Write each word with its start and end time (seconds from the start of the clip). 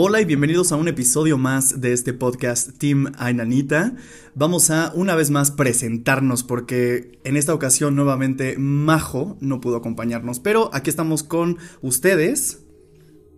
Hola 0.00 0.20
y 0.20 0.24
bienvenidos 0.24 0.70
a 0.70 0.76
un 0.76 0.86
episodio 0.86 1.38
más 1.38 1.80
de 1.80 1.92
este 1.92 2.12
podcast 2.12 2.78
Team 2.78 3.14
Ainanita. 3.18 3.96
Vamos 4.36 4.70
a 4.70 4.92
una 4.94 5.16
vez 5.16 5.30
más 5.30 5.50
presentarnos 5.50 6.44
porque 6.44 7.18
en 7.24 7.36
esta 7.36 7.52
ocasión 7.52 7.96
nuevamente 7.96 8.54
Majo 8.58 9.36
no 9.40 9.60
pudo 9.60 9.74
acompañarnos, 9.74 10.38
pero 10.38 10.70
aquí 10.72 10.88
estamos 10.88 11.24
con 11.24 11.58
ustedes. 11.82 12.64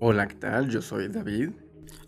Hola, 0.01 0.29
¿qué 0.29 0.35
tal? 0.35 0.69
Yo 0.69 0.83
soy 0.83 1.09
David. 1.09 1.49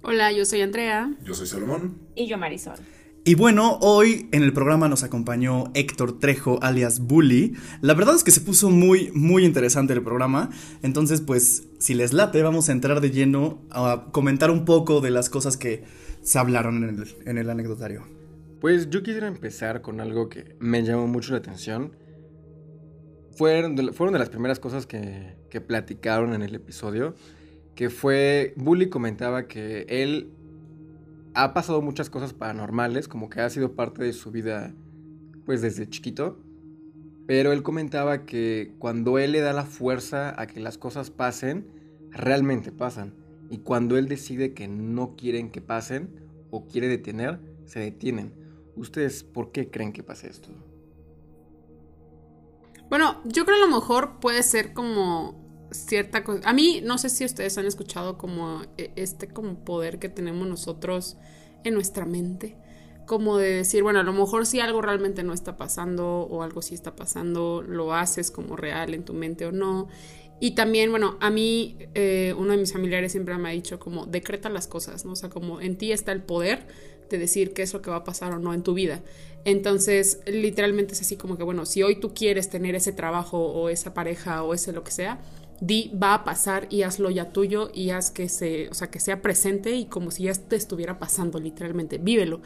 Hola, 0.03 0.31
yo 0.33 0.45
soy 0.45 0.61
Andrea. 0.61 1.11
Yo 1.25 1.33
soy 1.33 1.47
Salomón. 1.47 1.97
Y 2.15 2.27
yo 2.27 2.37
Marisol. 2.37 2.77
Y 3.25 3.37
bueno, 3.37 3.79
hoy 3.81 4.29
en 4.33 4.43
el 4.43 4.53
programa 4.53 4.89
nos 4.89 5.05
acompañó 5.05 5.71
Héctor 5.75 6.19
Trejo, 6.19 6.59
alias 6.61 6.99
Bully. 6.99 7.55
La 7.81 7.95
verdad 7.95 8.17
es 8.17 8.25
que 8.25 8.33
se 8.33 8.41
puso 8.41 8.69
muy, 8.69 9.13
muy 9.15 9.45
interesante 9.45 9.93
el 9.93 10.03
programa. 10.03 10.51
Entonces, 10.83 11.21
pues, 11.21 11.69
si 11.79 11.95
les 11.95 12.13
late, 12.13 12.43
vamos 12.43 12.69
a 12.69 12.73
entrar 12.73 13.01
de 13.01 13.13
lleno 13.13 13.63
a 13.71 14.09
comentar 14.11 14.51
un 14.51 14.65
poco 14.65 15.01
de 15.01 15.13
las 15.13 15.31
cosas 15.31 15.57
que 15.57 15.85
se 16.23 16.41
hablaron 16.41 16.83
en 17.25 17.39
el, 17.39 17.49
anecdotario. 17.49 18.03
Pues 18.61 18.91
yo 18.91 19.05
quisiera 19.05 19.29
empezar 19.29 19.83
con 19.83 20.01
algo 20.01 20.29
que 20.29 20.57
me 20.59 20.83
llamó 20.83 21.07
mucho 21.07 21.31
la 21.31 21.39
atención. 21.39 21.95
Fueron 23.37 23.77
de, 23.77 23.93
fueron 23.93 24.15
de 24.15 24.19
las 24.19 24.31
primeras 24.31 24.59
cosas 24.59 24.85
que, 24.85 25.37
que 25.49 25.61
platicaron 25.61 26.35
en 26.35 26.43
el 26.43 26.57
episodio. 26.57 27.15
Que 27.77 27.89
fue, 27.89 28.53
Bully 28.57 28.89
comentaba 28.89 29.47
que 29.47 29.87
él 29.89 30.33
ha 31.35 31.55
pasado 31.55 31.83
muchas 31.83 32.11
cosas 32.11 32.33
paranormales, 32.33 33.09
como 33.09 33.31
que 33.31 33.41
ha 33.41 33.51
sido 33.51 33.75
parte 33.75 34.05
de 34.05 34.13
su 34.13 34.31
vida, 34.31 34.75
pues 35.45 35.63
desde 35.63 35.89
chiquito. 35.89 36.39
Pero 37.27 37.53
él 37.53 37.63
comentaba 37.63 38.27
que 38.27 38.75
cuando 38.79 39.19
él 39.19 39.33
le 39.33 39.41
da 39.41 39.53
la 39.53 39.65
fuerza 39.65 40.41
a 40.41 40.47
que 40.47 40.61
las 40.61 40.79
cosas 40.79 41.11
pasen, 41.11 41.67
realmente 42.11 42.73
pasan. 42.73 43.15
Y 43.49 43.59
cuando 43.59 43.97
él 43.97 44.09
decide 44.09 44.55
que 44.55 44.69
no 44.69 45.15
quieren 45.17 45.51
que 45.51 45.61
pasen 45.61 46.11
o 46.51 46.67
quiere 46.67 46.89
detener, 46.89 47.41
se 47.65 47.81
detienen. 47.81 48.33
¿Ustedes 48.77 49.23
por 49.25 49.53
qué 49.53 49.71
creen 49.71 49.93
que 49.93 50.03
pase 50.03 50.29
esto? 50.29 50.51
Bueno, 52.89 53.23
yo 53.25 53.45
creo 53.45 53.57
que 53.57 53.65
a 53.65 53.67
lo 53.67 53.75
mejor 53.75 54.21
puede 54.21 54.43
ser 54.43 54.75
como 54.75 55.42
cierta 55.73 56.25
cosa. 56.25 56.49
A 56.49 56.53
mí 56.53 56.81
no 56.85 56.99
sé 56.99 57.09
si 57.09 57.25
ustedes 57.25 57.57
han 57.59 57.67
escuchado 57.67 58.19
como 58.19 58.63
e, 58.79 58.91
este 58.97 59.29
como 59.29 59.57
poder 59.57 59.99
que 59.99 60.09
tenemos 60.09 60.47
nosotros 60.47 61.17
en 61.65 61.75
nuestra 61.75 62.05
mente. 62.05 62.57
Como 63.07 63.37
de 63.37 63.57
decir, 63.57 63.83
bueno, 63.83 64.01
a 64.01 64.05
lo 64.05 64.13
mejor 64.13 64.47
si 64.47 64.61
algo 64.61 64.81
realmente 64.81 65.23
no 65.23 65.33
está 65.33 65.57
pasando 65.57 66.23
o 66.23 66.43
algo 66.43 66.63
sí 66.63 66.75
está 66.75 66.95
pasando, 66.95 67.63
lo 67.63 67.93
haces 67.95 68.31
como 68.31 68.57
real 68.57 68.95
en 68.95 69.05
tu 69.05 69.13
mente 69.13 69.45
o 69.45 69.53
no. 69.53 69.89
Y 70.39 70.53
también, 70.53 70.91
bueno, 70.91 71.17
a 71.21 71.31
mí 71.31 71.77
eh, 71.95 72.35
uno 72.37 72.53
de 72.53 72.59
mis 72.59 72.73
familiares 72.73 73.13
siempre 73.13 73.37
me 73.39 73.49
ha 73.49 73.53
dicho 73.53 73.79
como 73.79 74.07
decreta 74.07 74.49
las 74.49 74.67
cosas, 74.67 75.05
¿no? 75.05 75.13
O 75.13 75.17
sea, 75.17 75.31
como 75.31 75.61
en 75.61 75.77
ti 75.77 75.93
está 75.93 76.13
el 76.13 76.23
poder 76.23 76.67
de 77.11 77.19
decir 77.19 77.53
qué 77.53 77.63
es 77.63 77.73
lo 77.73 77.83
que 77.83 77.91
va 77.91 77.99
a 77.99 78.05
pasar 78.05 78.33
o 78.33 78.39
no 78.39 78.53
en 78.55 78.63
tu 78.63 78.75
vida. 78.75 79.03
Entonces, 79.45 80.21
literalmente 80.27 80.95
es 80.95 81.01
así 81.01 81.17
como 81.17 81.37
que, 81.37 81.45
bueno, 81.45 81.67
si 81.67 81.83
hoy 81.83 81.97
tú 81.97 82.15
quieres 82.15 82.49
tener 82.49 82.75
ese 82.75 82.93
trabajo 82.93 83.39
o 83.39 83.69
esa 83.69 83.95
pareja 83.95 84.43
o 84.43 84.55
ese 84.55 84.73
lo 84.73 84.85
que 84.85 84.91
sea, 84.93 85.21
di 85.63 85.93
va 85.95 86.15
a 86.15 86.25
pasar 86.25 86.67
y 86.71 86.83
hazlo 86.83 87.09
ya 87.09 87.31
tuyo 87.31 87.71
y 87.73 87.91
haz 87.91 88.11
que 88.11 88.29
se, 88.29 88.69
o 88.69 88.75
sea, 88.75 88.91
que 88.91 88.99
sea 88.99 89.23
presente 89.23 89.71
y 89.77 89.87
como 89.87 90.11
si 90.11 90.25
ya 90.25 90.35
te 90.35 90.57
estuviera 90.57 90.99
pasando 90.99 91.39
literalmente, 91.39 91.99
vívelo. 91.99 92.41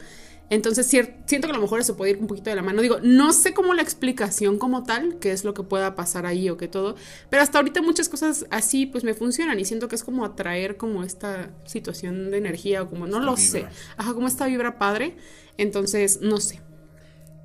Entonces 0.51 0.85
siento 0.85 1.47
que 1.47 1.51
a 1.51 1.55
lo 1.55 1.61
mejor 1.61 1.79
eso 1.79 1.97
puede 1.97 2.11
ir 2.11 2.17
un 2.19 2.27
poquito 2.27 2.51
de 2.51 2.55
la 2.55 2.61
mano. 2.61 2.81
Digo, 2.81 2.99
no 3.01 3.33
sé 3.33 3.55
cómo 3.55 3.73
la 3.73 3.81
explicación 3.81 4.59
como 4.59 4.83
tal, 4.83 5.17
qué 5.17 5.31
es 5.31 5.43
lo 5.43 5.55
que 5.55 5.63
pueda 5.63 5.95
pasar 5.95 6.27
ahí 6.27 6.47
o 6.49 6.57
qué 6.57 6.67
todo, 6.67 6.95
pero 7.31 7.41
hasta 7.41 7.57
ahorita 7.57 7.81
muchas 7.81 8.07
cosas 8.07 8.45
así 8.51 8.85
pues 8.85 9.03
me 9.03 9.15
funcionan 9.15 9.59
y 9.59 9.65
siento 9.65 9.87
que 9.87 9.95
es 9.95 10.03
como 10.03 10.23
atraer 10.23 10.77
como 10.77 11.03
esta 11.03 11.49
situación 11.65 12.29
de 12.29 12.37
energía 12.37 12.83
o 12.83 12.89
como, 12.89 13.07
no 13.07 13.19
lo 13.19 13.35
sé, 13.35 13.65
ajá, 13.97 14.13
como 14.13 14.27
esta 14.27 14.45
vibra 14.45 14.77
padre. 14.77 15.17
Entonces, 15.57 16.21
no 16.21 16.37
sé. 16.37 16.61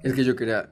Es 0.03 0.13
que 0.13 0.23
yo 0.23 0.37
quería 0.37 0.69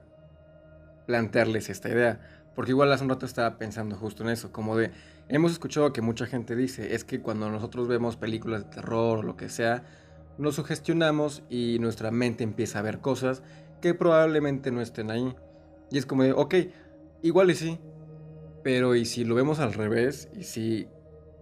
plantearles 1.07 1.71
esta 1.71 1.89
idea. 1.89 2.21
Porque 2.55 2.73
igual 2.73 2.93
hace 2.93 3.05
un 3.05 3.11
rato 3.11 3.27
estaba 3.27 3.59
pensando 3.59 3.97
justo 3.97 4.23
en 4.23 4.31
eso, 4.31 4.53
como 4.53 4.77
de, 4.77 4.91
hemos 5.29 5.53
escuchado 5.53 5.93
que 5.93 6.03
mucha 6.03 6.27
gente 6.27 6.57
dice, 6.57 6.95
es 6.95 7.05
que 7.05 7.21
cuando 7.21 7.51
nosotros 7.51 7.89
vemos 7.89 8.17
películas 8.17 8.65
de 8.65 8.71
terror 8.71 9.21
o 9.21 9.23
lo 9.23 9.37
que 9.37 9.49
sea, 9.49 9.85
nos 10.39 10.57
sugestionamos 10.57 11.43
y 11.49 11.79
nuestra 11.81 12.11
mente 12.11 12.45
empieza 12.45 12.79
a 12.79 12.83
ver 12.83 13.01
cosas 13.01 13.43
que 13.81 13.95
probablemente 13.95 14.71
no 14.71 14.81
estén 14.81 15.11
ahí. 15.11 15.35
Y 15.91 15.99
es 15.99 16.07
como 16.07 16.23
de, 16.23 16.33
ok, 16.33 16.55
igual 17.23 17.51
y 17.51 17.55
sí, 17.55 17.79
pero 18.63 18.95
¿y 18.95 19.05
si 19.05 19.25
lo 19.25 19.35
vemos 19.35 19.59
al 19.59 19.73
revés? 19.73 20.29
¿Y 20.37 20.45
si 20.45 20.89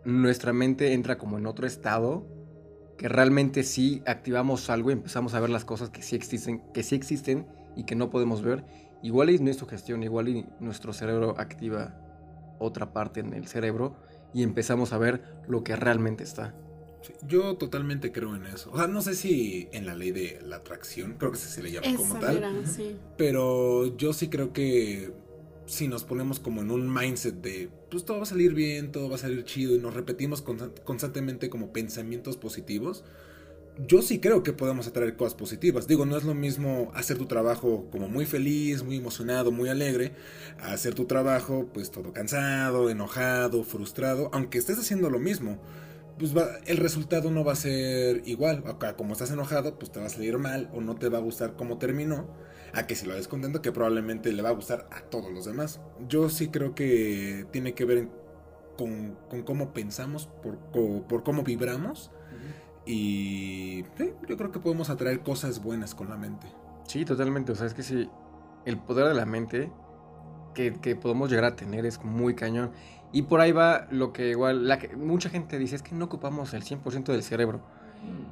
nuestra 0.05 0.53
mente 0.53 0.93
entra 0.93 1.19
como 1.19 1.39
en 1.39 1.47
otro 1.47 1.67
estado? 1.67 2.27
Que 2.97 3.09
realmente 3.09 3.63
sí 3.63 4.03
activamos 4.07 4.71
algo 4.71 4.91
y 4.91 4.95
empezamos 4.95 5.35
a 5.35 5.41
ver 5.41 5.51
las 5.51 5.65
cosas 5.65 5.91
que 5.91 6.03
sí 6.03 6.17
existen, 6.17 6.63
que 6.73 6.83
sí 6.83 6.95
existen 6.95 7.47
y 7.77 7.85
que 7.85 7.95
no 7.95 8.11
podemos 8.11 8.43
ver 8.43 8.65
igual 9.03 9.31
y 9.31 9.39
no 9.39 9.51
es 9.51 9.57
sugestión, 9.57 10.03
igual 10.03 10.29
y 10.29 10.47
nuestro 10.61 10.93
cerebro 10.93 11.35
activa 11.39 11.95
otra 12.59 12.93
parte 12.93 13.21
en 13.21 13.35
el 13.35 13.47
cerebro 13.47 13.97
y 14.35 14.43
empezamos 14.43 14.93
a 14.93 14.99
ver 14.99 15.23
lo 15.47 15.65
que 15.65 15.77
realmente 15.77 16.25
está. 16.25 16.55
yo 17.27 17.57
totalmente 17.57 18.13
creo 18.13 18.35
en 18.37 18.47
eso. 18.47 18.71
O 18.73 18.77
sea, 18.77 18.87
no 18.87 19.01
sé 19.01 19.15
si 19.15 19.69
en 19.73 19.87
la 19.87 19.95
ley 19.95 20.11
de 20.11 20.41
la 20.45 20.57
atracción, 20.57 21.15
creo 21.19 21.31
que 21.33 21.39
se 21.39 21.63
le 21.63 21.71
llama 21.71 21.97
como 21.97 22.19
tal. 22.19 22.65
Pero 23.17 23.97
yo 23.97 24.13
sí 24.13 24.29
creo 24.29 24.53
que 24.53 25.13
si 25.67 25.87
nos 25.87 26.05
ponemos 26.05 26.41
como 26.41 26.63
en 26.63 26.71
un 26.71 26.93
mindset 26.93 27.37
de, 27.37 27.71
pues 27.91 28.05
todo 28.05 28.19
va 28.19 28.23
a 28.25 28.27
salir 28.27 28.55
bien, 28.55 28.91
todo 28.91 29.09
va 29.09 29.17
a 29.17 29.19
salir 29.19 29.45
chido 29.45 29.77
y 29.77 29.79
nos 29.79 29.95
repetimos 29.95 30.43
constantemente 30.85 31.51
como 31.51 31.73
pensamientos 31.73 32.37
positivos, 32.37 33.05
yo 33.87 34.03
sí 34.03 34.19
creo 34.19 34.43
que 34.43 34.53
podemos 34.53 34.87
atraer 34.89 35.17
cosas 35.17 35.35
positivas. 35.35 35.87
Digo, 35.87 36.05
no 36.05 36.17
es 36.17 36.25
lo 36.25 36.35
mismo 36.35 36.91
hacer 36.95 37.17
tu 37.17 37.27
trabajo 37.27 37.87
como 37.93 38.09
muy 38.09 38.27
feliz, 38.27 38.83
muy 38.83 38.97
emocionado, 38.97 39.53
muy 39.53 39.69
alegre, 39.69 40.13
hacer 40.61 40.95
tu 40.95 41.05
trabajo 41.05 41.69
pues 41.73 41.91
todo 41.91 42.13
cansado, 42.13 42.91
enojado, 42.91 43.63
frustrado, 43.63 44.31
aunque 44.33 44.59
estés 44.59 44.79
haciendo 44.79 45.11
lo 45.11 45.19
mismo. 45.19 45.59
Pues 46.19 46.33
el 46.67 46.79
resultado 46.79 47.31
no 47.31 47.45
va 47.45 47.53
a 47.53 47.57
ser 47.57 48.23
igual. 48.27 48.65
Acá, 48.67 48.97
como 48.97 49.13
estás 49.13 49.31
enojado, 49.31 49.79
pues 49.79 49.93
te 49.93 50.01
va 50.01 50.07
a 50.07 50.11
salir 50.11 50.37
mal 50.39 50.69
o 50.73 50.81
no 50.81 50.97
te 50.97 51.09
va 51.09 51.19
a 51.19 51.21
gustar 51.21 51.55
cómo 51.57 51.79
terminó. 51.79 52.29
A 52.73 52.87
que 52.87 52.97
si 52.97 53.07
lo 53.07 53.15
ves 53.15 53.29
contento, 53.29 53.63
que 53.63 53.71
probablemente 53.71 54.33
le 54.33 54.43
va 54.43 54.49
a 54.49 54.53
gustar 54.53 54.89
a 54.91 55.03
todos 55.03 55.31
los 55.33 55.45
demás. 55.45 55.81
Yo 56.09 56.29
sí 56.29 56.49
creo 56.49 56.75
que 56.75 57.47
tiene 57.53 57.75
que 57.75 57.85
ver 57.85 58.09
con, 58.77 59.17
cómo 59.45 59.73
pensamos, 59.73 60.29
por, 60.43 60.59
por 61.07 61.23
cómo 61.23 61.45
vibramos 61.45 62.11
y 62.91 63.83
yo 64.27 64.39
creo 64.39 64.51
que 64.51 64.61
podemos 64.61 64.89
atraer 64.89 65.21
cosas 65.21 65.63
buenas 65.63 65.95
con 65.95 66.09
la 66.09 66.17
mente. 66.17 66.47
Sí, 66.87 67.05
totalmente. 67.05 67.53
O 67.53 67.55
sea, 67.55 67.67
es 67.67 67.75
que 67.75 67.83
sí, 67.83 68.09
el 68.65 68.79
poder 68.79 69.09
de 69.09 69.15
la 69.15 69.27
mente 69.27 69.71
que, 70.55 70.97
podemos 70.97 71.29
llegar 71.29 71.45
a 71.45 71.55
tener 71.55 71.85
es 71.85 72.03
muy 72.03 72.35
cañón. 72.35 72.71
Y 73.13 73.23
por 73.23 73.43
ahí 73.43 73.53
va 73.53 73.87
lo 73.91 74.15
que 74.15 74.31
igual, 74.31 74.67
la 74.67 74.79
que, 74.79 74.97
mucha 74.97 75.29
gente 75.29 75.59
dice, 75.59 75.77
es 75.77 75.83
que 75.83 75.95
no 75.95 76.07
ocupamos 76.07 76.55
el 76.55 76.63
100% 76.63 77.13
del 77.13 77.23
cerebro. 77.23 77.61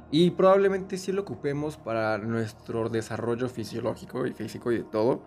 Y 0.09 0.31
probablemente 0.31 0.97
sí 0.97 1.11
lo 1.11 1.21
ocupemos 1.21 1.77
para 1.77 2.17
nuestro 2.17 2.89
desarrollo 2.89 3.49
fisiológico 3.49 4.25
y 4.25 4.33
físico 4.33 4.71
y 4.71 4.79
de 4.79 4.83
todo. 4.85 5.21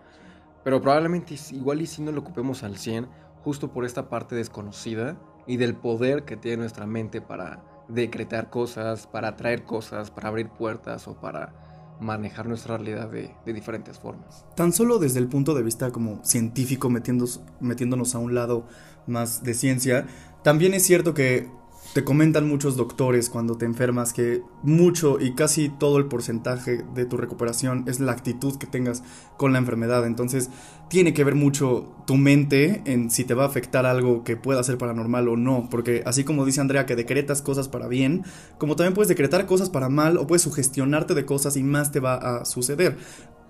Pero 0.65 0.81
probablemente 0.81 1.35
igual 1.51 1.81
y 1.81 1.87
sí 1.87 2.01
no 2.01 2.11
lo 2.11 2.19
ocupemos 2.19 2.63
al 2.63 2.77
100, 2.77 3.07
justo 3.45 3.71
por 3.71 3.85
esta 3.85 4.09
parte 4.09 4.35
desconocida 4.35 5.15
y 5.47 5.55
del 5.55 5.73
poder 5.73 6.25
que 6.25 6.35
tiene 6.35 6.57
nuestra 6.57 6.85
mente 6.85 7.21
para 7.21 7.63
decretar 7.87 8.49
cosas, 8.49 9.07
para 9.07 9.29
atraer 9.29 9.63
cosas, 9.63 10.11
para 10.11 10.29
abrir 10.29 10.49
puertas 10.49 11.07
o 11.07 11.15
para 11.15 11.53
manejar 11.99 12.47
nuestra 12.47 12.77
realidad 12.77 13.09
de, 13.09 13.31
diferentes 13.45 13.99
formas. 13.99 14.45
Tan 14.55 14.73
solo 14.73 14.97
desde 14.97 15.19
el 15.19 15.27
punto 15.27 15.53
de 15.53 15.63
vista 15.63 15.91
como 15.91 16.23
científico, 16.23 16.89
metiéndonos 16.89 18.15
a 18.15 18.19
un 18.19 18.33
lado 18.33 18.65
más 19.07 19.43
de 19.43 19.53
ciencia, 19.53 20.07
también 20.43 20.73
es 20.73 20.83
cierto 20.83 21.13
que 21.13 21.49
te 21.93 22.05
comentan 22.05 22.47
muchos 22.47 22.77
doctores 22.77 23.29
cuando 23.29 23.57
te 23.57 23.65
enfermas 23.65 24.13
que 24.13 24.43
mucho 24.63 25.19
y 25.19 25.33
casi 25.33 25.67
todo 25.67 25.97
el 25.97 26.05
porcentaje 26.05 26.83
de 26.95 27.05
tu 27.05 27.17
recuperación 27.17 27.83
es 27.87 27.99
la 27.99 28.13
actitud 28.13 28.57
que 28.57 28.65
tengas 28.65 29.03
con 29.35 29.51
la 29.51 29.59
enfermedad. 29.59 30.05
Entonces 30.05 30.49
tiene 30.89 31.13
que 31.13 31.25
ver 31.25 31.35
mucho 31.35 31.93
tu 32.07 32.15
mente 32.15 32.81
en 32.85 33.09
si 33.09 33.25
te 33.25 33.33
va 33.33 33.43
a 33.43 33.47
afectar 33.47 33.85
algo 33.85 34.23
que 34.23 34.37
pueda 34.37 34.63
ser 34.63 34.77
paranormal 34.77 35.27
o 35.27 35.35
no. 35.35 35.67
Porque 35.69 36.01
así 36.05 36.23
como 36.23 36.45
dice 36.45 36.61
Andrea 36.61 36.85
que 36.85 36.95
decretas 36.95 37.41
cosas 37.41 37.67
para 37.67 37.87
bien, 37.87 38.23
como 38.57 38.77
también 38.77 38.93
puedes 38.93 39.09
decretar 39.09 39.45
cosas 39.45 39.69
para 39.69 39.89
mal 39.89 40.15
o 40.17 40.27
puedes 40.27 40.43
sugestionarte 40.43 41.13
de 41.13 41.25
cosas 41.25 41.57
y 41.57 41.63
más 41.63 41.91
te 41.91 41.99
va 41.99 42.15
a 42.15 42.45
suceder 42.45 42.97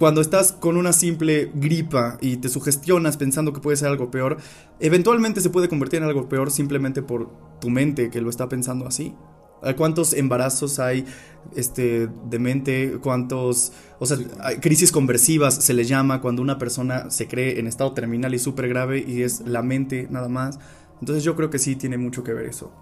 cuando 0.02 0.20
estás 0.20 0.52
con 0.52 0.78
una 0.78 0.94
simple 0.94 1.52
gripa 1.54 2.18
y 2.22 2.38
te 2.38 2.50
sugestionas 2.50 3.18
pensando 3.18 3.54
que 3.54 3.60
puede 3.60 3.78
ser 3.78 3.90
algo 3.90 4.10
peor, 4.10 4.38
eventualmente 4.80 5.42
se 5.42 5.52
puede 5.52 5.70
convertir 5.70 6.00
en 6.00 6.06
algo 6.06 6.28
peor 6.28 6.50
simplemente 6.50 7.04
por 7.04 7.30
tu 7.60 7.70
mente 7.70 8.10
que 8.10 8.20
lo 8.20 8.32
está 8.32 8.50
pensando 8.50 8.88
así. 8.88 9.14
¿Cuántos 9.78 10.14
embarazos 10.14 10.80
hay 10.80 11.06
este, 11.56 12.08
de 12.08 12.40
mente? 12.40 12.98
¿Cuántos, 13.00 13.74
o 14.00 14.08
sea, 14.08 14.18
crisis 14.60 14.92
conversivas 14.92 15.54
se 15.54 15.76
le 15.76 15.84
llama 15.84 16.20
cuando 16.20 16.42
una 16.42 16.58
persona 16.58 17.12
se 17.12 17.28
cree 17.28 17.60
en 17.60 17.68
estado 17.68 17.94
terminal 17.94 18.34
y 18.34 18.40
súper 18.40 18.70
grave 18.70 19.06
y 19.08 19.22
es 19.22 19.42
la 19.42 19.62
mente 19.62 20.08
nada 20.10 20.30
más? 20.30 20.58
Entonces 21.00 21.24
yo 21.24 21.36
creo 21.36 21.52
que 21.52 21.60
sí 21.60 21.76
tiene 21.76 22.00
mucho 22.00 22.24
que 22.24 22.34
ver 22.34 22.48
eso. 22.48 22.74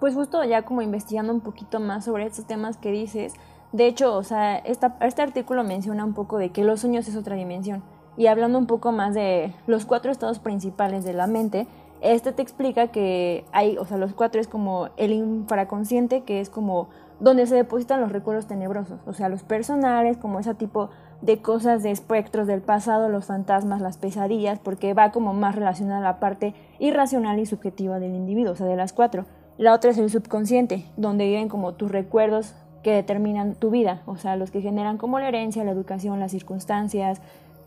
pues 0.00 0.14
justo 0.14 0.44
ya 0.44 0.66
como 0.66 0.82
investigando 0.82 1.32
un 1.32 1.40
poquito 1.40 1.80
más 1.80 2.04
sobre 2.04 2.26
estos 2.26 2.46
temas 2.46 2.76
que 2.76 2.90
dices, 2.90 3.32
de 3.72 3.86
hecho, 3.86 4.14
o 4.14 4.22
sea, 4.22 4.56
este 4.56 5.22
artículo 5.22 5.64
menciona 5.64 6.04
un 6.04 6.14
poco 6.14 6.38
de 6.38 6.50
que 6.50 6.64
los 6.64 6.80
sueños 6.80 7.08
es 7.08 7.16
otra 7.16 7.36
dimensión. 7.36 7.82
Y 8.16 8.26
hablando 8.26 8.58
un 8.58 8.66
poco 8.66 8.92
más 8.92 9.14
de 9.14 9.54
los 9.66 9.86
cuatro 9.86 10.12
estados 10.12 10.38
principales 10.38 11.04
de 11.04 11.14
la 11.14 11.26
mente, 11.26 11.66
este 12.02 12.32
te 12.32 12.42
explica 12.42 12.88
que 12.88 13.44
hay, 13.52 13.78
o 13.78 13.86
sea, 13.86 13.96
los 13.96 14.12
cuatro 14.12 14.40
es 14.40 14.48
como 14.48 14.90
el 14.96 15.12
infraconsciente, 15.12 16.22
que 16.22 16.40
es 16.40 16.50
como 16.50 16.88
donde 17.20 17.46
se 17.46 17.54
depositan 17.54 18.00
los 18.00 18.12
recuerdos 18.12 18.46
tenebrosos, 18.46 19.00
o 19.06 19.12
sea, 19.12 19.28
los 19.28 19.44
personales, 19.44 20.18
como 20.18 20.40
ese 20.40 20.54
tipo 20.54 20.90
de 21.22 21.40
cosas 21.40 21.84
de 21.84 21.92
espectros 21.92 22.48
del 22.48 22.60
pasado, 22.60 23.08
los 23.08 23.26
fantasmas, 23.26 23.80
las 23.80 23.96
pesadillas, 23.96 24.58
porque 24.58 24.92
va 24.92 25.12
como 25.12 25.32
más 25.32 25.54
relacionada 25.54 26.00
a 26.00 26.12
la 26.12 26.20
parte 26.20 26.54
irracional 26.80 27.38
y 27.38 27.46
subjetiva 27.46 28.00
del 28.00 28.16
individuo, 28.16 28.52
o 28.52 28.56
sea, 28.56 28.66
de 28.66 28.76
las 28.76 28.92
cuatro. 28.92 29.24
La 29.56 29.72
otra 29.72 29.92
es 29.92 29.98
el 29.98 30.10
subconsciente, 30.10 30.84
donde 30.96 31.26
viven 31.26 31.48
como 31.48 31.74
tus 31.74 31.92
recuerdos 31.92 32.56
que 32.82 32.92
determinan 32.92 33.54
tu 33.54 33.70
vida, 33.70 34.02
o 34.06 34.16
sea, 34.16 34.36
los 34.36 34.50
que 34.50 34.60
generan 34.60 34.98
como 34.98 35.18
la 35.18 35.28
herencia, 35.28 35.64
la 35.64 35.70
educación, 35.70 36.20
las 36.20 36.32
circunstancias, 36.32 37.20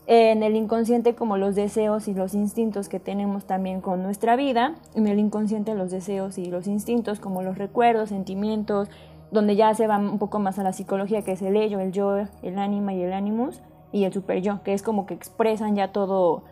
en 0.06 0.42
el 0.42 0.54
inconsciente 0.54 1.14
como 1.14 1.36
los 1.36 1.56
deseos 1.56 2.06
y 2.06 2.14
los 2.14 2.34
instintos 2.34 2.88
que 2.88 3.00
tenemos 3.00 3.44
también 3.44 3.80
con 3.80 4.02
nuestra 4.02 4.36
vida, 4.36 4.76
en 4.94 5.06
el 5.08 5.18
inconsciente 5.18 5.74
los 5.74 5.90
deseos 5.90 6.38
y 6.38 6.46
los 6.46 6.68
instintos 6.68 7.18
como 7.18 7.42
los 7.42 7.58
recuerdos, 7.58 8.10
sentimientos, 8.10 8.88
donde 9.32 9.56
ya 9.56 9.74
se 9.74 9.88
va 9.88 9.98
un 9.98 10.18
poco 10.18 10.38
más 10.38 10.58
a 10.58 10.62
la 10.62 10.72
psicología 10.72 11.22
que 11.22 11.32
es 11.32 11.42
el 11.42 11.56
ello, 11.56 11.80
el 11.80 11.90
yo, 11.90 12.16
el 12.42 12.58
ánima 12.58 12.94
y 12.94 13.02
el 13.02 13.12
animus 13.12 13.60
y 13.90 14.04
el 14.04 14.12
super 14.12 14.40
yo, 14.42 14.62
que 14.62 14.74
es 14.74 14.82
como 14.82 15.06
que 15.06 15.14
expresan 15.14 15.74
ya 15.74 15.90
todo 15.90 16.44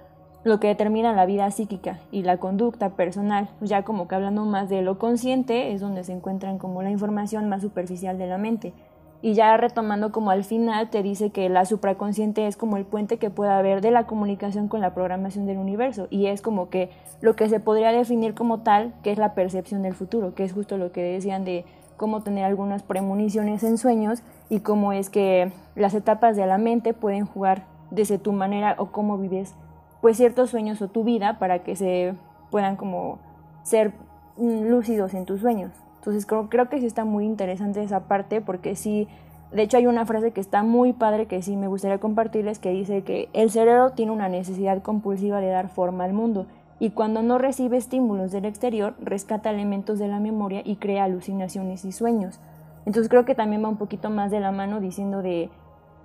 lo 0.45 0.61
que 0.61 0.69
determina 0.69 1.15
la 1.15 1.27
vida 1.27 1.51
psíquica 1.51 1.99
y 2.13 2.23
la 2.23 2.37
conducta 2.37 2.91
personal, 2.91 3.49
ya 3.61 3.83
como 3.83 4.07
que 4.07 4.15
hablando 4.15 4.45
más 4.45 4.69
de 4.69 4.83
lo 4.83 4.99
consciente 4.99 5.73
es 5.73 5.81
donde 5.81 6.05
se 6.05 6.13
encuentran 6.13 6.59
como 6.59 6.83
la 6.83 6.91
información 6.91 7.49
más 7.49 7.63
superficial 7.63 8.19
de 8.19 8.27
la 8.27 8.39
mente. 8.39 8.75
Y 9.23 9.33
ya 9.33 9.57
retomando 9.57 10.13
como 10.13 10.31
al 10.31 10.45
final 10.45 10.91
te 10.91 11.03
dice 11.03 11.31
que 11.31 11.49
la 11.49 11.65
supraconsciente 11.65 12.47
es 12.47 12.59
como 12.59 12.77
el 12.77 12.85
puente 12.85 13.17
que 13.17 13.31
puede 13.31 13.53
haber 13.53 13.81
de 13.81 13.91
la 13.91 14.07
comunicación 14.07 14.69
con 14.69 14.83
la 14.83 14.93
programación 14.93 15.47
del 15.47 15.57
universo 15.57 16.09
y 16.11 16.27
es 16.27 16.43
como 16.43 16.69
que 16.69 16.91
lo 17.23 17.35
que 17.35 17.49
se 17.49 17.59
podría 17.59 17.91
definir 17.91 18.35
como 18.35 18.61
tal, 18.61 18.93
que 19.03 19.13
es 19.13 19.17
la 19.17 19.33
percepción 19.33 19.81
del 19.81 19.95
futuro, 19.95 20.35
que 20.35 20.45
es 20.45 20.53
justo 20.53 20.77
lo 20.77 20.93
que 20.93 21.03
decían 21.03 21.47
de 21.47 21.65
cómo 21.97 22.23
tener 22.23 22.45
algunas 22.45 22.83
premoniciones 22.83 23.65
en 23.65 23.79
sueños 23.79 24.23
y 24.51 24.61
cómo 24.61 24.93
es 24.93 25.09
que 25.09 25.53
las 25.75 25.95
etapas 25.95 26.37
de 26.37 26.47
la 26.47 26.59
mente 26.59 26.93
pueden 26.93 27.25
jugar 27.25 27.65
desde 27.91 28.19
tu 28.19 28.33
manera 28.33 28.75
o 28.77 28.93
cómo 28.93 29.17
vives 29.17 29.55
pues 30.05 30.19
ciertos 30.19 30.51
sueños 30.51 30.83
o 30.83 30.89
tu 30.89 31.03
vida 31.03 31.39
para 31.39 31.61
que 31.61 31.77
se 31.77 32.15
puedan 32.51 32.77
como 32.77 33.21
ser 33.63 33.95
mm, 34.37 34.65
lúcidos 34.65 35.15
en 35.15 35.25
tus 35.25 35.41
sueños. 35.41 35.73
Entonces 35.95 36.27
creo, 36.27 36.51
creo 36.51 36.69
que 36.69 36.79
sí 36.79 36.85
está 36.85 37.07
muy 37.07 37.25
interesante 37.25 37.83
esa 37.83 38.01
parte 38.01 38.43
porque 38.43 38.77
sí, 38.77 39.09
de 39.51 39.63
hecho 39.63 39.79
hay 39.79 39.87
una 39.87 40.05
frase 40.05 40.33
que 40.33 40.43
está 40.43 40.63
muy 40.63 40.93
padre 40.93 41.25
que 41.25 41.41
sí 41.41 41.57
me 41.57 41.69
gustaría 41.69 42.01
compartirles 42.01 42.59
que 42.59 42.69
dice 42.69 43.03
que 43.03 43.31
el 43.33 43.49
cerebro 43.49 43.93
tiene 43.93 44.13
una 44.13 44.29
necesidad 44.29 44.83
compulsiva 44.83 45.41
de 45.41 45.49
dar 45.49 45.71
forma 45.71 46.05
al 46.05 46.13
mundo 46.13 46.49
y 46.79 46.91
cuando 46.91 47.23
no 47.23 47.39
recibe 47.39 47.79
estímulos 47.79 48.31
del 48.31 48.45
exterior 48.45 48.93
rescata 49.01 49.49
elementos 49.49 49.99
de 49.99 50.09
la 50.09 50.21
memoria 50.21 50.61
y 50.67 50.77
crea 50.77 51.05
alucinaciones 51.05 51.87
y 51.87 51.93
sueños. 51.93 52.41
Entonces 52.85 53.09
creo 53.09 53.25
que 53.25 53.35
también 53.35 53.65
va 53.65 53.71
un 53.71 53.79
poquito 53.79 54.11
más 54.11 54.31
de 54.31 54.41
la 54.41 54.53
mano 54.53 54.81
diciendo 54.81 55.23
de, 55.23 55.49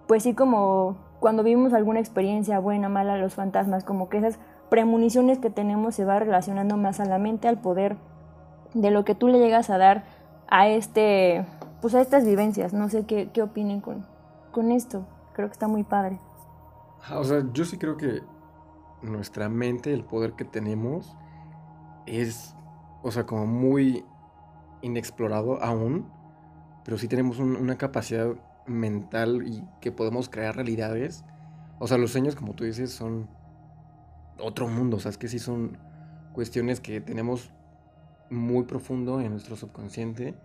pues 0.08 0.24
sí 0.24 0.34
como 0.34 1.09
cuando 1.20 1.44
vivimos 1.44 1.74
alguna 1.74 2.00
experiencia 2.00 2.60
buena, 2.60 2.90
mala, 2.90 3.18
los 3.18 3.34
fantasmas, 3.34 3.84
como 3.84 4.10
que 4.10 4.18
esas 4.18 4.40
premoniciones 4.70 5.40
que 5.40 5.50
tenemos 5.50 5.96
se 5.96 6.06
va 6.06 6.20
relacionando 6.20 6.78
más 6.78 7.00
a 7.00 7.06
la 7.06 7.18
mente, 7.18 7.48
al 7.48 7.60
poder 7.60 7.98
de 8.74 8.92
lo 8.92 9.04
que 9.04 9.16
tú 9.16 9.28
le 9.28 9.40
llegas 9.40 9.70
a 9.70 9.78
dar 9.78 10.04
a 10.48 10.68
este, 10.68 11.46
pues 11.82 11.96
a 11.96 12.02
estas 12.02 12.26
vivencias. 12.26 12.74
No 12.74 12.90
sé 12.90 13.06
qué, 13.06 13.30
qué 13.34 13.42
opinen 13.42 13.82
con, 13.82 14.06
con 14.52 14.72
esto. 14.72 15.06
Creo 15.34 15.48
que 15.48 15.54
está 15.54 15.68
muy 15.68 15.84
padre. 15.84 16.20
O 17.14 17.24
sea, 17.24 17.44
yo 17.54 17.66
sí 17.66 17.78
creo 17.78 17.98
que 17.98 18.22
nuestra 19.02 19.50
mente, 19.50 19.94
el 19.94 20.04
poder 20.04 20.34
que 20.34 20.46
tenemos, 20.46 21.16
es, 22.06 22.56
o 23.04 23.12
sea, 23.12 23.26
como 23.26 23.46
muy 23.46 24.06
inexplorado 24.82 25.62
aún, 25.64 26.10
pero 26.84 26.98
sí 26.98 27.08
tenemos 27.08 27.40
una 27.40 27.78
capacidad 27.78 28.36
mental 28.70 29.44
y 29.48 29.64
que 29.82 29.92
podemos 29.92 30.30
crear 30.30 30.56
realidades. 30.56 31.24
O 31.80 31.88
sea, 31.88 31.98
los 31.98 32.12
sueños, 32.12 32.36
como 32.36 32.54
tú 32.54 32.64
dices, 32.64 32.92
son 32.92 33.30
otro 34.40 34.68
mundo, 34.68 34.98
o 34.98 35.00
sea, 35.00 35.12
es 35.12 35.18
que 35.18 35.28
sí 35.28 35.40
son 35.40 35.78
cuestiones 36.34 36.80
que 36.80 37.02
tenemos 37.02 37.52
muy 38.30 38.64
profundo 38.64 39.20
en 39.22 39.32
nuestro 39.32 39.56
subconsciente 39.56 40.36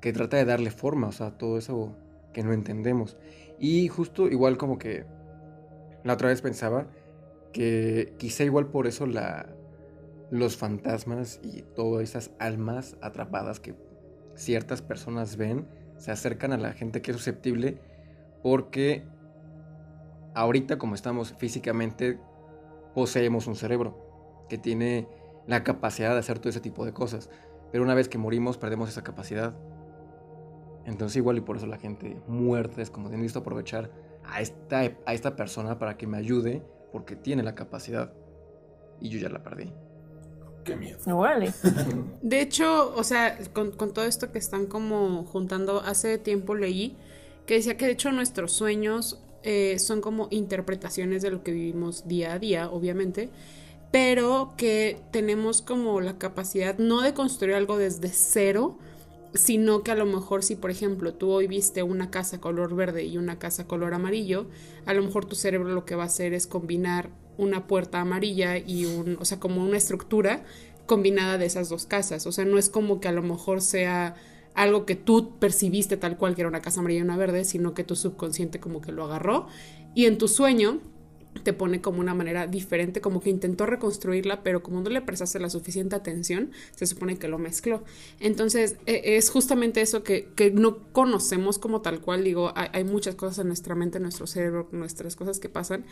que 0.00 0.12
trata 0.12 0.36
de 0.36 0.44
darle 0.44 0.70
forma, 0.70 1.08
o 1.08 1.12
sea, 1.12 1.32
todo 1.32 1.58
eso 1.58 1.96
que 2.32 2.42
no 2.42 2.52
entendemos. 2.52 3.16
Y 3.58 3.88
justo 3.88 4.28
igual 4.28 4.56
como 4.56 4.78
que 4.78 5.04
la 6.04 6.14
otra 6.14 6.28
vez 6.28 6.40
pensaba 6.40 6.86
que 7.52 8.14
quizá 8.18 8.44
igual 8.44 8.68
por 8.68 8.86
eso 8.86 9.06
la, 9.06 9.46
los 10.30 10.56
fantasmas 10.56 11.40
y 11.42 11.62
todas 11.62 12.02
esas 12.02 12.30
almas 12.38 12.96
atrapadas 13.02 13.60
que 13.60 13.74
ciertas 14.34 14.80
personas 14.80 15.36
ven 15.36 15.66
se 16.00 16.10
acercan 16.10 16.52
a 16.52 16.56
la 16.56 16.72
gente 16.72 17.02
que 17.02 17.10
es 17.10 17.16
susceptible 17.18 17.78
porque 18.42 19.04
ahorita 20.34 20.78
como 20.78 20.94
estamos 20.94 21.34
físicamente 21.34 22.18
poseemos 22.94 23.46
un 23.46 23.54
cerebro 23.54 24.46
que 24.48 24.56
tiene 24.56 25.06
la 25.46 25.62
capacidad 25.62 26.12
de 26.14 26.20
hacer 26.20 26.38
todo 26.38 26.48
ese 26.48 26.60
tipo 26.60 26.86
de 26.86 26.94
cosas. 26.94 27.28
Pero 27.70 27.84
una 27.84 27.94
vez 27.94 28.08
que 28.08 28.16
morimos 28.16 28.56
perdemos 28.56 28.88
esa 28.88 29.04
capacidad. 29.04 29.54
Entonces 30.86 31.18
igual 31.18 31.36
y 31.36 31.42
por 31.42 31.58
eso 31.58 31.66
la 31.66 31.76
gente 31.76 32.18
muerta 32.26 32.80
es 32.80 32.90
como 32.90 33.10
necesito 33.10 33.40
aprovechar 33.40 33.90
a 34.24 34.40
esta, 34.40 34.78
a 35.04 35.12
esta 35.12 35.36
persona 35.36 35.78
para 35.78 35.98
que 35.98 36.06
me 36.06 36.16
ayude 36.16 36.62
porque 36.92 37.14
tiene 37.14 37.42
la 37.42 37.54
capacidad. 37.54 38.14
Y 39.00 39.10
yo 39.10 39.18
ya 39.18 39.28
la 39.28 39.42
perdí. 39.42 39.70
Qué 40.64 40.76
miedo. 40.76 40.98
De 42.22 42.40
hecho, 42.40 42.94
o 42.94 43.04
sea, 43.04 43.38
con, 43.52 43.72
con 43.72 43.92
todo 43.92 44.04
esto 44.04 44.30
que 44.32 44.38
están 44.38 44.66
como 44.66 45.24
juntando, 45.24 45.80
hace 45.80 46.18
tiempo 46.18 46.54
leí 46.54 46.96
que 47.46 47.54
decía 47.54 47.76
que 47.76 47.86
de 47.86 47.92
hecho 47.92 48.12
nuestros 48.12 48.52
sueños 48.52 49.20
eh, 49.42 49.78
son 49.78 50.00
como 50.00 50.28
interpretaciones 50.30 51.22
de 51.22 51.30
lo 51.30 51.42
que 51.42 51.52
vivimos 51.52 52.06
día 52.06 52.34
a 52.34 52.38
día, 52.38 52.70
obviamente 52.70 53.30
pero 53.90 54.54
que 54.56 55.00
tenemos 55.10 55.62
como 55.62 56.00
la 56.00 56.18
capacidad 56.18 56.78
no 56.78 57.00
de 57.02 57.14
construir 57.14 57.54
algo 57.54 57.76
desde 57.76 58.08
cero, 58.08 58.78
sino 59.34 59.82
que 59.82 59.90
a 59.90 59.96
lo 59.96 60.06
mejor 60.06 60.42
si 60.42 60.56
por 60.56 60.70
ejemplo 60.70 61.14
tú 61.14 61.30
hoy 61.30 61.46
viste 61.46 61.82
una 61.82 62.10
casa 62.10 62.40
color 62.40 62.74
verde 62.74 63.04
y 63.04 63.18
una 63.18 63.38
casa 63.38 63.66
color 63.66 63.94
amarillo, 63.94 64.46
a 64.86 64.94
lo 64.94 65.02
mejor 65.02 65.24
tu 65.24 65.36
cerebro 65.36 65.70
lo 65.70 65.84
que 65.84 65.96
va 65.96 66.04
a 66.04 66.06
hacer 66.06 66.34
es 66.34 66.46
combinar 66.46 67.10
una 67.40 67.66
puerta 67.66 68.00
amarilla 68.00 68.58
y 68.58 68.84
un, 68.84 69.16
o 69.20 69.24
sea, 69.24 69.40
como 69.40 69.64
una 69.64 69.76
estructura 69.76 70.44
combinada 70.86 71.38
de 71.38 71.46
esas 71.46 71.68
dos 71.68 71.86
casas, 71.86 72.26
o 72.26 72.32
sea, 72.32 72.44
no 72.44 72.58
es 72.58 72.68
como 72.68 73.00
que 73.00 73.08
a 73.08 73.12
lo 73.12 73.22
mejor 73.22 73.62
sea 73.62 74.16
algo 74.54 74.84
que 74.84 74.96
tú 74.96 75.38
percibiste 75.38 75.96
tal 75.96 76.16
cual 76.16 76.34
que 76.34 76.42
era 76.42 76.48
una 76.48 76.60
casa 76.60 76.80
amarilla 76.80 77.00
y 77.00 77.04
una 77.04 77.16
verde, 77.16 77.44
sino 77.44 77.74
que 77.74 77.84
tu 77.84 77.96
subconsciente 77.96 78.60
como 78.60 78.80
que 78.80 78.92
lo 78.92 79.04
agarró. 79.04 79.46
Y 79.94 80.06
en 80.06 80.18
tu 80.18 80.28
sueño 80.28 80.80
te 81.42 81.52
pone 81.52 81.80
como 81.80 82.00
una 82.00 82.14
manera 82.14 82.46
diferente, 82.46 83.00
como 83.00 83.20
que 83.20 83.30
intentó 83.30 83.66
reconstruirla, 83.66 84.42
pero 84.42 84.62
como 84.62 84.80
no 84.80 84.90
le 84.90 85.00
prestaste 85.00 85.38
la 85.38 85.48
suficiente 85.48 85.96
atención, 85.96 86.50
se 86.74 86.86
supone 86.86 87.18
que 87.18 87.28
lo 87.28 87.38
mezcló. 87.38 87.82
Entonces, 88.18 88.76
e, 88.86 89.16
es 89.16 89.30
justamente 89.30 89.80
eso 89.80 90.02
que, 90.02 90.28
no 90.54 90.78
conocemos 90.92 91.58
como 91.58 91.80
tal 91.82 92.00
cual, 92.00 92.24
digo, 92.24 92.52
hay, 92.54 92.84
muchas 92.84 93.14
cosas 93.14 93.38
en 93.38 93.46
nuestra 93.46 93.74
mente, 93.74 93.98
en 93.98 94.02
nuestro 94.02 94.26
cerebro, 94.26 94.68
nuestras 94.72 95.16
cosas 95.16 95.38
que 95.38 95.48
pasan, 95.48 95.84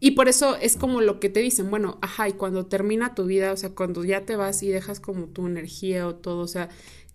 y 0.00 0.12
por 0.12 0.28
eso 0.28 0.56
es 0.56 0.76
como 0.76 1.00
lo 1.00 1.20
que 1.20 1.28
te 1.28 1.40
dicen, 1.40 1.70
bueno, 1.70 1.98
ajá, 2.00 2.28
y 2.28 2.32
cuando 2.32 2.66
termina 2.66 3.14
tu 3.14 3.24
vida, 3.24 3.52
o 3.52 3.56
sea, 3.56 3.70
cuando 3.70 4.04
ya 4.04 4.24
te 4.24 4.36
vas 4.36 4.62
y 4.62 4.68
dejas 4.68 5.00
como 5.00 5.26
tu 5.26 5.46
energía 5.46 6.06
o 6.06 6.14
todo, 6.14 6.40
o 6.40 6.48
sea, 6.48 6.68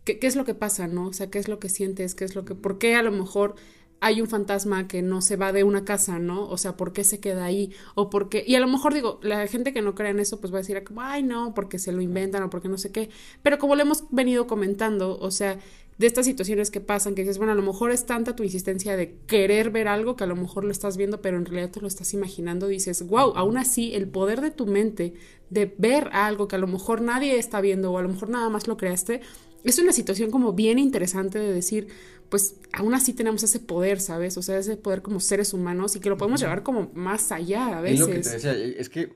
¿qué, 0.04 0.20
qué 0.20 0.28
es 0.28 0.36
lo 0.36 0.44
que 0.44 0.54
pasa, 0.54 0.88
no? 0.88 1.08
O 1.08 1.14
sea, 1.14 1.30
¿qué 1.30 1.40
es 1.40 1.48
lo 1.48 1.60
que 1.60 1.70
sientes? 1.70 2.14
¿Qué 2.14 2.26
es 2.26 2.36
lo 2.36 2.44
que, 2.44 2.56
por 2.56 2.80
qué 2.80 2.96
a 2.96 3.04
lo 3.04 3.12
mejor 3.12 3.56
hay 4.04 4.20
un 4.20 4.28
fantasma 4.28 4.86
que 4.86 5.02
no 5.02 5.22
se 5.22 5.38
va 5.38 5.54
de 5.54 5.64
una 5.64 5.86
casa, 5.86 6.20
¿no? 6.20 6.50
O 6.50 6.58
sea, 6.58 6.76
¿por 6.76 6.92
qué 6.92 7.06
se 7.06 7.22
queda 7.22 7.46
ahí? 7.46 7.72
O 7.96 8.10
por 8.10 8.28
qué... 8.28 8.44
Y 8.46 8.56
a 8.56 8.60
lo 8.60 8.68
mejor 8.68 8.94
digo, 8.94 9.22
la 9.24 9.48
gente 9.48 9.72
que 9.72 9.82
no 9.82 9.96
cree 9.96 10.12
en 10.12 10.20
eso, 10.20 10.42
pues 10.42 10.52
va 10.52 10.58
a 10.58 10.62
decir 10.62 10.84
como, 10.84 11.02
ay, 11.02 11.24
no, 11.24 11.54
porque 11.54 11.80
se 11.80 11.94
lo 11.94 12.02
inventan 12.02 12.44
o 12.44 12.50
porque 12.50 12.68
no 12.68 12.78
sé 12.78 12.92
qué. 12.92 13.10
Pero 13.44 13.58
como 13.60 13.76
le 13.76 13.84
hemos 13.84 14.04
venido 14.12 14.46
comentando, 14.46 15.18
o 15.18 15.32
sea, 15.32 15.58
de 15.98 16.08
estas 16.08 16.26
situaciones 16.26 16.70
que 16.70 16.82
pasan, 16.82 17.16
que 17.16 17.22
dices, 17.22 17.38
bueno, 17.38 17.54
a 17.54 17.56
lo 17.56 17.62
mejor 17.62 17.92
es 17.92 18.06
tanta 18.06 18.36
tu 18.36 18.44
insistencia 18.44 18.98
de 18.98 19.16
querer 19.26 19.70
ver 19.70 19.88
algo 19.88 20.18
que 20.18 20.26
a 20.26 20.28
lo 20.28 20.36
mejor 20.36 20.66
lo 20.66 20.72
estás 20.72 20.98
viendo, 20.98 21.22
pero 21.22 21.38
en 21.38 21.46
realidad 21.46 21.72
te 21.72 21.80
lo 21.80 21.88
estás 21.88 22.14
imaginando, 22.14 22.68
dices, 22.68 23.08
wow, 23.08 23.32
aún 23.38 23.58
así 23.58 23.94
el 23.94 24.10
poder 24.10 24.42
de 24.42 24.52
tu 24.52 24.66
mente 24.66 25.14
de 25.50 25.74
ver 25.78 26.10
algo 26.12 26.50
que 26.50 26.58
a 26.58 26.60
lo 26.60 26.68
mejor 26.68 27.00
nadie 27.02 27.38
está 27.40 27.62
viendo 27.62 27.94
o 27.94 27.98
a 27.98 28.02
lo 28.02 28.10
mejor 28.10 28.28
nada 28.28 28.50
más 28.50 28.68
lo 28.68 28.76
creaste, 28.76 29.22
es 29.64 29.80
una 29.80 29.94
situación 29.94 30.32
como 30.32 30.54
bien 30.54 30.80
interesante 30.80 31.40
de 31.40 31.54
decir, 31.54 31.88
pues 32.30 32.56
aún 32.74 32.94
así 32.94 33.14
tenemos 33.14 33.44
ese 33.44 33.60
poder, 33.60 34.02
¿sabes? 34.02 34.38
O 34.38 34.42
sea, 34.42 34.58
ese 34.58 34.76
poder 34.76 35.02
como 35.02 35.20
seres 35.20 35.54
humanos 35.54 35.96
y 35.96 36.00
que 36.00 36.10
lo 36.10 36.18
podemos 36.18 36.42
llevar 36.42 36.64
como 36.64 36.92
más 36.94 37.32
allá 37.32 37.78
a 37.78 37.82
veces. 37.82 38.00
Es 38.00 38.08
lo 38.08 38.14
que 38.14 38.20
te 38.20 38.30
decía, 38.30 38.54
es 38.54 38.90
que 38.90 39.14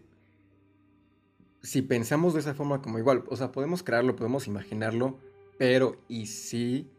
si 1.62 1.82
pensamos 1.82 2.34
de 2.34 2.40
esa 2.40 2.54
forma 2.54 2.82
como 2.82 2.98
igual, 3.00 3.24
o 3.28 3.36
sea, 3.36 3.52
podemos 3.52 3.84
crearlo, 3.84 4.16
podemos 4.16 4.48
imaginarlo, 4.48 5.20
pero 5.58 5.98
¿y 6.08 6.28
si 6.28 6.90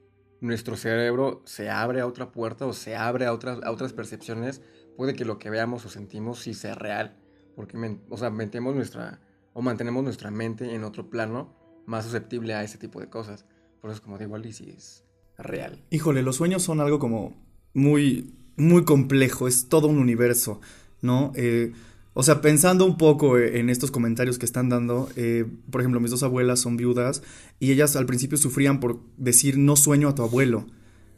nuestro 0.40 0.76
cerebro 0.76 1.42
se 1.46 1.70
abre 1.70 2.00
a 2.00 2.06
otra 2.06 2.32
puerta 2.32 2.66
o 2.66 2.72
se 2.72 2.96
abre 2.96 3.24
a 3.26 3.32
otras, 3.32 3.60
a 3.62 3.70
otras 3.70 3.92
percepciones? 3.92 4.60
Puede 4.96 5.14
que 5.14 5.24
lo 5.24 5.38
que 5.38 5.48
veamos 5.48 5.86
o 5.86 5.88
sentimos 5.88 6.40
sí 6.40 6.52
sea 6.52 6.74
real, 6.74 7.16
porque 7.54 7.78
o 8.10 8.16
sea, 8.18 8.30
metemos 8.30 8.74
nuestra, 8.74 9.20
o 9.54 9.62
mantenemos 9.62 10.04
nuestra 10.04 10.30
mente 10.30 10.74
en 10.74 10.84
otro 10.84 11.08
plano 11.08 11.57
más 11.88 12.04
susceptible 12.04 12.54
a 12.54 12.62
ese 12.62 12.78
tipo 12.78 13.00
de 13.00 13.08
cosas. 13.08 13.44
Por 13.80 13.90
eso, 13.90 14.02
como 14.02 14.18
de 14.18 14.24
igual, 14.24 14.44
es 14.44 15.04
real. 15.38 15.82
Híjole, 15.90 16.22
los 16.22 16.36
sueños 16.36 16.62
son 16.62 16.80
algo 16.80 16.98
como 16.98 17.36
muy, 17.72 18.34
muy 18.56 18.84
complejo, 18.84 19.48
es 19.48 19.68
todo 19.68 19.88
un 19.88 19.98
universo, 19.98 20.60
¿no? 21.00 21.32
Eh, 21.34 21.72
o 22.12 22.22
sea, 22.22 22.40
pensando 22.40 22.84
un 22.84 22.98
poco 22.98 23.38
eh, 23.38 23.60
en 23.60 23.70
estos 23.70 23.90
comentarios 23.90 24.38
que 24.38 24.44
están 24.44 24.68
dando, 24.68 25.08
eh, 25.16 25.46
por 25.70 25.80
ejemplo, 25.80 26.00
mis 26.00 26.10
dos 26.10 26.22
abuelas 26.22 26.60
son 26.60 26.76
viudas 26.76 27.22
y 27.58 27.70
ellas 27.70 27.96
al 27.96 28.06
principio 28.06 28.36
sufrían 28.36 28.80
por 28.80 29.00
decir 29.16 29.56
no 29.56 29.76
sueño 29.76 30.08
a 30.08 30.14
tu 30.14 30.22
abuelo, 30.22 30.66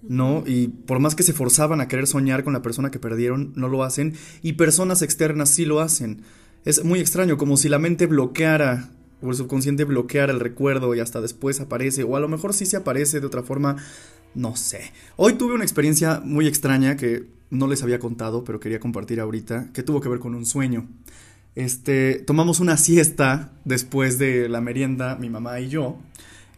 ¿no? 0.02 0.44
Y 0.46 0.68
por 0.68 1.00
más 1.00 1.14
que 1.14 1.22
se 1.22 1.32
forzaban 1.32 1.80
a 1.80 1.88
querer 1.88 2.06
soñar 2.06 2.44
con 2.44 2.52
la 2.52 2.62
persona 2.62 2.90
que 2.90 2.98
perdieron, 2.98 3.52
no 3.56 3.68
lo 3.68 3.82
hacen 3.82 4.14
y 4.42 4.52
personas 4.52 5.02
externas 5.02 5.50
sí 5.50 5.64
lo 5.64 5.80
hacen. 5.80 6.22
Es 6.64 6.84
muy 6.84 7.00
extraño, 7.00 7.38
como 7.38 7.56
si 7.56 7.70
la 7.70 7.78
mente 7.78 8.06
bloqueara 8.06 8.90
o 9.22 9.30
el 9.30 9.36
subconsciente 9.36 9.84
bloqueara 9.84 10.32
el 10.32 10.40
recuerdo 10.40 10.94
y 10.94 11.00
hasta 11.00 11.20
después 11.20 11.60
aparece, 11.60 12.04
o 12.04 12.16
a 12.16 12.20
lo 12.20 12.28
mejor 12.28 12.54
sí 12.54 12.66
se 12.66 12.76
aparece 12.76 13.20
de 13.20 13.26
otra 13.26 13.42
forma, 13.42 13.76
no 14.34 14.56
sé. 14.56 14.92
Hoy 15.16 15.34
tuve 15.34 15.54
una 15.54 15.64
experiencia 15.64 16.20
muy 16.24 16.46
extraña 16.46 16.96
que 16.96 17.26
no 17.50 17.66
les 17.66 17.82
había 17.82 17.98
contado, 17.98 18.44
pero 18.44 18.60
quería 18.60 18.80
compartir 18.80 19.20
ahorita, 19.20 19.70
que 19.72 19.82
tuvo 19.82 20.00
que 20.00 20.08
ver 20.08 20.20
con 20.20 20.34
un 20.34 20.46
sueño. 20.46 20.88
Este, 21.54 22.14
tomamos 22.14 22.60
una 22.60 22.76
siesta 22.76 23.52
después 23.64 24.18
de 24.18 24.48
la 24.48 24.60
merienda, 24.60 25.16
mi 25.16 25.28
mamá 25.28 25.60
y 25.60 25.68
yo. 25.68 25.98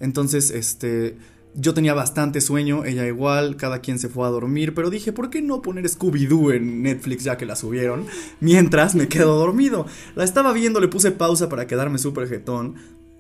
Entonces, 0.01 0.51
este, 0.51 1.17
yo 1.55 1.75
tenía 1.75 1.93
bastante 1.93 2.41
sueño, 2.41 2.85
ella 2.85 3.07
igual, 3.07 3.57
cada 3.57 3.81
quien 3.81 3.99
se 3.99 4.09
fue 4.09 4.27
a 4.27 4.31
dormir, 4.31 4.75
pero 4.75 4.91
dije, 4.91 5.13
¿por 5.13 5.29
qué 5.29 5.43
no 5.43 5.61
poner 5.61 5.85
Scooby-Doo 5.85 6.55
en 6.55 6.83
Netflix 6.83 7.25
ya 7.25 7.37
que 7.37 7.45
la 7.45 7.57
subieron? 7.57 8.07
Mientras 8.41 8.95
me 8.95 9.09
quedo 9.09 9.37
dormido. 9.37 9.87
La 10.15 10.25
estaba 10.25 10.53
viendo, 10.53 10.81
le 10.81 10.89
puse 10.89 11.11
pausa 11.11 11.49
para 11.49 11.67
quedarme 11.67 11.99
súper 11.99 12.29
jetón. 12.29 12.77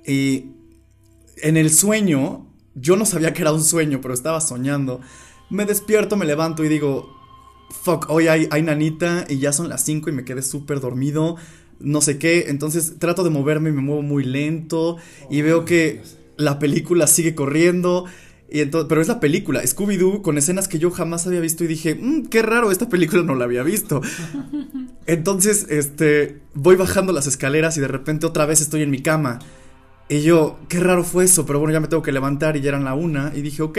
Y 0.07 0.53
en 1.43 1.57
el 1.57 1.71
sueño, 1.71 2.47
yo 2.75 2.97
no 2.97 3.05
sabía 3.05 3.35
que 3.35 3.43
era 3.43 3.53
un 3.53 3.63
sueño, 3.63 4.01
pero 4.01 4.15
estaba 4.15 4.41
soñando. 4.41 5.01
Me 5.51 5.67
despierto, 5.67 6.17
me 6.17 6.25
levanto 6.25 6.65
y 6.65 6.69
digo, 6.69 7.15
fuck, 7.71 8.07
hoy 8.09 8.29
hay, 8.29 8.49
hay 8.51 8.63
nanita 8.63 9.27
y 9.29 9.39
ya 9.39 9.53
son 9.53 9.69
las 9.69 9.85
5 9.85 10.09
y 10.09 10.13
me 10.13 10.25
quedé 10.25 10.43
súper 10.43 10.81
dormido, 10.81 11.37
no 11.81 12.01
sé 12.01 12.19
qué. 12.19 12.47
Entonces 12.49 12.95
trato 12.99 13.25
de 13.25 13.31
moverme 13.31 13.69
y 13.69 13.73
me 13.73 13.83
muevo 13.83 14.03
muy 14.03 14.25
lento 14.25 14.97
y 15.31 15.43
veo 15.43 15.67
que 15.67 16.03
la 16.43 16.59
película 16.59 17.07
sigue 17.07 17.35
corriendo. 17.35 18.05
Y 18.51 18.61
entonces, 18.61 18.87
pero 18.87 19.01
es 19.01 19.09
la 19.09 19.19
película, 19.19 19.63
Scooby-Doo, 19.63 20.21
con 20.21 20.37
escenas 20.37 20.69
que 20.69 20.79
yo 20.79 20.91
jamás 20.91 21.27
había 21.27 21.41
visto 21.41 21.65
y 21.65 21.69
dije, 21.69 21.95
mmm, 21.95 22.27
qué 22.27 22.43
raro, 22.43 22.71
esta 22.71 22.89
película 22.91 23.23
no 23.23 23.35
la 23.35 23.45
había 23.45 23.63
visto. 23.63 24.03
Entonces, 25.07 25.67
este, 25.71 26.41
voy 26.53 26.77
bajando 26.77 27.15
las 27.15 27.27
escaleras 27.27 27.79
y 27.79 27.81
de 27.81 27.89
repente 27.89 28.27
otra 28.27 28.45
vez 28.45 28.61
estoy 28.61 28.83
en 28.83 28.91
mi 28.91 29.01
cama. 29.01 29.39
Y 30.11 30.21
yo, 30.21 30.59
qué 30.69 30.81
raro 30.81 31.03
fue 31.03 31.25
eso, 31.25 31.47
pero 31.47 31.61
bueno, 31.61 31.73
ya 31.73 31.81
me 31.81 31.89
tengo 31.89 32.03
que 32.03 32.13
levantar 32.13 32.59
y 32.59 32.61
ya 32.61 32.69
eran 32.69 32.85
la 32.85 32.93
una. 32.93 33.33
Y 33.35 33.41
dije, 33.41 33.63
ok, 33.63 33.79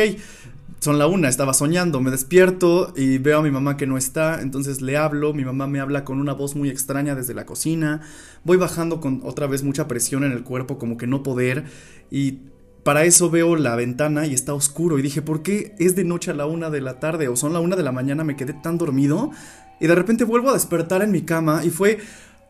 son 0.84 0.98
la 0.98 1.08
una, 1.08 1.30
estaba 1.30 1.54
soñando, 1.54 2.02
me 2.02 2.12
despierto 2.12 2.94
y 2.98 3.18
veo 3.18 3.40
a 3.40 3.42
mi 3.42 3.52
mamá 3.52 3.78
que 3.78 3.88
no 3.88 3.98
está, 3.98 4.42
entonces 4.42 4.82
le 4.82 4.98
hablo, 4.98 5.34
mi 5.34 5.46
mamá 5.46 5.66
me 5.66 5.80
habla 5.80 6.04
con 6.04 6.20
una 6.20 6.34
voz 6.34 6.58
muy 6.58 6.70
extraña 6.70 7.16
desde 7.16 7.34
la 7.34 7.46
cocina, 7.46 8.02
voy 8.44 8.58
bajando 8.58 9.00
con 9.00 9.22
otra 9.24 9.48
vez 9.48 9.64
mucha 9.64 9.88
presión 9.88 10.26
en 10.26 10.34
el 10.34 10.44
cuerpo, 10.44 10.78
como 10.78 10.98
que 10.98 11.08
no 11.08 11.24
poder, 11.24 11.64
y 12.12 12.40
para 12.84 13.06
eso 13.06 13.30
veo 13.30 13.56
la 13.56 13.76
ventana 13.76 14.28
y 14.28 14.34
está 14.34 14.54
oscuro, 14.54 15.00
y 15.00 15.02
dije, 15.02 15.22
¿por 15.22 15.42
qué 15.42 15.76
es 15.80 15.96
de 15.96 16.04
noche 16.04 16.32
a 16.32 16.34
la 16.34 16.46
una 16.46 16.70
de 16.70 16.82
la 16.82 17.00
tarde 17.00 17.28
o 17.28 17.36
son 17.36 17.54
la 17.54 17.60
una 17.60 17.76
de 17.76 17.84
la 17.84 17.92
mañana, 17.92 18.24
me 18.24 18.36
quedé 18.36 18.54
tan 18.54 18.78
dormido? 18.78 19.32
Y 19.80 19.88
de 19.88 19.96
repente 19.96 20.24
vuelvo 20.24 20.50
a 20.50 20.54
despertar 20.54 21.02
en 21.02 21.12
mi 21.12 21.24
cama 21.24 21.64
y 21.64 21.70
fue 21.70 22.00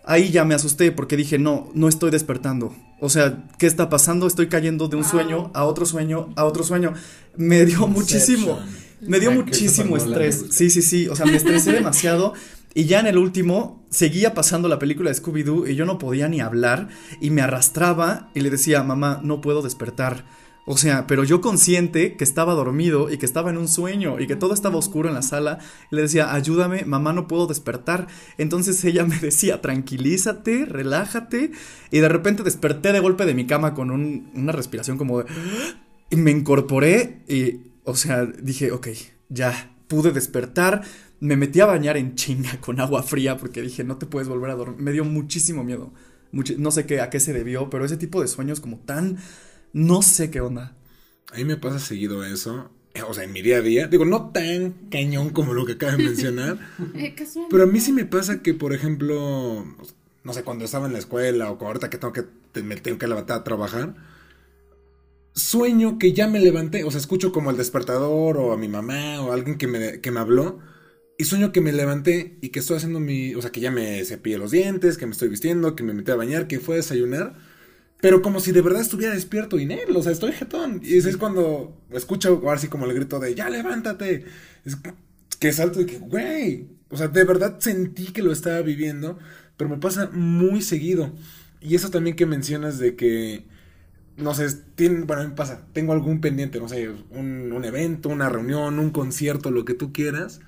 ahí 0.06 0.32
ya 0.32 0.44
me 0.44 0.54
asusté 0.54 0.92
porque 0.92 1.18
dije, 1.18 1.40
no, 1.40 1.70
no 1.74 1.88
estoy 1.88 2.12
despertando. 2.12 2.76
O 3.00 3.10
sea, 3.10 3.44
¿qué 3.58 3.68
está 3.68 3.90
pasando? 3.90 4.28
Estoy 4.28 4.48
cayendo 4.48 4.88
de 4.88 4.98
un 4.98 5.04
sueño 5.04 5.52
a 5.54 5.66
otro 5.66 5.86
sueño, 5.86 6.30
a 6.36 6.46
otro 6.46 6.64
sueño. 6.64 6.94
Me 7.36 7.66
dio 7.66 7.88
muchísimo, 7.88 8.60
me 9.02 9.20
dio 9.20 9.32
muchísimo 9.32 9.98
estrés. 9.98 10.46
Sí, 10.52 10.70
sí, 10.70 10.82
sí, 10.82 11.08
o 11.08 11.16
sea, 11.16 11.26
me 11.26 11.36
estresé 11.36 11.72
demasiado. 11.74 12.34
Y 12.74 12.86
ya 12.86 13.00
en 13.00 13.08
el 13.08 13.18
último 13.18 13.86
seguía 13.90 14.34
pasando 14.34 14.68
la 14.68 14.80
película 14.80 15.12
de 15.12 15.16
Scooby-Doo 15.16 15.70
y 15.70 15.76
yo 15.76 15.86
no 15.86 16.00
podía 16.00 16.28
ni 16.28 16.42
hablar 16.42 16.90
y 17.22 17.30
me 17.30 17.42
arrastraba 17.42 18.32
y 18.34 18.42
le 18.42 18.50
decía, 18.50 18.84
mamá, 18.84 19.20
no 19.24 19.42
puedo 19.42 19.62
despertar 19.62 20.26
o 20.66 20.78
sea, 20.78 21.08
pero 21.08 21.26
yo 21.26 21.42
consciente 21.42 22.16
que 22.16 22.24
estaba 22.24 22.54
dormido 22.54 23.12
y 23.12 23.18
que 23.18 23.26
estaba 23.26 23.50
en 23.50 23.58
un 23.58 23.68
sueño 23.68 24.20
y 24.20 24.28
que 24.28 24.38
todo 24.38 24.54
estaba 24.54 24.78
oscuro 24.78 25.10
en 25.10 25.16
la 25.16 25.22
sala, 25.22 25.60
le 25.92 26.04
decía, 26.04 26.34
ayúdame, 26.34 26.86
mamá, 26.86 27.12
no 27.12 27.28
puedo 27.28 27.48
despertar. 27.48 28.08
Entonces 28.38 28.84
ella 28.86 29.06
me 29.06 29.20
decía, 29.20 29.62
tranquilízate, 29.62 30.66
relájate. 30.66 31.52
Y 31.92 32.00
de 32.00 32.10
repente 32.10 32.44
desperté 32.44 32.94
de 32.94 33.02
golpe 33.02 33.26
de 33.26 33.34
mi 33.34 33.46
cama 33.46 33.74
con 33.74 33.92
una 33.92 34.52
respiración 34.54 34.98
como 34.98 35.20
de... 35.20 35.26
Y 36.10 36.16
me 36.16 36.32
incorporé 36.32 37.24
y, 37.28 37.72
o 37.84 37.96
sea, 37.96 38.26
dije, 38.26 38.72
ok, 38.72 38.88
ya, 39.30 39.76
pude 39.88 40.12
despertar. 40.12 40.84
Me 41.24 41.38
metí 41.38 41.62
a 41.62 41.66
bañar 41.66 41.96
en 41.96 42.16
chinga 42.16 42.60
con 42.60 42.80
agua 42.80 43.02
fría 43.02 43.38
porque 43.38 43.62
dije, 43.62 43.84
no 43.84 43.98
te 43.98 44.06
puedes 44.06 44.28
volver 44.28 44.52
a 44.52 44.56
dormir. 44.56 44.82
Me 44.82 44.92
dio 44.92 45.06
muchísimo 45.06 45.64
miedo. 45.64 45.94
no 46.32 46.72
sé 46.72 46.86
qué, 46.86 47.00
a 47.00 47.10
qué 47.10 47.20
se 47.20 47.32
debió, 47.32 47.70
pero 47.70 47.86
ese 47.86 47.98
tipo 47.98 48.22
de 48.22 48.28
sueños 48.28 48.60
como 48.60 48.80
tan 48.80 49.18
no 49.72 50.02
sé 50.02 50.30
qué 50.30 50.42
onda. 50.42 50.76
A 51.32 51.38
mí 51.38 51.46
me 51.46 51.58
pasa 51.58 51.80
seguido 51.80 52.26
eso. 52.26 52.70
Eh, 52.94 53.02
o 53.02 53.14
sea, 53.14 53.24
en 53.24 53.32
mi 53.32 53.42
día 53.42 53.58
a 53.58 53.62
día. 53.62 53.88
Digo, 53.88 54.06
no 54.06 54.32
tan 54.32 54.72
cañón 54.92 55.30
como 55.30 55.54
lo 55.54 55.66
que 55.66 55.74
acaba 55.74 55.94
de 55.94 56.04
mencionar. 56.04 56.60
Eh, 56.96 57.16
pero 57.50 57.64
a 57.64 57.68
mí 57.68 57.80
sí 57.80 57.92
me 57.92 58.06
pasa 58.06 58.42
que, 58.42 58.54
por 58.54 58.74
ejemplo, 58.74 59.66
no 60.24 60.34
sé, 60.34 60.44
cuando 60.44 60.66
estaba 60.66 60.88
en 60.88 60.94
la 60.94 61.00
escuela 61.00 61.50
o 61.52 61.66
ahorita 61.66 61.90
que 61.90 61.98
tengo 61.98 62.14
que 62.14 62.26
me 62.62 62.76
tengo 62.76 62.98
que 63.00 63.08
levantar 63.08 63.40
a 63.40 63.44
trabajar, 63.44 63.96
sueño 65.34 65.98
que 65.98 66.14
ya 66.14 66.28
me 66.28 66.40
levanté, 66.40 66.84
o 66.84 66.92
sea, 66.92 67.00
escucho 67.00 67.32
como 67.32 67.50
el 67.50 67.58
despertador 67.58 68.38
o 68.38 68.54
a 68.54 68.58
mi 68.58 68.68
mamá 68.68 69.22
o 69.22 69.32
alguien 69.32 69.58
que 69.58 69.68
me, 69.68 70.02
que 70.02 70.12
me 70.12 70.20
habló 70.20 70.60
y 71.18 71.26
sueño 71.26 71.52
que 71.52 71.62
me 71.62 71.72
levanté 71.72 72.38
y 72.42 72.50
que 72.50 72.60
estoy 72.60 72.78
haciendo 72.78 73.00
mi, 73.00 73.36
o 73.36 73.42
sea, 73.42 73.52
que 73.52 73.62
ya 73.62 73.72
me 73.72 74.04
cepillé 74.06 74.38
los 74.38 74.52
dientes, 74.52 74.98
que 74.98 75.06
me 75.06 75.12
estoy 75.14 75.30
vistiendo, 75.30 75.76
que 75.76 75.84
me 75.84 75.94
metí 75.94 76.12
a 76.12 76.16
bañar, 76.16 76.48
que 76.48 76.60
fue 76.60 76.76
a 76.76 76.78
desayunar 76.78 77.36
pero 78.04 78.22
como 78.22 78.42
si 78.42 78.52
de 78.52 78.62
verdad 78.62 78.82
estuviera 78.82 79.14
despierto 79.14 79.58
y 79.58 79.64
él, 79.64 79.96
o 79.96 80.04
sea, 80.04 80.12
estoy 80.12 80.34
jetón. 80.34 80.82
Y 80.84 80.98
ese 80.98 81.10
es 81.10 81.16
cuando 81.16 81.82
escucho 81.90 82.42
ahora 82.44 82.60
sí 82.60 82.68
como 82.68 82.86
el 82.86 82.94
grito 82.94 83.18
de, 83.18 83.34
ya 83.34 83.50
levántate. 83.50 84.26
Es 84.66 84.78
que 85.40 85.54
salto 85.54 85.80
y 85.80 85.86
que, 85.86 86.00
güey. 86.00 86.68
O 86.90 86.98
sea, 86.98 87.08
de 87.08 87.24
verdad 87.24 87.62
sentí 87.62 88.08
que 88.08 88.22
lo 88.22 88.34
estaba 88.34 88.62
viviendo, 88.62 89.20
pero 89.56 89.70
me 89.70 89.78
pasa 89.78 90.10
muy 90.12 90.62
seguido. 90.62 91.14
Y 91.62 91.76
eso 91.76 91.92
también 91.92 92.18
que 92.18 92.26
mencionas 92.26 92.78
de 92.78 92.98
que, 92.98 93.46
no 94.18 94.34
sé, 94.36 94.50
tiene, 94.76 95.06
bueno, 95.06 95.24
me 95.24 95.36
pasa, 95.36 95.66
tengo 95.72 95.94
algún 95.94 96.20
pendiente, 96.20 96.60
no 96.60 96.68
sé, 96.68 96.90
un, 97.10 97.54
un 97.54 97.64
evento, 97.64 98.10
una 98.10 98.28
reunión, 98.28 98.80
un 98.80 98.90
concierto, 98.92 99.50
lo 99.50 99.64
que 99.64 99.76
tú 99.76 99.94
quieras. 99.94 100.42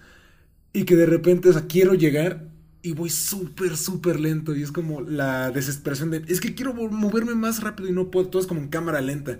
Y 0.75 0.83
que 0.83 0.97
de 0.97 1.05
repente, 1.05 1.47
o 1.47 1.53
sea, 1.53 1.67
quiero 1.67 1.93
llegar 1.93 2.49
y 2.81 2.91
voy 2.91 3.09
súper, 3.09 3.77
súper 3.77 4.19
lento. 4.19 4.53
Y 4.53 4.61
es 4.61 4.73
como 4.73 4.99
la 4.99 5.49
desesperación 5.49 6.11
de. 6.11 6.23
Es 6.27 6.41
que 6.41 6.53
quiero 6.53 6.73
moverme 6.73 7.33
más 7.33 7.63
rápido 7.63 7.87
y 7.87 7.93
no 7.93 8.11
puedo. 8.11 8.27
Todo 8.27 8.41
es 8.41 8.47
como 8.47 8.59
en 8.59 8.67
cámara 8.67 8.99
lenta. 8.99 9.39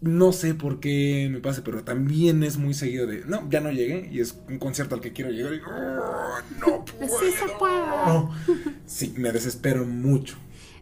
No 0.00 0.32
sé 0.32 0.54
por 0.54 0.80
qué 0.80 1.28
me 1.30 1.40
pasa, 1.40 1.62
pero 1.64 1.84
también 1.84 2.42
es 2.42 2.56
muy 2.56 2.72
seguido 2.72 3.06
de. 3.06 3.26
No, 3.26 3.46
ya 3.50 3.60
no 3.60 3.70
llegué. 3.72 4.08
Y 4.10 4.20
es 4.20 4.38
un 4.48 4.58
concierto 4.58 4.94
al 4.94 5.02
que 5.02 5.12
quiero 5.12 5.30
llegar. 5.30 5.52
Y. 5.52 5.60
Oh, 5.68 6.38
no 6.60 6.84
puedo. 6.86 7.20
Sí, 7.20 7.26
se 7.30 7.46
puede. 7.58 8.74
Sí, 8.86 9.12
me 9.18 9.32
desespero 9.32 9.84
mucho. 9.84 10.36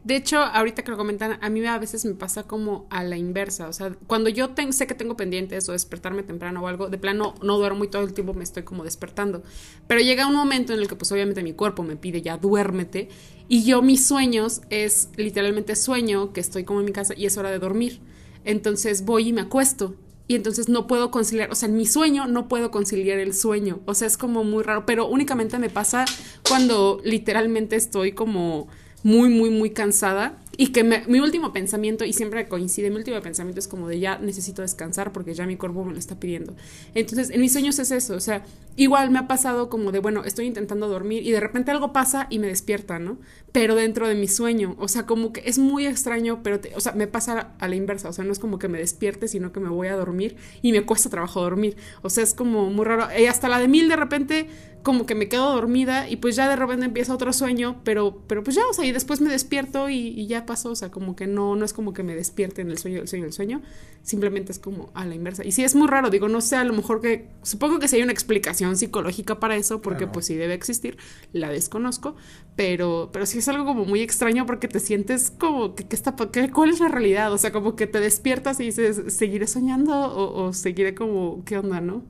De 0.05 0.17
hecho, 0.17 0.39
ahorita 0.39 0.83
que 0.83 0.91
lo 0.91 0.97
comentan, 0.97 1.39
a 1.41 1.49
mí 1.49 1.65
a 1.65 1.79
veces 1.79 2.05
me 2.05 2.15
pasa 2.15 2.43
como 2.43 2.87
a 2.91 3.05
la 3.05 3.17
inversa. 3.17 3.69
O 3.69 3.73
sea, 3.73 3.97
cuando 4.09 4.29
yo 4.31 4.51
sé 4.71 4.87
que 4.87 4.95
tengo 4.95 5.17
pendientes 5.17 5.69
o 5.69 5.73
despertarme 5.73 6.25
temprano 6.25 6.63
o 6.63 6.67
algo, 6.67 6.89
de 6.89 6.99
plano 6.99 7.35
no 7.43 7.57
duermo 7.57 7.85
y 7.85 7.89
todo 7.89 8.03
el 8.03 8.13
tiempo 8.13 8.35
me 8.35 8.43
estoy 8.43 8.65
como 8.65 8.83
despertando. 8.83 9.43
Pero 9.87 10.01
llega 10.01 10.27
un 10.27 10.35
momento 10.35 10.73
en 10.73 10.81
el 10.81 10.89
que 10.89 10.97
pues 10.97 11.13
obviamente 11.13 11.43
mi 11.43 11.53
cuerpo 11.53 11.85
me 11.85 11.97
pide 11.97 12.21
ya 12.21 12.37
duérmete. 12.37 13.09
Y 13.49 13.65
yo 13.65 13.81
mis 13.81 14.05
sueños 14.05 14.63
es 14.71 15.11
literalmente 15.17 15.77
sueño 15.77 16.33
que 16.33 16.41
estoy 16.41 16.65
como 16.65 16.81
en 16.81 16.87
mi 16.87 16.93
casa 16.93 17.15
y 17.17 17.27
es 17.27 17.37
hora 17.37 17.51
de 17.51 17.61
dormir. 17.61 18.01
Entonces 18.45 19.05
voy 19.05 19.29
y 19.29 19.33
me 19.33 19.43
acuesto 19.43 19.95
y 20.27 20.35
entonces 20.35 20.69
no 20.69 20.87
puedo 20.87 21.11
conciliar, 21.11 21.51
o 21.51 21.55
sea, 21.55 21.69
en 21.69 21.77
mi 21.77 21.85
sueño 21.85 22.27
no 22.27 22.49
puedo 22.49 22.71
conciliar 22.71 23.19
el 23.19 23.35
sueño, 23.35 23.81
o 23.87 23.95
sea, 23.95 24.07
es 24.07 24.17
como 24.17 24.45
muy 24.45 24.63
raro, 24.63 24.87
pero 24.87 25.07
únicamente 25.07 25.59
me 25.59 25.69
pasa 25.69 26.05
cuando 26.49 27.01
literalmente 27.05 27.77
estoy 27.77 28.13
como 28.13 28.69
muy, 29.03 29.29
muy, 29.29 29.51
muy 29.51 29.71
cansada 29.71 30.35
y 30.57 30.69
que 30.69 30.85
mi 30.85 31.21
último 31.21 31.53
pensamiento, 31.53 32.05
y 32.05 32.13
siempre 32.13 32.47
coincide, 32.47 32.91
mi 32.91 32.97
último 32.97 33.21
pensamiento 33.21 33.59
es 33.59 33.69
como 33.69 33.89
de 33.89 34.01
ya 34.01 34.19
necesito 34.19 34.63
descansar 34.63 35.13
porque 35.13 35.35
ya 35.35 35.47
mi 35.47 35.57
cuerpo 35.57 35.85
me 35.85 35.93
lo 35.93 35.99
está 35.99 36.21
pidiendo. 36.21 36.55
Entonces, 36.95 37.31
en 37.31 37.41
mis 37.41 37.53
sueños 37.53 37.79
es 37.79 37.91
eso, 37.91 38.15
o 38.15 38.21
sea, 38.21 38.45
igual 38.77 39.11
me 39.11 39.19
ha 39.19 39.29
pasado 39.29 39.71
como 39.71 39.93
de, 39.93 40.01
bueno, 40.01 40.25
estoy 40.25 40.47
intentando 40.47 40.89
dormir 40.89 41.27
y 41.27 41.31
de 41.31 41.41
repente 41.41 41.71
algo 41.71 41.93
pasa 41.93 42.27
y 42.29 42.39
me 42.39 42.49
despierta, 42.49 42.99
¿no? 42.99 43.19
Pero 43.53 43.75
dentro 43.75 44.09
de 44.09 44.15
mi 44.15 44.29
sueño, 44.29 44.77
o 44.79 44.89
sea, 44.89 45.07
como 45.07 45.33
que 45.33 45.43
es 45.47 45.59
muy 45.59 45.87
extraño, 45.87 46.43
pero, 46.43 46.61
o 46.75 46.81
sea, 46.81 46.93
me 46.93 47.07
pasa 47.07 47.53
a 47.59 47.69
la 47.69 47.77
inversa, 47.77 48.09
o 48.09 48.13
sea, 48.13 48.25
no 48.25 48.33
es 48.33 48.39
como 48.39 48.59
que 48.59 48.69
me 48.69 48.79
despierte, 48.79 49.29
sino 49.29 49.53
que 49.53 49.61
me 49.61 49.69
voy 49.69 49.89
a 49.89 49.97
dormir 49.97 50.37
y 50.61 50.73
me 50.73 50.83
cuesta 50.83 51.09
trabajo 51.09 51.41
dormir. 51.41 51.77
O 52.03 52.11
sea, 52.11 52.25
es 52.25 52.35
como 52.35 52.71
muy 52.71 52.85
raro. 52.85 53.09
Y 53.19 53.27
hasta 53.27 53.49
la 53.49 53.59
de 53.59 53.69
mil 53.69 53.89
de 53.89 53.97
repente 53.97 54.49
como 54.83 55.07
que 55.07 55.15
me 55.15 55.29
quedo 55.29 55.53
dormida 55.53 56.09
y 56.09 56.17
pues 56.17 56.37
ya 56.37 56.49
de 56.49 56.57
repente 56.57 56.87
empieza 56.87 57.15
otro 57.15 57.33
sueño, 57.33 57.81
pero, 57.85 58.23
pero 58.27 58.43
pues 58.43 58.57
ya, 58.57 58.63
o 58.69 58.73
sea, 58.73 58.85
y 58.85 58.93
después 58.93 59.21
me 59.21 59.31
despierto 59.31 59.89
y, 59.89 60.27
ya 60.27 60.42
pasó, 60.43 60.71
o 60.71 60.75
sea, 60.75 60.91
como 60.91 61.17
que 61.17 61.27
no, 61.27 61.57
no 61.57 61.65
es 61.65 61.73
como 61.73 61.93
que 61.93 62.03
me 62.03 62.15
despierte 62.15 62.63
en 62.63 62.71
el 62.71 62.79
sueño, 62.79 63.01
el 63.01 63.09
sueño, 63.09 63.27
el 63.27 63.33
sueño, 63.33 63.63
simplemente 64.03 64.53
es 64.53 64.59
como 64.59 64.91
a 64.95 65.05
la 65.05 65.15
inversa. 65.15 65.45
Y 65.45 65.53
sí, 65.53 65.65
es 65.65 65.75
muy 65.75 65.89
raro, 65.89 66.11
digo, 66.11 66.29
no 66.29 66.41
sé, 66.41 66.57
a 66.57 66.65
lo 66.65 66.73
mejor 66.73 67.01
que, 67.01 67.29
supongo 67.43 67.79
que 67.79 67.89
si 67.89 67.97
hay 67.97 68.03
una 68.03 68.13
explicación 68.13 68.77
psicológica 68.77 69.41
para 69.41 69.57
eso, 69.57 69.83
porque 69.83 70.07
pues 70.07 70.27
sí 70.27 70.35
debe 70.35 70.55
existir, 70.55 70.99
la 71.33 71.51
desconozco, 71.51 72.17
pero, 72.57 73.11
pero 73.13 73.27
sí 73.27 73.39
es 73.39 73.49
algo 73.49 73.65
como 73.65 73.85
muy 73.85 74.01
extraño 74.01 74.47
porque 74.47 74.69
te 74.69 74.81
sientes 74.81 75.31
como 75.31 75.75
que, 75.75 75.87
está, 75.91 76.15
que, 76.17 76.51
¿cuál 76.51 76.71
es 76.71 76.81
la 76.81 76.89
realidad? 76.89 77.33
O 77.33 77.39
sea, 77.39 77.53
como 77.53 77.77
que 77.77 77.87
te 77.87 78.01
despiertas 78.01 78.61
y 78.61 78.65
dices, 78.65 79.15
¿seguiré 79.15 79.47
soñando 79.47 79.93
o, 79.95 80.45
o 80.45 80.53
seguiré 80.53 80.95
como, 80.95 81.45
qué 81.45 81.59
onda, 81.59 81.81
no? 81.81 82.03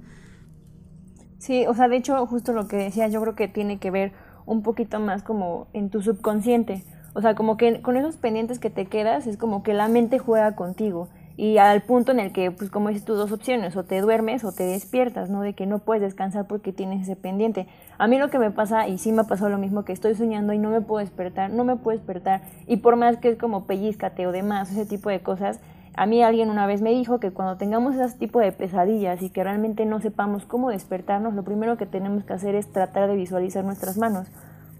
Sí, 1.38 1.66
o 1.66 1.74
sea, 1.74 1.88
de 1.88 1.96
hecho, 1.96 2.24
justo 2.26 2.52
lo 2.52 2.68
que 2.68 2.76
decía, 2.76 3.08
yo 3.08 3.20
creo 3.20 3.34
que 3.34 3.48
tiene 3.48 3.78
que 3.80 3.90
ver 3.90 4.12
un 4.46 4.62
poquito 4.62 5.00
más 5.00 5.22
como 5.22 5.66
en 5.72 5.90
tu 5.90 6.00
subconsciente. 6.00 6.84
O 7.14 7.20
sea, 7.20 7.34
como 7.34 7.56
que 7.56 7.82
con 7.82 7.96
esos 7.96 8.16
pendientes 8.16 8.58
que 8.58 8.70
te 8.70 8.86
quedas, 8.86 9.26
es 9.26 9.36
como 9.36 9.62
que 9.62 9.74
la 9.74 9.88
mente 9.88 10.18
juega 10.18 10.54
contigo. 10.56 11.08
Y 11.36 11.58
al 11.58 11.82
punto 11.82 12.12
en 12.12 12.20
el 12.20 12.32
que, 12.32 12.50
pues 12.50 12.70
como 12.70 12.88
dices 12.88 13.04
tú, 13.04 13.14
dos 13.14 13.32
opciones, 13.32 13.74
o 13.76 13.84
te 13.84 14.00
duermes 14.00 14.44
o 14.44 14.52
te 14.52 14.64
despiertas, 14.64 15.30
¿no? 15.30 15.40
De 15.40 15.54
que 15.54 15.66
no 15.66 15.78
puedes 15.78 16.02
descansar 16.02 16.46
porque 16.46 16.72
tienes 16.72 17.02
ese 17.02 17.16
pendiente. 17.16 17.66
A 17.98 18.06
mí 18.06 18.18
lo 18.18 18.28
que 18.28 18.38
me 18.38 18.50
pasa, 18.50 18.86
y 18.86 18.98
sí 18.98 19.12
me 19.12 19.22
ha 19.22 19.24
pasado 19.24 19.50
lo 19.50 19.58
mismo, 19.58 19.84
que 19.84 19.92
estoy 19.92 20.14
soñando 20.14 20.52
y 20.52 20.58
no 20.58 20.70
me 20.70 20.82
puedo 20.82 21.00
despertar, 21.00 21.50
no 21.50 21.64
me 21.64 21.76
puedo 21.76 21.96
despertar. 21.96 22.42
Y 22.66 22.78
por 22.78 22.96
más 22.96 23.16
que 23.16 23.30
es 23.30 23.38
como 23.38 23.64
pellizcate 23.64 24.26
o 24.26 24.32
demás, 24.32 24.70
ese 24.70 24.84
tipo 24.84 25.08
de 25.08 25.20
cosas, 25.20 25.58
a 25.94 26.06
mí 26.06 26.22
alguien 26.22 26.48
una 26.48 26.66
vez 26.66 26.80
me 26.80 26.90
dijo 26.90 27.18
que 27.20 27.32
cuando 27.32 27.56
tengamos 27.56 27.94
ese 27.94 28.16
tipo 28.18 28.40
de 28.40 28.52
pesadillas 28.52 29.22
y 29.22 29.30
que 29.30 29.44
realmente 29.44 29.84
no 29.84 30.00
sepamos 30.00 30.44
cómo 30.44 30.70
despertarnos, 30.70 31.34
lo 31.34 31.44
primero 31.44 31.76
que 31.76 31.86
tenemos 31.86 32.24
que 32.24 32.32
hacer 32.32 32.54
es 32.54 32.70
tratar 32.72 33.08
de 33.08 33.16
visualizar 33.16 33.64
nuestras 33.64 33.98
manos. 33.98 34.28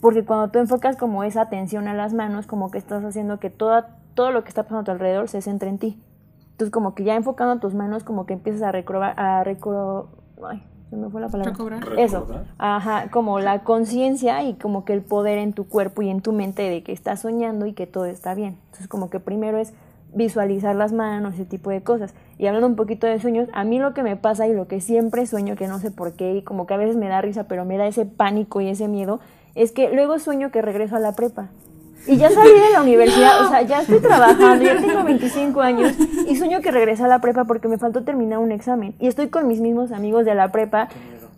Porque 0.02 0.24
cuando 0.24 0.48
tú 0.48 0.58
enfocas 0.58 0.96
como 0.96 1.22
esa 1.22 1.42
atención 1.42 1.86
a 1.86 1.94
las 1.94 2.12
manos, 2.12 2.48
como 2.48 2.72
que 2.72 2.78
estás 2.78 3.04
haciendo 3.04 3.38
que 3.38 3.50
toda, 3.50 3.98
todo 4.14 4.32
lo 4.32 4.42
que 4.42 4.48
está 4.48 4.64
pasando 4.64 4.80
a 4.80 4.84
tu 4.84 4.90
alrededor 4.90 5.28
se 5.28 5.40
centre 5.40 5.68
en 5.68 5.78
ti. 5.78 6.02
Entonces 6.50 6.72
como 6.72 6.96
que 6.96 7.04
ya 7.04 7.14
enfocando 7.14 7.60
tus 7.60 7.72
manos, 7.72 8.02
como 8.02 8.26
que 8.26 8.34
empiezas 8.34 8.62
a 8.62 8.72
recobrar, 8.72 9.14
a 9.16 9.44
recro, 9.44 10.08
ay, 10.44 10.60
se 10.90 10.96
me 10.96 11.08
fue 11.08 11.20
la 11.20 11.28
palabra. 11.28 11.52
Recobrar. 11.52 11.84
Eso, 11.96 12.26
ajá, 12.58 13.10
como 13.12 13.38
la 13.38 13.62
conciencia 13.62 14.42
y 14.42 14.54
como 14.54 14.84
que 14.84 14.92
el 14.92 15.02
poder 15.02 15.38
en 15.38 15.52
tu 15.52 15.68
cuerpo 15.68 16.02
y 16.02 16.10
en 16.10 16.20
tu 16.20 16.32
mente 16.32 16.62
de 16.62 16.82
que 16.82 16.90
estás 16.90 17.20
soñando 17.20 17.66
y 17.66 17.72
que 17.72 17.86
todo 17.86 18.06
está 18.06 18.34
bien. 18.34 18.58
Entonces 18.64 18.88
como 18.88 19.08
que 19.08 19.20
primero 19.20 19.58
es 19.58 19.72
visualizar 20.12 20.74
las 20.74 20.92
manos, 20.92 21.34
ese 21.34 21.44
tipo 21.44 21.70
de 21.70 21.84
cosas. 21.84 22.12
Y 22.38 22.46
hablando 22.48 22.66
un 22.66 22.74
poquito 22.76 23.06
de 23.06 23.20
sueños, 23.20 23.48
a 23.52 23.62
mí 23.62 23.78
lo 23.78 23.94
que 23.94 24.02
me 24.02 24.16
pasa 24.16 24.48
y 24.48 24.52
lo 24.52 24.66
que 24.66 24.80
siempre 24.80 25.26
sueño, 25.26 25.54
que 25.54 25.68
no 25.68 25.78
sé 25.78 25.92
por 25.92 26.14
qué, 26.14 26.34
y 26.34 26.42
como 26.42 26.66
que 26.66 26.74
a 26.74 26.76
veces 26.76 26.96
me 26.96 27.08
da 27.08 27.20
risa, 27.20 27.44
pero 27.44 27.64
me 27.64 27.78
da 27.78 27.86
ese 27.86 28.04
pánico 28.04 28.60
y 28.60 28.68
ese 28.68 28.88
miedo, 28.88 29.20
es 29.54 29.72
que 29.72 29.90
luego 29.90 30.18
sueño 30.18 30.50
que 30.50 30.62
regreso 30.62 30.96
a 30.96 31.00
la 31.00 31.12
prepa. 31.12 31.48
Y 32.06 32.16
ya 32.16 32.30
salí 32.30 32.50
de 32.50 32.70
la 32.72 32.82
universidad, 32.82 33.44
o 33.44 33.48
sea, 33.48 33.62
ya 33.62 33.80
estoy 33.80 34.00
trabajando, 34.00 34.64
ya 34.64 34.80
tengo 34.80 35.04
25 35.04 35.60
años 35.60 35.92
y 36.26 36.36
sueño 36.36 36.60
que 36.60 36.70
regreso 36.70 37.04
a 37.04 37.08
la 37.08 37.20
prepa 37.20 37.44
porque 37.44 37.68
me 37.68 37.78
faltó 37.78 38.02
terminar 38.02 38.38
un 38.38 38.52
examen. 38.52 38.94
Y 38.98 39.06
estoy 39.06 39.28
con 39.28 39.46
mis 39.46 39.60
mismos 39.60 39.92
amigos 39.92 40.24
de 40.24 40.34
la 40.34 40.50
prepa 40.50 40.88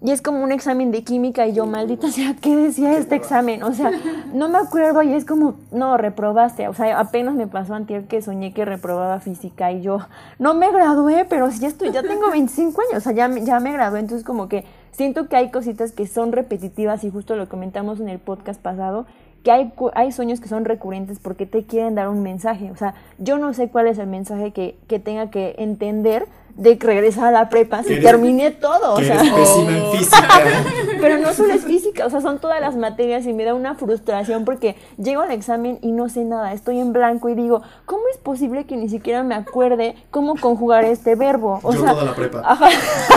y 0.04 0.11
es 0.11 0.21
como 0.21 0.44
un 0.44 0.52
examen 0.52 0.90
de 0.90 1.02
química 1.02 1.47
y 1.47 1.54
yo, 1.54 1.64
maldita 1.64 2.11
sea, 2.11 2.37
¿qué 2.38 2.54
decía 2.54 2.97
este 2.99 3.14
examen? 3.14 3.62
O 3.62 3.73
sea, 3.73 3.90
no 4.35 4.50
me 4.50 4.59
acuerdo 4.59 5.02
y 5.02 5.14
es 5.14 5.25
como, 5.25 5.54
no, 5.73 5.97
reprobaste. 5.97 6.68
O 6.68 6.75
sea, 6.75 7.00
apenas 7.00 7.35
me 7.35 7.47
pasó 7.47 7.75
antier 7.75 8.04
que 8.04 8.21
soñé 8.21 8.52
que 8.52 8.66
reprobaba 8.66 9.21
física 9.21 9.73
y 9.73 9.80
yo, 9.80 10.00
no 10.38 10.52
me 10.52 10.71
gradué, 10.71 11.25
pero 11.25 11.49
ya 11.49 11.68
estoy, 11.68 11.90
ya 11.90 12.02
tengo 12.02 12.30
25 12.30 12.82
años, 12.82 12.99
o 12.99 13.00
sea, 13.00 13.12
ya, 13.12 13.30
ya 13.39 13.60
me 13.60 13.73
gradué. 13.73 14.00
Entonces 14.00 14.26
como 14.26 14.47
que 14.47 14.67
siento 14.95 15.28
que 15.28 15.37
hay 15.37 15.50
cositas 15.50 15.93
que 15.93 16.07
son 16.07 16.33
repetitivas 16.33 17.04
y 17.04 17.11
justo 17.11 17.37
lo 17.37 17.49
comentamos 17.49 18.00
en 18.00 18.09
el 18.09 18.19
podcast 18.19 18.61
pasado, 18.61 19.07
que 19.45 19.52
hay, 19.52 19.73
hay 19.95 20.11
sueños 20.11 20.41
que 20.41 20.49
son 20.49 20.65
recurrentes 20.65 21.19
porque 21.21 21.47
te 21.47 21.65
quieren 21.65 21.95
dar 21.95 22.09
un 22.09 22.23
mensaje. 22.23 22.71
O 22.71 22.76
sea, 22.76 22.95
yo 23.19 23.39
no 23.39 23.52
sé 23.52 23.69
cuál 23.69 23.87
es 23.87 23.99
el 23.99 24.07
mensaje 24.07 24.52
que, 24.52 24.76
que 24.89 24.99
tenga 24.99 25.30
que 25.30 25.54
entender 25.59 26.26
de 26.57 26.78
regresar 26.80 27.26
a 27.26 27.30
la 27.30 27.49
prepa 27.49 27.83
si 27.83 28.00
terminé 28.00 28.52
todo. 28.52 28.95
O 28.95 29.00
sea, 29.00 29.21
en 29.21 29.93
física. 29.93 30.28
Pero 31.00 31.19
no 31.19 31.33
solo 31.35 31.52
es 31.52 31.65
física, 31.65 32.07
o 32.07 32.11
sea, 32.11 32.21
son 32.21 32.39
todas 32.39 32.61
las 32.61 32.76
materias 32.76 33.26
y 33.26 33.33
me 33.33 33.45
da 33.45 33.54
una 33.54 33.75
frustración 33.75 34.45
porque 34.45 34.76
llego 34.97 35.23
al 35.23 35.33
examen 35.33 35.78
y 35.83 35.93
no 35.93 36.09
sé 36.09 36.25
nada, 36.25 36.52
estoy 36.52 36.78
en 36.78 36.93
blanco 36.93 37.28
y 37.28 37.35
digo, 37.35 37.63
¿cómo 37.85 38.02
es 38.13 38.19
posible 38.19 38.65
que 38.65 38.76
ni 38.76 38.89
siquiera 38.89 39.23
me 39.25 39.35
acuerde 39.35 39.97
cómo 40.11 40.37
conjugar 40.37 40.85
este 40.85 41.17
verbo? 41.17 41.61
O 41.63 41.73
sea, 41.73 41.91
toda 41.91 42.04
la 42.04 42.15
prepa. 42.15 42.59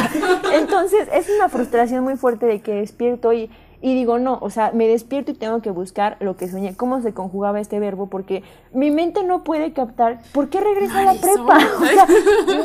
Entonces, 0.53 1.07
es 1.13 1.29
una 1.29 1.47
frustración 1.47 2.03
muy 2.03 2.17
fuerte 2.17 2.45
de 2.47 2.59
que 2.59 2.73
despierto 2.73 3.31
y 3.31 3.49
y 3.81 3.93
digo, 3.93 4.17
no, 4.17 4.39
o 4.41 4.49
sea, 4.49 4.71
me 4.71 4.87
despierto 4.87 5.31
y 5.31 5.35
tengo 5.35 5.61
que 5.61 5.69
buscar 5.69 6.17
lo 6.19 6.35
que 6.35 6.47
soñé, 6.47 6.75
cómo 6.75 7.01
se 7.01 7.13
conjugaba 7.13 7.59
este 7.59 7.79
verbo, 7.79 8.09
porque 8.09 8.43
mi 8.73 8.89
mente 8.91 9.23
no 9.23 9.43
puede 9.43 9.73
captar 9.73 10.21
por 10.33 10.49
qué 10.49 10.59
regresa 10.61 10.99
a 10.99 11.13
la 11.13 11.21
prepa. 11.21 11.59
O 11.77 11.85
sea, 11.85 12.07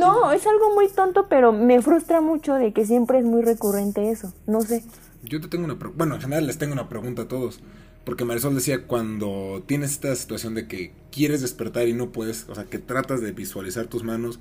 no, 0.00 0.32
es 0.32 0.46
algo 0.46 0.74
muy 0.74 0.88
tonto, 0.88 1.26
pero 1.28 1.52
me 1.52 1.80
frustra 1.82 2.20
mucho 2.20 2.54
de 2.54 2.72
que 2.72 2.86
siempre 2.86 3.18
es 3.18 3.24
muy 3.24 3.42
recurrente 3.42 4.10
eso. 4.10 4.32
No 4.46 4.62
sé. 4.62 4.84
Yo 5.22 5.40
te 5.40 5.48
tengo 5.48 5.64
una 5.64 5.76
bueno, 5.94 6.14
en 6.16 6.20
general 6.20 6.46
les 6.46 6.58
tengo 6.58 6.72
una 6.72 6.88
pregunta 6.88 7.22
a 7.22 7.28
todos. 7.28 7.60
Porque 8.04 8.24
Marisol 8.24 8.54
decía, 8.54 8.86
cuando 8.86 9.62
tienes 9.66 9.92
esta 9.92 10.14
situación 10.16 10.54
de 10.54 10.66
que 10.66 10.92
quieres 11.12 11.40
despertar 11.40 11.86
y 11.86 11.92
no 11.92 12.10
puedes, 12.10 12.48
o 12.48 12.54
sea, 12.54 12.64
que 12.64 12.78
tratas 12.78 13.20
de 13.20 13.30
visualizar 13.30 13.86
tus 13.86 14.02
manos, 14.02 14.40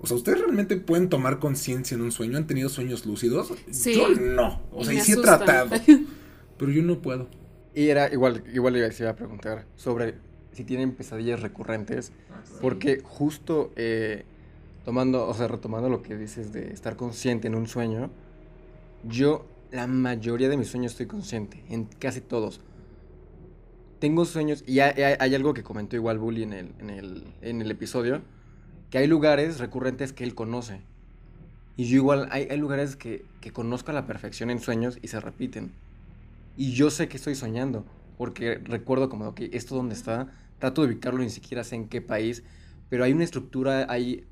o 0.00 0.06
sea, 0.06 0.16
¿ustedes 0.16 0.40
realmente 0.40 0.76
pueden 0.76 1.08
tomar 1.08 1.38
conciencia 1.38 1.94
en 1.94 2.02
un 2.02 2.12
sueño? 2.12 2.38
¿Han 2.38 2.46
tenido 2.46 2.68
sueños 2.68 3.04
lúcidos? 3.04 3.52
Sí. 3.70 3.94
Yo 3.94 4.08
no. 4.10 4.60
O 4.72 4.84
sea, 4.84 4.94
y 4.94 5.00
sí 5.00 5.12
he 5.12 5.16
tratado. 5.16 5.70
Pero 6.58 6.72
yo 6.72 6.82
no 6.82 7.00
puedo. 7.00 7.28
Y 7.74 7.88
era 7.88 8.12
igual, 8.12 8.44
igual 8.52 8.74
le 8.74 8.78
iba 8.80 9.10
a 9.10 9.16
preguntar 9.16 9.66
sobre 9.76 10.14
si 10.52 10.64
tienen 10.64 10.92
pesadillas 10.92 11.40
recurrentes. 11.40 12.12
Porque 12.60 13.00
justo 13.02 13.72
eh, 13.76 14.24
tomando, 14.84 15.26
o 15.26 15.34
sea, 15.34 15.48
retomando 15.48 15.88
lo 15.88 16.02
que 16.02 16.16
dices 16.16 16.52
de 16.52 16.72
estar 16.72 16.96
consciente 16.96 17.48
en 17.48 17.54
un 17.54 17.66
sueño, 17.66 18.10
yo 19.04 19.46
la 19.70 19.86
mayoría 19.86 20.48
de 20.48 20.56
mis 20.56 20.68
sueños 20.68 20.92
estoy 20.92 21.06
consciente, 21.06 21.62
en 21.68 21.84
casi 21.84 22.20
todos. 22.20 22.60
Tengo 23.98 24.24
sueños, 24.24 24.62
y 24.66 24.78
hay, 24.80 25.02
hay, 25.18 25.34
algo 25.34 25.54
que 25.54 25.62
comentó 25.62 25.96
igual 25.96 26.18
Bully 26.18 26.44
en 26.44 26.52
el, 26.52 26.72
en 26.78 26.90
el, 26.90 27.24
en 27.42 27.60
el 27.60 27.70
episodio, 27.70 28.22
que 28.90 28.98
hay 28.98 29.06
lugares 29.06 29.58
recurrentes 29.58 30.12
que 30.12 30.24
él 30.24 30.34
conoce. 30.34 30.80
Y 31.76 31.84
yo 31.84 31.96
igual, 31.96 32.28
hay, 32.30 32.48
hay 32.50 32.58
lugares 32.58 32.96
que, 32.96 33.24
que 33.40 33.52
conozco 33.52 33.90
a 33.90 33.94
la 33.94 34.06
perfección 34.06 34.50
en 34.50 34.60
sueños 34.60 34.98
y 35.02 35.08
se 35.08 35.20
repiten. 35.20 35.72
Y 36.56 36.72
yo 36.72 36.90
sé 36.90 37.08
que 37.08 37.16
estoy 37.16 37.34
soñando, 37.34 37.84
porque 38.16 38.56
recuerdo 38.56 39.08
como, 39.08 39.28
ok, 39.28 39.42
¿esto 39.52 39.76
dónde 39.76 39.94
está? 39.94 40.32
Trato 40.58 40.82
de 40.82 40.88
ubicarlo, 40.88 41.20
ni 41.20 41.30
siquiera 41.30 41.62
sé 41.62 41.76
en 41.76 41.88
qué 41.88 42.00
país, 42.00 42.42
pero 42.88 43.04
hay 43.04 43.12
una 43.12 43.24
estructura, 43.24 43.86
hay 43.88 44.24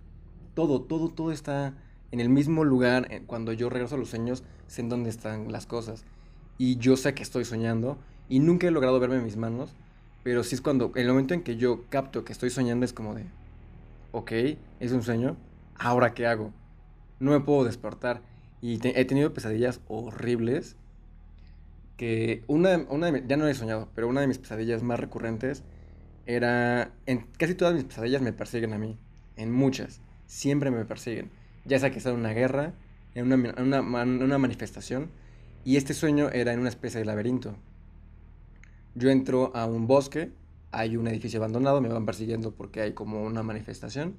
todo, 0.55 0.83
todo, 0.83 1.09
todo 1.11 1.31
está 1.31 1.75
en 2.11 2.21
el 2.21 2.29
mismo 2.29 2.65
lugar. 2.65 3.09
Cuando 3.27 3.53
yo 3.53 3.71
regreso 3.71 3.95
a 3.95 3.99
los 3.99 4.09
sueños, 4.09 4.43
sé 4.67 4.81
en 4.81 4.89
dónde 4.89 5.11
están 5.11 5.53
las 5.53 5.67
cosas. 5.67 6.05
Y 6.59 6.77
yo 6.79 6.97
sé 6.97 7.15
que 7.15 7.23
estoy 7.23 7.45
soñando, 7.45 7.99
y 8.29 8.41
nunca 8.41 8.67
he 8.67 8.71
logrado 8.71 8.99
verme 8.99 9.21
mis 9.21 9.37
manos, 9.37 9.75
pero 10.25 10.43
sí 10.43 10.57
es 10.57 10.61
cuando, 10.61 10.91
el 10.97 11.07
momento 11.07 11.35
en 11.35 11.43
que 11.43 11.57
yo 11.57 11.85
capto 11.89 12.25
que 12.25 12.33
estoy 12.33 12.51
soñando, 12.51 12.85
es 12.85 12.93
como 12.93 13.15
de, 13.15 13.27
ok, 14.17 14.33
es 14.81 14.93
un 14.93 15.03
sueño, 15.03 15.37
ahora 15.79 16.15
qué 16.15 16.27
hago? 16.27 16.53
No 17.21 17.33
me 17.33 17.41
puedo 17.41 17.65
despertar. 17.65 18.23
Y 18.63 18.81
he 18.83 19.05
tenido 19.05 19.35
pesadillas 19.35 19.81
horribles. 19.89 20.77
Que 21.99 22.43
una, 22.47 22.87
una 22.89 23.11
de, 23.11 23.25
ya 23.27 23.37
no 23.37 23.47
he 23.47 23.55
soñado, 23.55 23.91
pero 23.95 24.09
una 24.09 24.23
de 24.23 24.27
mis 24.27 24.39
pesadillas 24.39 24.83
más 24.83 24.99
recurrentes 24.99 25.65
era. 26.25 26.93
En 27.05 27.27
casi 27.39 27.55
todas 27.55 27.75
mis 27.75 27.85
pesadillas 27.85 28.23
me 28.23 28.33
persiguen 28.33 28.73
a 28.73 28.79
mí. 28.79 28.99
En 29.37 29.53
muchas. 29.53 30.01
Siempre 30.27 30.71
me 30.71 30.85
persiguen. 30.87 31.31
Ya 31.67 31.79
sea 31.79 31.91
que 31.91 31.99
está 31.99 32.11
en 32.11 32.17
una 32.17 32.33
guerra, 32.33 32.73
en 33.15 33.33
una, 33.33 33.83
una 33.83 34.39
manifestación. 34.39 35.11
Y 35.65 35.77
este 35.77 35.93
sueño 35.95 36.31
era 36.31 36.53
en 36.53 36.61
una 36.61 36.71
especie 36.71 37.01
de 37.01 37.07
laberinto. 37.07 37.55
Yo 38.95 39.11
entro 39.11 39.55
a 39.55 39.67
un 39.67 39.87
bosque 39.87 40.31
hay 40.77 40.99
un 40.99 41.09
edificio 41.09 41.41
abandonado, 41.41 41.81
me 41.81 41.89
van 41.89 42.05
persiguiendo 42.05 42.53
porque 42.53 42.83
hay 42.83 42.93
como 42.93 43.25
una 43.25 43.43
manifestación. 43.43 44.17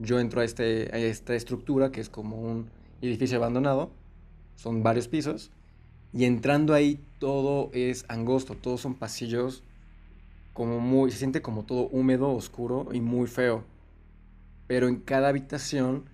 Yo 0.00 0.18
entro 0.18 0.40
a, 0.40 0.44
este, 0.44 0.90
a 0.92 0.98
esta 0.98 1.34
estructura 1.36 1.92
que 1.92 2.00
es 2.00 2.08
como 2.08 2.40
un 2.40 2.70
edificio 3.00 3.38
abandonado, 3.38 3.92
son 4.56 4.82
varios 4.82 5.06
pisos, 5.06 5.52
y 6.12 6.24
entrando 6.24 6.74
ahí 6.74 7.00
todo 7.20 7.70
es 7.72 8.04
angosto, 8.08 8.56
todos 8.56 8.80
son 8.80 8.94
pasillos 8.94 9.62
como 10.52 10.80
muy, 10.80 11.12
se 11.12 11.18
siente 11.18 11.40
como 11.40 11.64
todo 11.64 11.88
húmedo, 11.88 12.30
oscuro 12.30 12.88
y 12.92 13.00
muy 13.00 13.28
feo. 13.28 13.64
Pero 14.66 14.88
en 14.88 14.96
cada 14.96 15.28
habitación 15.28 16.04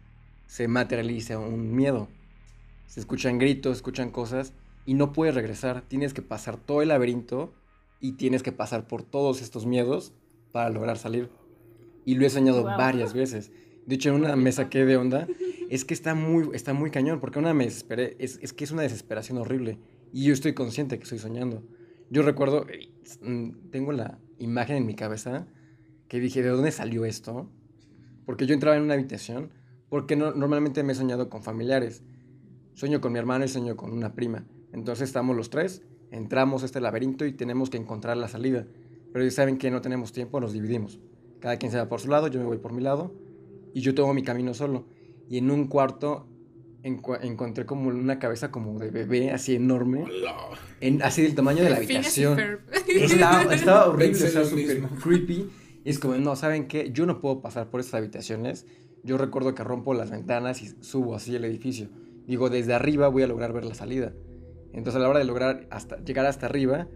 se 0.46 0.68
materializa 0.68 1.38
un 1.38 1.74
miedo. 1.74 2.08
Se 2.86 3.00
escuchan 3.00 3.38
gritos, 3.38 3.78
escuchan 3.78 4.10
cosas 4.10 4.52
y 4.84 4.94
no 4.94 5.12
puedes 5.12 5.34
regresar. 5.34 5.80
Tienes 5.80 6.12
que 6.12 6.22
pasar 6.22 6.58
todo 6.58 6.82
el 6.82 6.88
laberinto 6.88 7.52
y 8.00 8.12
tienes 8.12 8.42
que 8.42 8.52
pasar 8.52 8.86
por 8.86 9.02
todos 9.02 9.42
estos 9.42 9.66
miedos 9.66 10.12
para 10.52 10.70
lograr 10.70 10.98
salir. 10.98 11.30
Y 12.04 12.14
lo 12.14 12.26
he 12.26 12.30
soñado 12.30 12.64
varias 12.64 13.12
veces. 13.12 13.50
De 13.86 13.94
hecho, 13.94 14.10
en 14.10 14.16
una 14.16 14.36
me 14.36 14.52
saqué 14.52 14.84
de 14.84 14.96
onda. 14.96 15.26
Es 15.68 15.84
que 15.84 15.92
está 15.92 16.14
muy, 16.14 16.48
está 16.54 16.72
muy 16.72 16.90
cañón, 16.90 17.20
porque 17.20 17.38
una 17.38 17.52
me 17.52 17.66
desesperé. 17.66 18.16
Es, 18.18 18.38
es 18.40 18.54
que 18.54 18.64
es 18.64 18.70
una 18.70 18.80
desesperación 18.80 19.36
horrible. 19.36 19.78
Y 20.14 20.24
yo 20.24 20.32
estoy 20.32 20.54
consciente 20.54 20.96
que 20.96 21.02
estoy 21.02 21.18
soñando. 21.18 21.62
Yo 22.08 22.22
recuerdo, 22.22 22.66
eh, 22.70 22.88
mm, 23.20 23.70
tengo 23.70 23.92
la 23.92 24.18
imagen 24.38 24.76
en 24.76 24.86
mi 24.86 24.94
cabeza 24.94 25.46
que 26.08 26.20
dije, 26.20 26.42
¿de 26.42 26.48
dónde 26.48 26.72
salió 26.72 27.04
esto? 27.04 27.50
Porque 28.24 28.46
yo 28.46 28.54
entraba 28.54 28.78
en 28.78 28.82
una 28.82 28.94
habitación, 28.94 29.50
porque 29.90 30.16
no, 30.16 30.32
normalmente 30.32 30.82
me 30.82 30.92
he 30.92 30.96
soñado 30.96 31.28
con 31.28 31.42
familiares. 31.42 32.02
Sueño 32.72 33.02
con 33.02 33.12
mi 33.12 33.18
hermano 33.18 33.44
y 33.44 33.48
sueño 33.48 33.76
con 33.76 33.92
una 33.92 34.14
prima. 34.14 34.46
Entonces 34.72 35.08
estamos 35.08 35.36
los 35.36 35.50
tres, 35.50 35.82
entramos 36.10 36.62
a 36.62 36.66
este 36.66 36.80
laberinto 36.80 37.26
y 37.26 37.32
tenemos 37.32 37.70
que 37.70 37.76
encontrar 37.76 38.16
la 38.16 38.28
salida. 38.28 38.66
Pero 39.12 39.24
ya 39.24 39.30
saben 39.30 39.58
que 39.58 39.70
no 39.70 39.80
tenemos 39.80 40.12
tiempo, 40.12 40.40
nos 40.40 40.52
dividimos. 40.52 40.98
Cada 41.40 41.56
quien 41.56 41.72
se 41.72 41.78
va 41.78 41.88
por 41.88 42.00
su 42.00 42.08
lado, 42.08 42.28
yo 42.28 42.40
me 42.40 42.46
voy 42.46 42.58
por 42.58 42.72
mi 42.72 42.82
lado 42.82 43.12
y 43.74 43.80
yo 43.80 43.94
tomo 43.94 44.14
mi 44.14 44.22
camino 44.22 44.54
solo. 44.54 44.86
Y 45.28 45.38
en 45.38 45.50
un 45.50 45.66
cuarto 45.66 46.26
encontré 46.82 47.66
como 47.66 47.88
una 47.88 48.18
cabeza 48.18 48.50
como 48.50 48.78
de 48.78 48.90
bebé, 48.90 49.30
así 49.30 49.54
enorme. 49.54 50.04
En, 50.80 51.02
así 51.02 51.22
del 51.22 51.34
tamaño 51.34 51.62
de 51.62 51.70
la 51.70 51.76
habitación. 51.76 52.38
Estaba, 52.86 53.42
estaba 53.54 53.86
horrible, 53.88 54.26
estaba 54.26 54.44
súper 54.44 54.82
creepy. 55.02 55.50
Y 55.84 55.90
es 55.90 55.98
como, 55.98 56.16
no, 56.16 56.36
¿saben 56.36 56.68
qué? 56.68 56.90
Yo 56.92 57.06
no 57.06 57.20
puedo 57.20 57.40
pasar 57.40 57.70
por 57.70 57.80
estas 57.80 57.94
habitaciones. 57.94 58.66
Yo 59.02 59.16
recuerdo 59.16 59.54
que 59.54 59.64
rompo 59.64 59.94
las 59.94 60.10
ventanas 60.10 60.62
y 60.62 60.74
subo 60.80 61.14
así 61.14 61.34
el 61.34 61.44
edificio. 61.44 61.88
Digo, 62.26 62.50
desde 62.50 62.74
arriba 62.74 63.08
voy 63.08 63.22
a 63.22 63.26
lograr 63.26 63.52
ver 63.52 63.64
la 63.64 63.74
salida. 63.74 64.12
Entonces 64.72 64.96
a 64.96 64.98
la 64.98 65.08
hora 65.08 65.18
de 65.18 65.24
lograr 65.24 65.66
hasta, 65.70 66.02
llegar 66.04 66.26
hasta 66.26 66.46
arriba, 66.46 66.88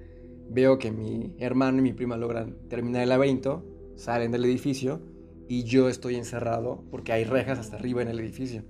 veo 0.50 0.78
que 0.78 0.90
mi 0.90 1.34
hermano 1.38 1.78
y 1.78 1.82
mi 1.82 1.92
prima 1.92 2.16
logran 2.16 2.56
terminar 2.68 3.02
el 3.02 3.08
laberinto, 3.08 3.64
salen 3.96 4.30
del 4.32 4.44
edificio 4.44 5.00
y 5.48 5.64
yo 5.64 5.88
estoy 5.88 6.16
encerrado 6.16 6.84
porque 6.90 7.12
hay 7.12 7.24
rejas 7.24 7.58
hasta 7.58 7.76
arriba 7.76 8.02
en 8.02 8.08
el 8.08 8.20
edificio. 8.20 8.64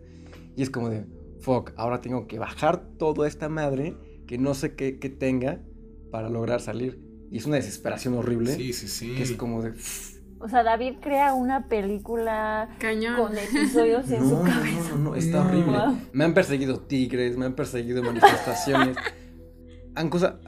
Y 0.57 0.63
es 0.63 0.71
como 0.71 0.91
de, 0.91 1.07
fuck, 1.41 1.73
ahora 1.77 2.01
tengo 2.01 2.27
que 2.27 2.39
bajar 2.39 2.89
toda 2.99 3.27
esta 3.27 3.49
madre 3.49 3.97
que 4.27 4.39
no 4.39 4.55
sé 4.55 4.75
qué, 4.75 4.93
tenga 4.93 5.61
para 6.11 6.29
lograr 6.29 6.61
salir. 6.61 7.01
Y 7.31 7.39
es 7.39 7.47
una 7.47 7.57
desesperación 7.57 8.15
horrible. 8.15 8.55
Sí, 8.55 8.73
sí, 8.73 8.89
sí. 8.89 9.15
Que 9.15 9.23
es 9.23 9.33
como 9.33 9.63
de... 9.63 9.73
O 10.43 10.49
sea, 10.49 10.63
David 10.63 10.95
crea 11.01 11.35
una 11.35 11.69
película 11.69 12.69
con 13.17 13.37
episodios 13.37 14.11
en 14.11 14.29
su 14.29 14.43
cabeza. 14.43 14.91
No, 14.91 14.97
no, 14.97 15.11
no, 15.11 15.15
está 15.15 15.47
horrible. 15.47 15.79
Me 16.13 16.25
han 16.25 16.35
perseguido 16.35 16.81
tigres, 16.81 17.37
me 17.37 17.47
han 17.47 17.55
perseguido 17.55 18.03
manifestaciones. 18.03 18.97
han 19.95 20.11
cosa... 20.11 20.41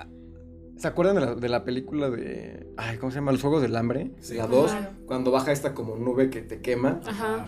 ¿Se 0.77 0.89
acuerdan 0.89 1.15
de 1.15 1.21
la, 1.21 1.35
de 1.37 1.49
la, 1.49 1.65
película 1.65 2.11
de. 2.11 2.67
Ay, 2.77 2.99
¿cómo 2.99 3.13
se 3.13 3.19
llama? 3.19 3.31
Los 3.31 3.41
Juegos 3.41 3.63
del 3.63 3.77
Hambre. 3.77 4.11
La 4.35 4.49
2. 4.49 4.77
Cuando 5.07 5.31
baja 5.31 5.53
esta 5.53 5.73
como 5.73 5.97
nube 5.97 6.31
que 6.31 6.43
te 6.43 6.61
quema. 6.61 7.01
Ajá. 7.07 7.47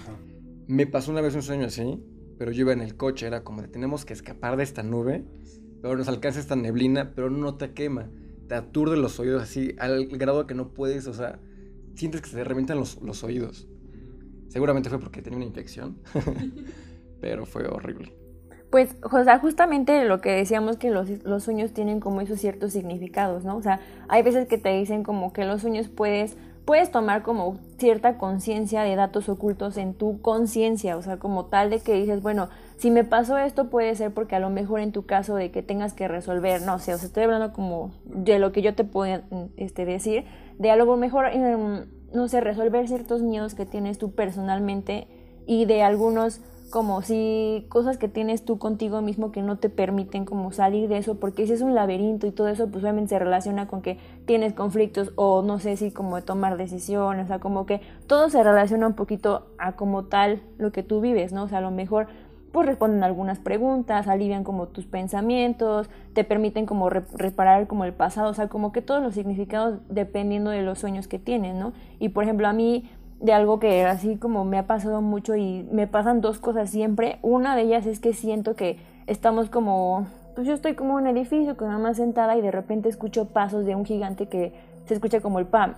Me 0.69 0.87
pasó 0.87 1.11
una 1.11 1.21
vez 1.21 1.35
un 1.35 1.43
sueño 1.43 1.67
así 1.67 2.01
pero 2.39 2.53
yo 2.53 2.63
iba 2.63 2.73
en 2.73 2.83
el 2.83 2.97
coche, 2.97 3.27
era 3.27 3.43
como 3.45 3.63
de 3.63 3.69
tenemos 3.69 4.05
que 4.05 4.13
escapar 4.13 4.57
de 4.57 4.63
esta 4.63 4.83
nube, 4.83 5.25
pero 5.83 5.97
nos 5.97 6.09
alcanza 6.09 6.41
esta 6.41 6.57
neblina, 6.57 7.13
pero 7.15 7.31
no 7.31 7.57
te 7.57 7.73
quema, 7.73 8.11
te 8.49 8.55
aturde 8.55 8.97
los 8.97 9.19
oídos 9.19 9.43
así, 9.43 9.75
al 9.79 10.07
grado 10.07 10.47
que 10.47 10.55
no 10.55 10.73
puedes, 10.73 11.07
o 11.07 11.15
sea, 11.15 11.41
sientes 11.97 12.21
que 12.21 12.29
se 12.29 12.37
te 12.37 12.45
revientan 12.45 12.79
los, 12.79 13.03
los 13.03 13.25
oídos. 13.25 13.67
Seguramente 14.49 14.89
fue 14.89 14.99
porque 14.99 15.23
tenía 15.23 15.39
una 15.39 15.47
infección, 15.47 15.99
pero 17.21 17.47
fue 17.47 17.67
horrible. 17.67 18.15
Pues, 18.71 18.97
o 19.03 19.25
sea, 19.25 19.39
justamente 19.39 20.05
lo 20.05 20.21
que 20.21 20.31
decíamos 20.31 20.77
que 20.77 20.91
los, 20.91 21.09
los, 21.25 21.45
sueños 21.45 21.73
tienen 21.73 22.01
como 22.01 22.21
esos 22.21 22.41
ciertos 22.41 22.73
significados, 22.73 23.45
¿no? 23.45 23.57
O 23.57 23.63
sea, 23.63 23.81
hay 24.09 24.23
veces 24.23 24.49
que 24.49 24.59
te 24.59 24.77
dicen 24.77 25.03
como 25.03 25.33
que 25.33 25.45
los 25.45 25.63
sueños 25.63 25.89
puedes 25.89 26.37
puedes 26.67 26.91
tomar 26.91 27.23
como 27.23 27.59
cierta 27.79 28.19
conciencia 28.19 28.83
de 28.83 28.97
datos 28.97 29.29
ocultos 29.29 29.77
en 29.77 29.95
tu 29.95 30.21
conciencia, 30.21 30.97
o 30.97 31.03
sea, 31.03 31.17
como 31.17 31.47
tal 31.47 31.71
de 31.71 31.79
que 31.79 31.95
dices, 31.95 32.21
bueno, 32.21 32.49
si 32.77 32.91
me 32.91 33.05
pasó 33.05 33.39
esto 33.39 33.71
puede 33.71 33.95
ser 33.95 34.13
porque 34.13 34.35
a 34.35 34.41
lo 34.41 34.51
mejor 34.51 34.81
en 34.81 34.91
tu 34.91 35.07
caso 35.07 35.37
de 35.37 35.53
que 35.53 35.63
tengas 35.63 35.95
que 35.95 36.09
resolver, 36.09 36.61
no 36.63 36.81
sé, 36.81 36.93
o 36.93 36.99
sea, 36.99 37.07
estoy 37.07 37.23
hablando 37.23 37.53
como 37.53 37.93
de 38.05 38.41
lo 38.41 38.51
que 38.51 38.63
yo 38.63 38.75
te 38.75 38.83
puedo 38.83 39.23
este, 39.57 39.85
decir, 39.85 40.25
de 40.59 40.71
a 40.71 40.77
lo 40.77 40.97
mejor, 40.97 41.27
em, 41.27 41.87
no 42.13 42.29
sé, 42.29 42.41
resolver 42.41 42.89
ciertos 42.89 43.23
miedos 43.23 43.55
que 43.55 43.67
tienes 43.67 43.99
tú 43.99 44.13
personalmente 44.13 45.07
y 45.47 45.65
de 45.67 45.83
algunos 45.83 46.41
como 46.71 47.01
si 47.03 47.67
cosas 47.69 47.97
que 47.97 48.09
tienes 48.09 48.45
tú 48.45 48.59
contigo 48.59 49.01
mismo 49.01 49.31
que 49.31 49.43
no 49.43 49.57
te 49.57 49.69
permiten 49.69 50.25
como 50.25 50.53
salir 50.53 50.89
de 50.89 50.99
eso, 50.99 51.21
porque 51.21 51.47
si 51.47 51.53
es 51.53 51.61
un 51.61 51.75
laberinto 51.75 52.27
y 52.27 52.33
todo 52.33 52.49
eso, 52.49 52.69
pues 52.69 52.83
obviamente 52.83 53.11
se 53.11 53.19
relaciona 53.19 53.69
con 53.69 53.83
que 53.83 53.99
tienes 54.27 54.53
conflictos 54.53 55.13
o 55.15 55.43
no 55.43 55.59
sé 55.61 55.77
si 55.77 55.93
como 55.93 56.21
tomar 56.23 56.57
decisiones, 56.57 57.27
o 57.27 57.29
sea, 57.29 57.39
como 57.39 57.67
que 57.67 57.81
todo 58.07 58.31
se 58.31 58.43
relaciona 58.43 58.87
un 58.87 58.95
poquito 58.95 59.47
a 59.59 59.77
como 59.77 60.07
tal 60.07 60.43
lo 60.59 60.73
que 60.73 60.83
tú 60.83 61.01
vives, 61.01 61.33
¿no? 61.33 61.45
O 61.45 61.49
sea, 61.49 61.59
a 61.59 61.63
lo 61.63 61.71
mejor 61.71 62.09
pues 62.57 62.65
responden 62.65 63.05
algunas 63.05 63.39
preguntas, 63.39 64.09
alivian 64.09 64.43
como 64.43 64.69
tus 64.69 64.87
pensamientos, 64.87 65.91
te 66.15 66.25
permiten 66.25 66.65
como 66.65 66.89
reparar 66.89 67.67
como 67.67 67.85
el 67.85 67.93
pasado, 67.93 68.31
o 68.31 68.33
sea, 68.33 68.49
como 68.49 68.73
que 68.73 68.81
todos 68.81 69.03
los 69.03 69.13
significados 69.13 69.79
dependiendo 69.91 70.49
de 70.49 70.63
los 70.63 70.79
sueños 70.79 71.07
que 71.07 71.19
tienen, 71.19 71.59
¿no? 71.59 71.75
Y 71.99 72.09
por 72.09 72.25
ejemplo, 72.25 72.49
a 72.49 72.55
mí 72.55 72.89
de 73.21 73.35
algo 73.35 73.59
que 73.59 73.85
así 73.85 74.17
como 74.17 74.47
me 74.47 74.57
ha 74.57 74.67
pasado 74.67 75.03
mucho 75.03 75.37
y 75.37 75.69
me 75.71 75.87
pasan 75.87 76.23
dos 76.23 76.39
cosas 76.39 76.71
siempre. 76.71 77.19
Una 77.21 77.57
de 77.57 77.61
ellas 77.65 77.85
es 77.85 78.01
que 78.01 78.15
siento 78.15 78.57
que 78.57 78.79
estamos 79.07 79.51
como, 79.51 80.07
pues 80.35 80.47
yo 80.47 80.55
estoy 80.55 80.77
como 80.77 80.99
en 80.99 81.09
un 81.09 81.15
edificio 81.15 81.59
con 81.59 81.69
una 81.69 81.77
más 81.77 81.99
sentada 81.99 82.39
y 82.39 82.41
de 82.41 82.53
repente 82.53 82.89
escucho 82.89 83.35
pasos 83.35 83.67
de 83.67 83.75
un 83.75 83.85
gigante 83.85 84.31
que 84.31 84.55
se 84.87 84.95
escucha 84.95 85.21
como 85.21 85.41
el 85.41 85.47
pam, 85.47 85.75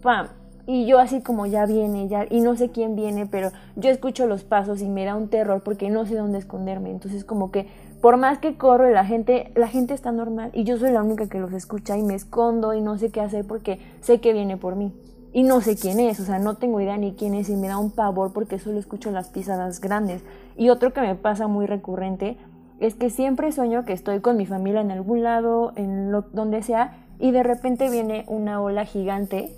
pam. 0.00 0.28
Y 0.66 0.86
yo 0.86 1.00
así 1.00 1.22
como 1.22 1.46
ya 1.46 1.66
viene, 1.66 2.08
ya, 2.08 2.26
y 2.30 2.40
no 2.40 2.56
sé 2.56 2.70
quién 2.70 2.94
viene, 2.94 3.26
pero 3.26 3.50
yo 3.74 3.90
escucho 3.90 4.26
los 4.26 4.44
pasos 4.44 4.80
y 4.80 4.88
me 4.88 5.04
da 5.04 5.16
un 5.16 5.28
terror 5.28 5.62
porque 5.64 5.90
no 5.90 6.06
sé 6.06 6.14
dónde 6.14 6.38
esconderme. 6.38 6.90
Entonces 6.90 7.24
como 7.24 7.50
que 7.50 7.66
por 8.00 8.16
más 8.16 8.38
que 8.38 8.56
corro 8.56 8.90
la 8.90 9.04
gente, 9.04 9.52
la 9.54 9.68
gente 9.68 9.94
está 9.94 10.12
normal 10.12 10.50
y 10.52 10.64
yo 10.64 10.76
soy 10.76 10.90
la 10.90 11.02
única 11.02 11.28
que 11.28 11.38
los 11.38 11.52
escucha 11.52 11.96
y 11.96 12.02
me 12.02 12.14
escondo 12.14 12.74
y 12.74 12.80
no 12.80 12.98
sé 12.98 13.10
qué 13.10 13.20
hacer 13.20 13.46
porque 13.46 13.78
sé 14.00 14.20
que 14.20 14.32
viene 14.32 14.56
por 14.56 14.76
mí 14.76 14.92
y 15.32 15.44
no 15.44 15.60
sé 15.60 15.76
quién 15.76 15.98
es, 15.98 16.20
o 16.20 16.24
sea, 16.24 16.38
no 16.38 16.56
tengo 16.56 16.80
idea 16.80 16.96
ni 16.96 17.14
quién 17.14 17.34
es 17.34 17.48
y 17.48 17.56
me 17.56 17.68
da 17.68 17.78
un 17.78 17.90
pavor 17.90 18.32
porque 18.32 18.58
solo 18.58 18.78
escucho 18.78 19.10
las 19.10 19.30
pisadas 19.30 19.80
grandes. 19.80 20.22
Y 20.56 20.68
otro 20.68 20.92
que 20.92 21.00
me 21.00 21.14
pasa 21.14 21.46
muy 21.46 21.66
recurrente 21.66 22.36
es 22.80 22.94
que 22.94 23.08
siempre 23.08 23.52
sueño 23.52 23.84
que 23.84 23.92
estoy 23.92 24.20
con 24.20 24.36
mi 24.36 24.46
familia 24.46 24.80
en 24.80 24.90
algún 24.90 25.22
lado, 25.22 25.72
en 25.76 26.10
lo, 26.10 26.22
donde 26.22 26.62
sea, 26.62 27.06
y 27.18 27.30
de 27.30 27.44
repente 27.44 27.88
viene 27.88 28.24
una 28.26 28.60
ola 28.60 28.84
gigante 28.84 29.56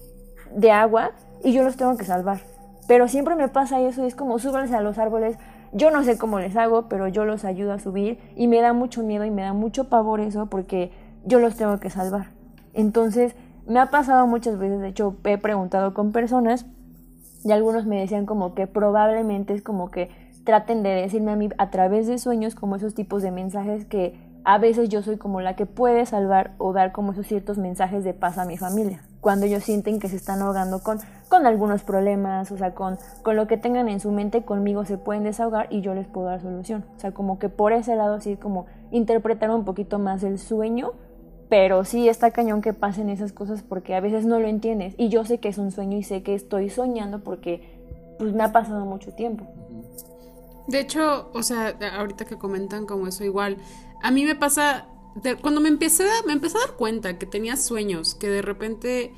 de 0.53 0.71
agua 0.71 1.13
y 1.43 1.53
yo 1.53 1.63
los 1.63 1.77
tengo 1.77 1.97
que 1.97 2.05
salvar. 2.05 2.41
Pero 2.87 3.09
siempre 3.09 3.35
me 3.35 3.49
pasa 3.49 3.81
eso, 3.81 4.05
es 4.05 4.15
como 4.15 4.39
súbanse 4.39 4.75
a 4.75 4.81
los 4.81 4.99
árboles, 4.99 5.39
yo 5.73 5.91
no 5.91 6.05
sé 6.05 6.19
cómo 6.19 6.39
les 6.39 6.57
hago, 6.57 6.89
pero 6.89 7.09
yo 7.09 7.25
los 7.25 7.45
ayudo 7.45 7.73
a 7.73 7.79
subir 7.79 8.19
y 8.37 8.47
me 8.47 8.61
da 8.61 8.73
mucho 8.73 9.03
miedo 9.03 9.25
y 9.25 9.31
me 9.31 9.43
da 9.43 9.53
mucho 9.53 9.89
pavor 9.89 10.21
eso 10.21 10.47
porque 10.47 10.93
yo 11.25 11.41
los 11.41 11.57
tengo 11.57 11.79
que 11.81 11.91
salvar. 11.91 12.29
Entonces, 12.75 13.35
me 13.67 13.81
ha 13.81 13.87
pasado 13.87 14.27
muchas 14.27 14.59
veces, 14.59 14.81
de 14.81 14.89
hecho 14.89 15.17
he 15.25 15.39
preguntado 15.39 15.95
con 15.95 16.13
personas 16.13 16.67
y 17.45 17.53
algunos 17.53 17.87
me 17.87 17.99
decían 17.99 18.27
como 18.27 18.55
que 18.55 18.67
probablemente 18.67 19.55
es 19.55 19.63
como 19.63 19.91
que 19.91 20.11
traten 20.45 20.83
de 20.83 20.91
decirme 20.91 21.33
a 21.33 21.37
mí 21.37 21.49
a 21.59 21.71
través 21.71 22.07
de 22.07 22.19
sueños 22.19 22.55
como 22.55 22.77
esos 22.77 22.95
tipos 22.95 23.23
de 23.23 23.31
mensajes 23.31 23.85
que 23.87 24.19
a 24.45 24.59
veces 24.59 24.91
yo 24.91 25.03
soy 25.03 25.17
como 25.17 25.41
la 25.41 25.57
que 25.57 25.67
puede 25.67 26.05
salvar 26.07 26.53
o 26.59 26.73
dar 26.73 26.93
como 26.93 27.13
esos 27.13 27.27
ciertos 27.27 27.59
mensajes 27.59 28.05
de 28.05 28.13
paz 28.13 28.39
a 28.39 28.45
mi 28.45 28.59
familia. 28.59 29.01
Cuando 29.25 29.47
ellos 29.47 29.65
sienten 29.65 30.01
que 30.01 30.11
se 30.11 30.17
están 30.17 30.43
ahogando 30.43 30.83
con, 30.83 30.99
con 31.31 31.47
algunos 31.47 31.83
problemas, 31.83 32.53
o 32.53 32.59
sea, 32.59 32.75
con, 32.75 32.99
con 33.23 33.37
lo 33.37 33.47
que 33.47 33.57
tengan 33.57 33.89
en 33.89 33.99
su 33.99 34.11
mente, 34.11 34.45
conmigo 34.45 34.85
se 34.85 34.99
pueden 34.99 35.25
desahogar 35.25 35.67
y 35.71 35.81
yo 35.81 35.95
les 35.95 36.07
puedo 36.07 36.27
dar 36.27 36.43
solución. 36.43 36.85
O 36.95 37.01
sea, 37.01 37.13
como 37.13 37.39
que 37.39 37.49
por 37.49 37.73
ese 37.73 37.97
lado 37.97 38.21
sí 38.21 38.37
como 38.37 38.67
interpretar 38.91 39.51
un 39.51 39.65
poquito 39.65 39.99
más 39.99 40.23
el 40.25 40.39
sueño 40.39 40.93
pero 41.49 41.85
sí 41.85 42.09
está 42.09 42.33
cañón 42.33 42.63
que 42.63 42.73
pasen 42.73 43.09
esas 43.09 43.33
cosas 43.33 43.63
porque 43.63 43.95
a 43.95 44.01
veces 44.01 44.27
no 44.27 44.41
lo 44.41 44.49
entiendes. 44.49 44.95
Y 44.99 45.09
yo 45.09 45.25
sé 45.25 45.39
que 45.39 45.49
es 45.49 45.57
un 45.57 45.71
sueño 45.71 45.97
y 45.97 46.03
sé 46.03 46.23
que 46.23 46.35
estoy 46.35 46.69
soñando 46.69 47.23
porque 47.23 47.63
pues 48.19 48.35
me 48.35 48.43
ha 48.43 48.53
pasado 48.53 48.85
mucho 48.85 49.13
tiempo. 49.13 49.47
De 50.67 50.81
hecho, 50.81 51.31
o 51.33 51.43
sea, 51.43 51.75
ahorita 51.97 52.25
que 52.25 52.37
comentan 52.37 52.87
como 52.87 53.07
eso 53.07 53.25
igual, 53.25 53.59
a 54.03 54.11
mí 54.11 54.25
me 54.25 54.35
pasa, 54.35 54.87
cuando 55.41 55.61
me 55.61 55.69
empecé, 55.69 56.05
a, 56.05 56.23
me 56.27 56.33
empecé 56.33 56.59
a 56.59 56.61
dar 56.67 56.77
cuenta 56.77 57.19
que 57.19 57.27
tenía 57.27 57.57
sueños, 57.57 58.15
que 58.15 58.29
de 58.29 58.43
repente 58.43 59.15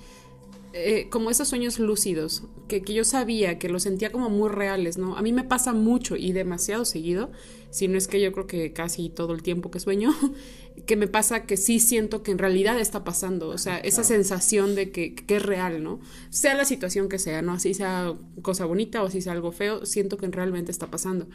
eh, 0.78 1.08
como 1.08 1.30
esos 1.30 1.48
sueños 1.48 1.78
lúcidos, 1.78 2.42
que, 2.68 2.82
que, 2.82 2.92
yo 2.92 3.04
sabía, 3.04 3.58
que 3.58 3.68
los 3.68 3.84
sentía 3.84 4.12
como 4.12 4.28
muy 4.28 4.50
reales, 4.50 4.98
¿no? 4.98 5.16
A 5.16 5.22
mí 5.22 5.32
me 5.32 5.42
pasa 5.42 5.72
mucho 5.72 6.16
y 6.16 6.32
demasiado 6.32 6.84
seguido, 6.84 7.30
si 7.70 7.88
no 7.88 7.96
es 7.96 8.08
que 8.08 8.20
yo 8.20 8.30
creo 8.32 8.46
que 8.46 8.72
casi 8.72 9.08
todo 9.08 9.32
el 9.32 9.42
tiempo 9.42 9.70
que 9.70 9.80
sueño, 9.80 10.14
que 10.86 10.96
me 10.96 11.08
pasa 11.08 11.44
que 11.46 11.56
sí 11.56 11.80
siento 11.80 12.22
que 12.22 12.30
en 12.30 12.38
realidad 12.38 12.78
está 12.78 13.04
pasando, 13.04 13.48
o 13.48 13.58
sea, 13.58 13.78
esa 13.78 14.04
sensación 14.04 14.74
de 14.74 14.90
que, 14.90 15.14
que, 15.14 15.36
es 15.36 15.42
real, 15.42 15.82
¿no? 15.82 16.00
Sea 16.30 16.54
la 16.54 16.64
situación 16.64 17.08
que 17.08 17.18
sea, 17.18 17.40
¿no? 17.40 17.52
Así 17.52 17.72
sea 17.72 18.14
cosa 18.42 18.66
bonita 18.66 19.02
o 19.02 19.06
así 19.06 19.22
sea 19.22 19.32
algo 19.32 19.52
feo, 19.52 19.86
siento 19.86 20.18
que 20.18 20.26
realmente 20.28 20.70
está 20.70 20.90
pasando. 20.90 21.26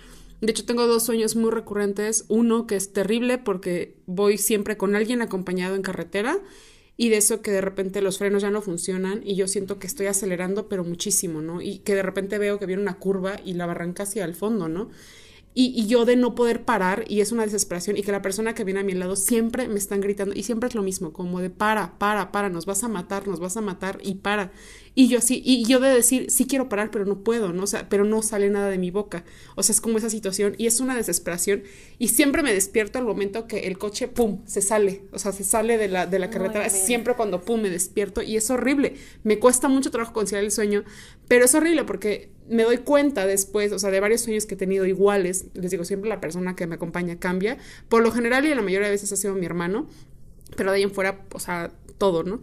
De 0.42 0.52
hecho, 0.52 0.66
tengo 0.66 0.88
dos 0.88 1.04
sueños 1.04 1.36
muy 1.36 1.52
recurrentes, 1.52 2.26
uno 2.28 2.68
que 2.68 2.76
es 2.76 2.94
terrible 2.94 3.38
porque 3.38 3.96
voy 4.08 4.38
siempre 4.38 4.78
con 4.78 4.96
alguien 4.96 5.22
acompañado 5.22 5.76
en 5.76 5.84
carretera, 5.84 6.40
y 7.02 7.10
de 7.10 7.18
eso 7.18 7.42
que 7.42 7.50
de 7.50 7.62
repente 7.62 8.00
los 8.00 8.20
frenos 8.20 8.44
ya 8.44 8.52
no 8.52 8.62
funcionan 8.62 9.22
y 9.26 9.34
yo 9.34 9.48
siento 9.48 9.80
que 9.80 9.88
estoy 9.88 10.06
acelerando 10.06 10.68
pero 10.68 10.84
muchísimo, 10.84 11.42
¿no? 11.42 11.60
Y 11.60 11.80
que 11.80 11.96
de 11.96 12.04
repente 12.04 12.38
veo 12.38 12.60
que 12.60 12.68
viene 12.68 12.84
una 12.84 13.00
curva 13.00 13.38
y 13.44 13.56
la 13.56 13.66
barranca 13.66 14.04
hacia 14.04 14.24
el 14.24 14.36
fondo, 14.36 14.68
¿no? 14.70 14.90
Y, 15.56 15.88
yo 15.88 16.06
de 16.06 16.16
no 16.16 16.36
poder 16.36 16.64
parar 16.64 17.06
y 17.08 17.22
es 17.22 17.32
una 17.32 17.42
desesperación 17.42 17.98
y 17.98 18.04
que 18.04 18.12
la 18.12 18.22
persona 18.22 18.54
que 18.54 18.64
viene 18.64 18.82
a 18.82 18.84
mi 18.84 18.94
lado 18.94 19.16
siempre 19.16 19.68
me 19.68 19.80
están 19.80 20.00
gritando 20.00 20.36
y 20.36 20.44
siempre 20.44 20.70
es 20.70 20.76
lo 20.76 20.84
mismo, 20.84 21.12
como 21.12 21.40
de 21.42 21.50
para, 21.50 21.98
para, 21.98 22.32
para, 22.32 22.50
nos 22.50 22.68
vas 22.68 22.84
a 22.84 22.88
matar, 22.88 23.28
nos 23.28 23.40
vas 23.40 23.58
a 23.58 23.62
matar 23.62 23.98
y 24.04 24.16
para. 24.16 24.52
Y 24.94 25.08
yo 25.08 25.20
así, 25.20 25.42
y 25.46 25.64
yo 25.66 25.80
de 25.80 25.90
decir, 25.90 26.30
sí 26.30 26.46
quiero 26.46 26.68
parar, 26.68 26.92
pero 26.92 27.06
no 27.06 27.24
puedo, 27.24 27.54
¿no? 27.54 27.64
O 27.64 27.68
sea, 27.68 27.88
pero 27.88 28.04
no 28.04 28.22
sale 28.22 28.50
nada 28.50 28.70
de 28.70 28.78
mi 28.78 28.92
boca. 28.92 29.24
O 29.56 29.64
sea, 29.64 29.72
es 29.72 29.80
como 29.80 29.98
esa 29.98 30.10
situación 30.10 30.54
y 30.58 30.68
es 30.68 30.82
una 30.82 30.96
desesperación. 30.96 31.64
Y 31.98 32.10
siempre 32.10 32.44
me 32.44 32.54
despierto 32.54 33.00
al 33.00 33.06
momento 33.06 33.48
que 33.48 33.68
el 33.68 33.78
coche, 33.78 34.10
pum, 34.10 34.42
se 34.46 34.62
sale. 34.62 35.04
O 35.14 35.20
sea, 35.20 35.32
se 35.32 35.46
sale 35.46 35.78
de 35.78 35.88
la, 35.88 36.08
de 36.08 36.20
la 36.20 36.30
carretera. 36.30 36.70
Siempre 36.70 37.14
cuando, 37.16 37.42
pum, 37.42 37.62
me 37.62 37.70
despierto 37.70 38.22
y 38.22 38.36
es 38.36 38.50
horrible. 38.50 38.96
Me 39.24 39.40
cuesta 39.40 39.70
mucho 39.70 39.92
trabajo 39.92 40.12
conciliar 40.12 40.44
el 40.44 40.52
sueño, 40.52 40.84
pero 41.30 41.46
es 41.46 41.56
horrible 41.56 41.86
porque 41.86 42.30
me 42.50 42.64
doy 42.64 42.80
cuenta 42.80 43.26
después, 43.26 43.72
o 43.72 43.80
sea, 43.80 43.92
de 43.92 44.02
varios 44.02 44.22
sueños 44.22 44.46
que 44.46 44.56
he 44.56 44.58
tenido 44.58 44.86
iguales. 44.86 45.46
Les 45.54 45.72
digo, 45.72 45.86
siempre 45.86 46.10
la 46.10 46.20
persona 46.20 46.58
que 46.58 46.68
me 46.68 46.76
acompaña 46.76 47.18
cambia. 47.18 47.58
Por 47.88 48.04
lo 48.04 48.12
general 48.12 48.46
y 48.46 48.54
la 48.54 48.62
mayoría 48.62 48.88
de 48.88 48.92
veces 48.92 49.12
ha 49.14 49.16
sido 49.16 49.36
mi 49.36 49.46
hermano. 49.46 49.88
Pero 50.58 50.72
de 50.72 50.78
ahí 50.78 50.84
en 50.84 50.92
fuera, 50.92 51.26
o 51.34 51.40
sea, 51.40 51.72
todo, 52.02 52.24
¿no? 52.24 52.42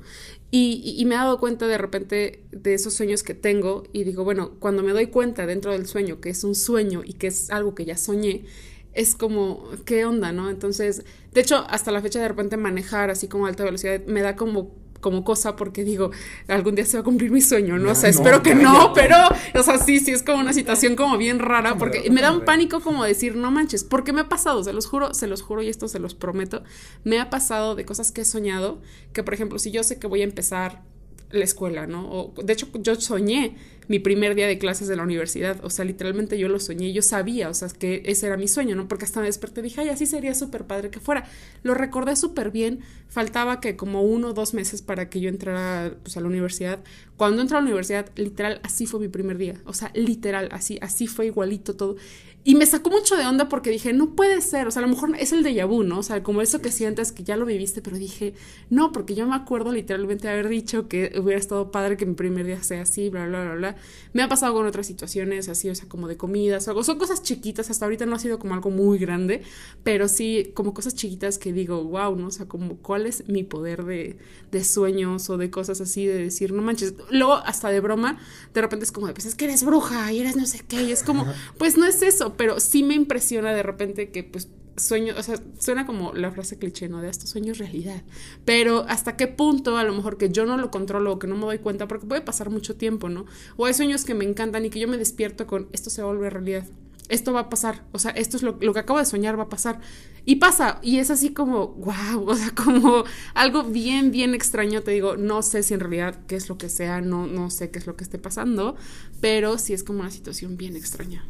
Y, 0.53 1.03
me 1.07 1.17
he 1.17 1.19
dado 1.19 1.41
cuenta 1.41 1.67
de 1.67 1.79
repente 1.79 2.45
de 2.53 2.75
esos 2.75 2.95
sueños 2.95 3.25
que 3.25 3.35
tengo 3.35 3.83
y 3.93 4.05
digo, 4.05 4.23
bueno, 4.23 4.53
cuando 4.61 4.85
me 4.85 4.93
doy 4.93 5.09
cuenta 5.09 5.47
dentro 5.47 5.73
del 5.73 5.89
sueño 5.89 6.21
que 6.21 6.31
es 6.31 6.45
un 6.45 6.55
sueño 6.55 7.03
y 7.05 7.15
que 7.15 7.27
es 7.27 7.51
algo 7.51 7.75
que 7.75 7.85
ya 7.85 7.97
soñé, 7.97 8.45
es 8.93 9.17
como, 9.17 9.69
¿qué 9.85 10.05
onda, 10.05 10.31
no? 10.31 10.49
Entonces, 10.49 11.03
de 11.33 11.41
hecho, 11.41 11.67
hasta 11.69 11.91
la 11.91 12.01
fecha 12.01 12.21
de 12.21 12.29
repente 12.29 12.57
manejar 12.57 13.11
así 13.11 13.27
como 13.27 13.47
a 13.47 13.49
alta 13.49 13.65
velocidad 13.65 14.01
me 14.07 14.23
da 14.23 14.37
como 14.37 14.71
como 15.01 15.25
cosa 15.25 15.57
porque 15.57 15.85
digo, 15.85 16.11
algún 16.49 16.75
día 16.75 16.85
se 16.85 16.97
va 16.97 17.03
a 17.03 17.05
cumplir 17.05 17.31
mi 17.31 17.41
sueño, 17.41 17.79
¿no? 17.79 17.93
o 17.93 17.95
sea, 17.95 18.11
espero 18.11 18.43
que 18.43 18.55
no, 18.55 18.93
pero, 18.95 19.17
o 19.55 19.63
sea, 19.63 19.79
sí, 19.79 20.01
sí, 20.01 20.13
es 20.13 20.23
como 20.23 20.39
una 20.39 20.53
situación 20.53 20.97
como 20.97 21.17
bien 21.19 21.39
rara 21.39 21.77
porque 21.77 22.11
me 22.11 22.21
da 22.21 22.33
un 22.33 22.45
pánico 22.45 22.81
como 22.81 23.05
decir, 23.05 23.37
no 23.37 23.51
manches, 23.51 23.85
porque 23.85 24.13
me 24.13 24.21
ha 24.23 24.29
pasado, 24.29 24.63
se 24.65 24.73
los 24.73 24.87
juro, 24.87 25.15
se 25.15 25.27
los 25.27 25.43
juro 25.43 25.63
y 25.63 25.69
esto 25.69 25.89
se 25.89 25.99
los 25.99 26.15
prometo, 26.15 26.63
me 27.05 27.21
ha 27.21 27.31
pasado 27.31 27.75
de 27.75 27.85
cosas 27.85 28.13
que 28.13 28.23
he 28.23 28.25
soñado, 28.25 28.81
que 29.13 29.23
por 29.23 29.35
ejemplo, 29.35 29.59
si 29.59 29.71
yo 29.71 29.83
sé 29.83 29.99
que 29.99 30.07
voy 30.07 30.23
a 30.23 30.25
empezar 30.25 30.83
la 31.31 31.45
escuela, 31.45 31.87
¿no? 31.87 32.11
O, 32.11 32.35
de 32.43 32.53
hecho, 32.53 32.69
yo 32.81 32.95
soñé 32.97 33.57
mi 33.89 33.99
primer 33.99 34.35
día 34.35 34.47
de 34.47 34.59
clases 34.59 34.87
de 34.87 34.97
la 34.97 35.03
universidad, 35.03 35.65
o 35.65 35.71
sea, 35.71 35.85
literalmente 35.85 36.39
yo 36.39 36.49
lo 36.49 36.61
soñé, 36.61 36.93
yo 36.93 37.01
sabía, 37.01 37.49
o 37.49 37.55
sea, 37.55 37.69
que 37.69 38.03
ese 38.05 38.27
era 38.27 38.37
mi 38.37 38.47
sueño, 38.47 38.77
¿no? 38.77 38.87
Porque 38.87 39.07
hasta 39.07 39.21
me 39.21 39.27
desperté 39.27 39.61
y 39.61 39.65
dije, 39.65 39.81
ay, 39.81 39.89
así 39.89 40.05
sería 40.05 40.35
súper 40.35 40.65
padre 40.65 40.91
que 40.91 41.01
fuera. 41.01 41.25
Lo 41.63 41.73
recordé 41.73 42.15
súper 42.15 42.51
bien, 42.51 42.81
faltaba 43.09 43.61
que 43.61 43.77
como 43.77 44.03
uno 44.03 44.29
o 44.29 44.33
dos 44.35 44.53
meses 44.53 44.83
para 44.83 45.09
que 45.09 45.21
yo 45.21 45.31
entrara 45.31 45.95
pues, 46.03 46.19
a 46.19 46.21
la 46.21 46.27
universidad. 46.27 46.81
Cuando 47.17 47.41
entré 47.41 47.57
a 47.57 47.61
la 47.61 47.67
universidad, 47.67 48.11
literal, 48.17 48.61
así 48.63 48.87
fue 48.87 49.01
mi 49.01 49.09
primer 49.09 49.39
día, 49.39 49.55
o 49.65 49.73
sea, 49.73 49.91
literal, 49.95 50.51
así, 50.53 50.79
así 50.83 51.07
fue 51.07 51.27
igualito 51.27 51.75
todo. 51.75 51.97
Y 52.45 52.55
me 52.55 52.65
sacó 52.65 52.89
mucho 52.89 53.17
de 53.17 53.27
onda 53.27 53.49
porque 53.49 53.69
dije, 53.69 53.93
no 53.93 54.15
puede 54.15 54.41
ser, 54.41 54.67
o 54.69 54.71
sea, 54.71 54.81
a 54.81 54.87
lo 54.87 54.91
mejor 54.91 55.15
es 55.19 55.33
el 55.33 55.43
de 55.43 55.63
vu, 55.65 55.83
¿no? 55.83 55.99
O 55.99 56.03
sea, 56.03 56.23
como 56.23 56.41
eso 56.41 56.63
que 56.63 56.71
sientes 56.71 57.13
que 57.13 57.23
ya 57.23 57.37
lo 57.37 57.45
viviste, 57.45 57.83
pero 57.83 57.99
dije, 57.99 58.33
no, 58.71 58.91
porque 58.93 59.15
yo 59.15 59.27
me 59.27 59.35
acuerdo 59.35 59.73
literalmente 59.73 60.29
haber 60.29 60.49
dicho 60.49 60.89
que 60.89 61.13
hubiera 61.21 61.39
estado 61.39 61.71
padre 61.71 61.97
que 61.97 62.07
mi 62.07 62.15
primer 62.15 62.47
día 62.47 62.63
sea 62.63 62.83
así, 62.83 63.11
bla, 63.11 63.27
bla, 63.27 63.43
bla, 63.43 63.55
bla. 63.55 63.77
Me 64.13 64.23
ha 64.23 64.29
pasado 64.29 64.55
con 64.55 64.67
otras 64.67 64.87
situaciones 64.87 65.49
así, 65.49 65.69
o 65.69 65.75
sea, 65.75 65.89
como 65.89 66.09
de 66.09 66.17
comidas 66.17 66.67
o 66.67 66.71
algo. 66.71 66.85
Son 66.85 66.97
cosas 66.97 67.23
chiquitas, 67.23 67.71
hasta 67.71 67.85
ahorita 67.85 68.07
no 68.07 68.17
ha 68.17 68.19
sido 68.19 68.39
como 68.39 68.55
algo 68.55 68.71
muy 68.71 68.99
grande, 68.99 69.43
pero 69.83 70.09
sí 70.09 70.53
como 70.55 70.73
cosas 70.73 70.95
chiquitas 70.95 71.39
que 71.39 71.53
digo, 71.53 71.85
wow, 71.85 72.17
¿no? 72.17 72.29
O 72.29 72.31
sea, 72.31 72.47
como 72.47 72.77
cuál 72.77 73.07
es 73.07 73.29
mi 73.29 73.43
poder 73.43 73.85
de, 73.85 74.17
de 74.51 74.65
sueños 74.65 75.29
o 75.29 75.37
de 75.37 75.51
cosas 75.51 75.81
así, 75.81 76.07
de 76.07 76.17
decir, 76.17 76.53
no 76.53 76.63
manches. 76.63 76.95
Luego, 77.11 77.35
hasta 77.35 77.69
de 77.69 77.81
broma, 77.81 78.19
de 78.55 78.61
repente 78.61 78.85
es 78.85 78.93
como 78.93 79.07
de, 79.07 79.13
pues 79.13 79.27
es 79.27 79.35
que 79.35 79.45
eres 79.45 79.65
bruja 79.65 80.11
y 80.13 80.21
eres 80.21 80.37
no 80.37 80.47
sé 80.47 80.61
qué, 80.67 80.83
y 80.83 80.93
es 80.93 81.03
como, 81.03 81.27
pues 81.59 81.77
no 81.77 81.85
es 81.85 82.01
eso, 82.03 82.28
pero 82.37 82.61
sí 82.61 82.83
me 82.83 82.95
impresiona 82.95 83.53
de 83.53 83.63
repente 83.63 84.11
que 84.11 84.25
pues 84.25 84.49
sueño, 84.79 85.15
o 85.17 85.23
sea, 85.23 85.37
suena 85.59 85.87
como 85.87 86.13
la 86.13 86.31
frase 86.31 86.59
cliché, 86.59 86.89
¿no? 86.89 87.01
De 87.01 87.09
estos 87.09 87.31
sueños 87.31 87.59
realidad. 87.59 88.03
Pero 88.45 88.85
hasta 88.89 89.17
qué 89.17 89.27
punto, 89.27 89.77
a 89.77 89.85
lo 89.85 89.95
mejor 89.95 90.19
que 90.19 90.31
yo 90.31 90.47
no 90.47 90.57
lo 90.57 90.71
controlo 90.71 91.13
o 91.13 91.19
que 91.19 91.27
no 91.27 91.37
me 91.37 91.43
doy 91.43 91.59
cuenta, 91.59 91.89
porque 91.89 92.07
puede 92.07 92.21
pasar 92.21 92.51
mucho 92.51 92.77
tiempo, 92.77 93.09
¿no? 93.09 93.27
O 93.57 93.67
hay 93.67 93.75
sueños 93.75 94.05
que 94.05 94.15
me 94.15 94.25
encantan 94.25 94.65
y 94.65 94.71
que 94.71 94.81
yo 94.81 94.89
me 94.89 94.97
despierto 94.97 95.47
con 95.47 95.69
esto 95.73 95.91
se 95.91 96.03
volver 96.03 96.33
realidad. 96.33 96.67
Esto 97.09 97.33
va 97.33 97.41
a 97.41 97.49
pasar, 97.49 97.85
o 97.93 97.99
sea, 97.99 98.11
esto 98.11 98.37
es 98.37 98.43
lo, 98.43 98.59
lo 98.61 98.75
que 98.75 98.81
acabo 98.81 98.99
de 98.99 99.07
soñar 99.07 99.39
va 99.39 99.45
a 99.45 99.49
pasar. 99.49 99.81
Y 100.27 100.37
pasa, 100.37 100.79
y 100.83 100.99
es 100.99 101.11
así 101.11 101.33
como, 101.33 101.69
wow, 101.69 102.29
o 102.29 102.35
sea, 102.35 102.51
como 102.55 103.05
algo 103.35 103.65
bien, 103.65 104.11
bien 104.11 104.35
extraño. 104.35 104.83
Te 104.83 104.91
digo, 104.91 105.17
no 105.17 105.43
sé 105.43 105.63
si 105.63 105.73
en 105.73 105.81
realidad 105.81 106.21
qué 106.27 106.37
es 106.37 106.51
lo 106.51 106.59
que 106.59 106.69
sea, 106.69 107.01
no, 107.01 107.27
no 107.27 107.49
sé 107.51 107.71
qué 107.71 107.79
es 107.79 107.87
lo 107.87 107.97
que 107.97 108.05
esté 108.05 108.19
pasando, 108.19 108.77
pero 109.23 109.57
sí 109.57 109.73
es 109.73 109.85
como 109.85 110.01
una 110.01 110.11
situación 110.11 110.59
bien 110.59 110.77
extraña. 110.77 111.25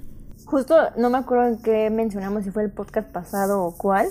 Justo 0.50 0.76
no 0.96 1.10
me 1.10 1.18
acuerdo 1.18 1.46
en 1.46 1.60
qué 1.60 1.90
mencionamos, 1.90 2.44
si 2.44 2.50
fue 2.50 2.62
el 2.62 2.70
podcast 2.70 3.06
pasado 3.10 3.62
o 3.62 3.76
cuál, 3.76 4.06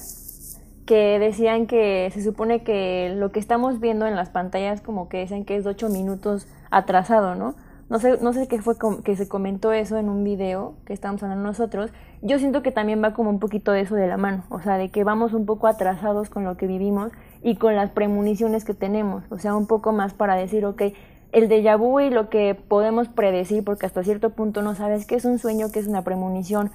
que 0.85 1.17
decían 1.17 1.65
que 1.65 2.11
se 2.13 2.23
supone 2.23 2.61
que 2.61 3.11
lo 3.17 3.31
que 3.31 3.39
estamos 3.39 3.79
viendo 3.79 4.05
en 4.05 4.15
las 4.15 4.29
pantallas 4.29 4.81
como 4.81 5.09
que 5.09 5.21
dicen 5.21 5.45
que 5.45 5.55
es 5.55 5.63
de 5.63 5.71
8 5.71 5.89
minutos 5.89 6.47
atrasado, 6.69 7.33
¿no? 7.33 7.55
No 7.89 7.97
sé, 7.97 8.19
no 8.21 8.33
sé 8.33 8.47
qué 8.47 8.61
fue 8.61 8.75
que 9.03 9.15
se 9.15 9.27
comentó 9.27 9.71
eso 9.71 9.97
en 9.97 10.09
un 10.09 10.23
video 10.23 10.75
que 10.85 10.93
estábamos 10.93 11.23
hablando 11.23 11.43
nosotros. 11.43 11.89
Yo 12.21 12.37
siento 12.37 12.61
que 12.61 12.71
también 12.71 13.03
va 13.03 13.15
como 13.15 13.31
un 13.31 13.39
poquito 13.39 13.71
de 13.71 13.81
eso 13.81 13.95
de 13.95 14.05
la 14.05 14.17
mano, 14.17 14.43
o 14.49 14.61
sea, 14.61 14.77
de 14.77 14.89
que 14.89 15.03
vamos 15.03 15.33
un 15.33 15.47
poco 15.47 15.65
atrasados 15.65 16.29
con 16.29 16.43
lo 16.43 16.55
que 16.55 16.67
vivimos 16.67 17.11
y 17.41 17.55
con 17.55 17.75
las 17.75 17.89
premoniciones 17.89 18.63
que 18.63 18.75
tenemos, 18.75 19.23
o 19.31 19.39
sea, 19.39 19.55
un 19.55 19.65
poco 19.65 19.91
más 19.91 20.13
para 20.13 20.35
decir, 20.35 20.67
ok, 20.67 20.83
el 21.31 21.49
déjà 21.49 21.77
vu 21.77 21.99
y 21.99 22.09
lo 22.09 22.29
que 22.29 22.55
podemos 22.55 23.07
predecir, 23.07 23.63
porque 23.63 23.85
hasta 23.85 24.03
cierto 24.03 24.31
punto 24.31 24.61
no 24.61 24.75
sabes 24.75 25.05
qué 25.05 25.15
es 25.15 25.25
un 25.25 25.39
sueño, 25.39 25.71
qué 25.71 25.79
es 25.79 25.87
una 25.87 26.03
premonición 26.03 26.71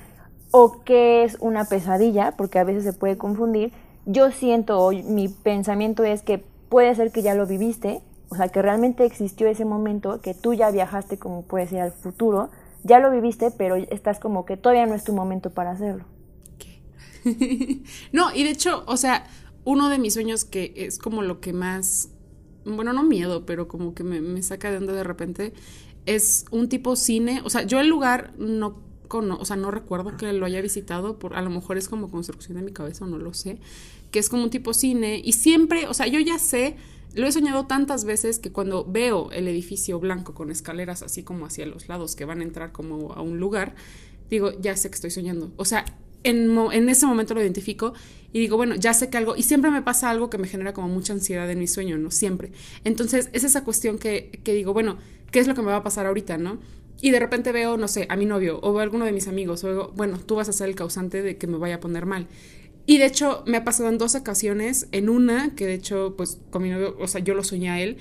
o 0.50 0.82
qué 0.84 1.24
es 1.24 1.36
una 1.40 1.64
pesadilla, 1.64 2.34
porque 2.36 2.58
a 2.58 2.64
veces 2.64 2.84
se 2.84 2.92
puede 2.92 3.16
confundir. 3.16 3.72
Yo 4.04 4.30
siento, 4.30 4.80
o 4.80 4.92
mi 4.92 5.28
pensamiento 5.28 6.04
es 6.04 6.22
que 6.22 6.44
puede 6.68 6.94
ser 6.94 7.12
que 7.12 7.22
ya 7.22 7.34
lo 7.34 7.46
viviste, 7.46 8.02
o 8.28 8.36
sea, 8.36 8.48
que 8.48 8.62
realmente 8.62 9.04
existió 9.04 9.46
ese 9.46 9.64
momento, 9.64 10.20
que 10.20 10.34
tú 10.34 10.54
ya 10.54 10.70
viajaste 10.70 11.18
como 11.18 11.42
puede 11.42 11.66
ser 11.66 11.80
al 11.80 11.92
futuro, 11.92 12.50
ya 12.82 12.98
lo 12.98 13.10
viviste, 13.10 13.50
pero 13.50 13.76
estás 13.76 14.18
como 14.18 14.44
que 14.44 14.56
todavía 14.56 14.86
no 14.86 14.94
es 14.94 15.04
tu 15.04 15.12
momento 15.12 15.50
para 15.50 15.70
hacerlo. 15.72 16.04
no, 18.12 18.34
y 18.34 18.44
de 18.44 18.50
hecho, 18.50 18.82
o 18.86 18.96
sea, 18.96 19.26
uno 19.64 19.88
de 19.88 19.98
mis 19.98 20.14
sueños 20.14 20.44
que 20.44 20.72
es 20.76 20.98
como 20.98 21.22
lo 21.22 21.40
que 21.40 21.52
más 21.52 22.08
bueno, 22.64 22.92
no 22.92 23.02
miedo, 23.02 23.46
pero 23.46 23.68
como 23.68 23.94
que 23.94 24.04
me, 24.04 24.42
saca 24.42 24.70
de 24.70 24.78
onda 24.78 24.92
de 24.92 25.04
repente, 25.04 25.52
es 26.06 26.46
un 26.50 26.68
tipo 26.68 26.96
cine, 26.96 27.40
o 27.44 27.50
sea, 27.50 27.62
yo 27.62 27.80
el 27.80 27.88
lugar 27.88 28.32
no 28.38 28.90
o 29.14 29.44
sea, 29.44 29.56
no 29.56 29.70
recuerdo 29.70 30.16
que 30.16 30.32
lo 30.32 30.46
haya 30.46 30.62
visitado, 30.62 31.18
por, 31.18 31.34
a 31.34 31.42
lo 31.42 31.50
mejor 31.50 31.76
es 31.76 31.86
como 31.86 32.10
construcción 32.10 32.56
de 32.56 32.62
mi 32.62 32.72
cabeza, 32.72 33.06
no 33.06 33.18
lo 33.18 33.34
sé, 33.34 33.58
que 34.10 34.18
es 34.18 34.30
como 34.30 34.44
un 34.44 34.48
tipo 34.48 34.72
cine 34.72 35.20
y 35.22 35.34
siempre, 35.34 35.86
o 35.86 35.92
sea, 35.92 36.06
yo 36.06 36.18
ya 36.18 36.38
sé, 36.38 36.76
lo 37.14 37.26
he 37.26 37.32
soñado 37.32 37.66
tantas 37.66 38.06
veces 38.06 38.38
que 38.38 38.52
cuando 38.52 38.86
veo 38.86 39.30
el 39.32 39.48
edificio 39.48 40.00
blanco 40.00 40.32
con 40.32 40.50
escaleras 40.50 41.02
así 41.02 41.22
como 41.22 41.44
hacia 41.44 41.66
los 41.66 41.88
lados 41.88 42.16
que 42.16 42.24
van 42.24 42.40
a 42.40 42.44
entrar 42.44 42.72
como 42.72 43.12
a 43.12 43.20
un 43.20 43.38
lugar, 43.38 43.74
digo, 44.30 44.58
ya 44.58 44.76
sé 44.78 44.88
que 44.88 44.94
estoy 44.94 45.10
soñando. 45.10 45.52
O 45.56 45.66
sea, 45.66 45.84
en, 46.24 46.56
en, 46.72 46.88
ese 46.88 47.06
momento 47.06 47.34
lo 47.34 47.40
identifico 47.40 47.94
y 48.32 48.40
digo, 48.40 48.56
bueno, 48.56 48.74
ya 48.74 48.94
sé 48.94 49.10
que 49.10 49.18
algo, 49.18 49.36
y 49.36 49.42
siempre 49.42 49.70
me 49.70 49.82
pasa 49.82 50.10
algo 50.10 50.30
que 50.30 50.38
me 50.38 50.48
genera 50.48 50.72
como 50.72 50.88
mucha 50.88 51.12
ansiedad 51.12 51.50
en 51.50 51.58
mi 51.58 51.66
sueño, 51.66 51.98
¿no? 51.98 52.10
Siempre. 52.10 52.52
Entonces, 52.84 53.28
es 53.32 53.44
esa 53.44 53.64
cuestión 53.64 53.98
que, 53.98 54.40
que 54.42 54.54
digo, 54.54 54.72
bueno, 54.72 54.98
¿qué 55.30 55.38
es 55.38 55.46
lo 55.46 55.54
que 55.54 55.62
me 55.62 55.68
va 55.68 55.76
a 55.76 55.82
pasar 55.82 56.06
ahorita, 56.06 56.38
¿no? 56.38 56.58
Y 57.00 57.10
de 57.10 57.18
repente 57.18 57.52
veo, 57.52 57.76
no 57.76 57.88
sé, 57.88 58.06
a 58.08 58.16
mi 58.16 58.26
novio 58.26 58.60
o 58.60 58.78
a 58.78 58.82
alguno 58.82 59.04
de 59.04 59.12
mis 59.12 59.28
amigos, 59.28 59.64
o 59.64 59.68
digo, 59.68 59.92
bueno, 59.96 60.18
tú 60.18 60.36
vas 60.36 60.48
a 60.48 60.52
ser 60.52 60.68
el 60.68 60.76
causante 60.76 61.20
de 61.20 61.36
que 61.36 61.46
me 61.46 61.58
vaya 61.58 61.74
a 61.74 61.80
poner 61.80 62.06
mal. 62.06 62.28
Y 62.86 62.98
de 62.98 63.06
hecho, 63.06 63.42
me 63.46 63.56
ha 63.56 63.64
pasado 63.64 63.88
en 63.88 63.98
dos 63.98 64.14
ocasiones, 64.14 64.88
en 64.92 65.08
una, 65.08 65.54
que 65.54 65.66
de 65.66 65.74
hecho, 65.74 66.14
pues 66.16 66.38
con 66.50 66.62
mi 66.62 66.70
novio, 66.70 66.96
o 66.98 67.06
sea, 67.06 67.20
yo 67.20 67.34
lo 67.34 67.44
soñé 67.44 67.70
a 67.70 67.80
él, 67.80 67.98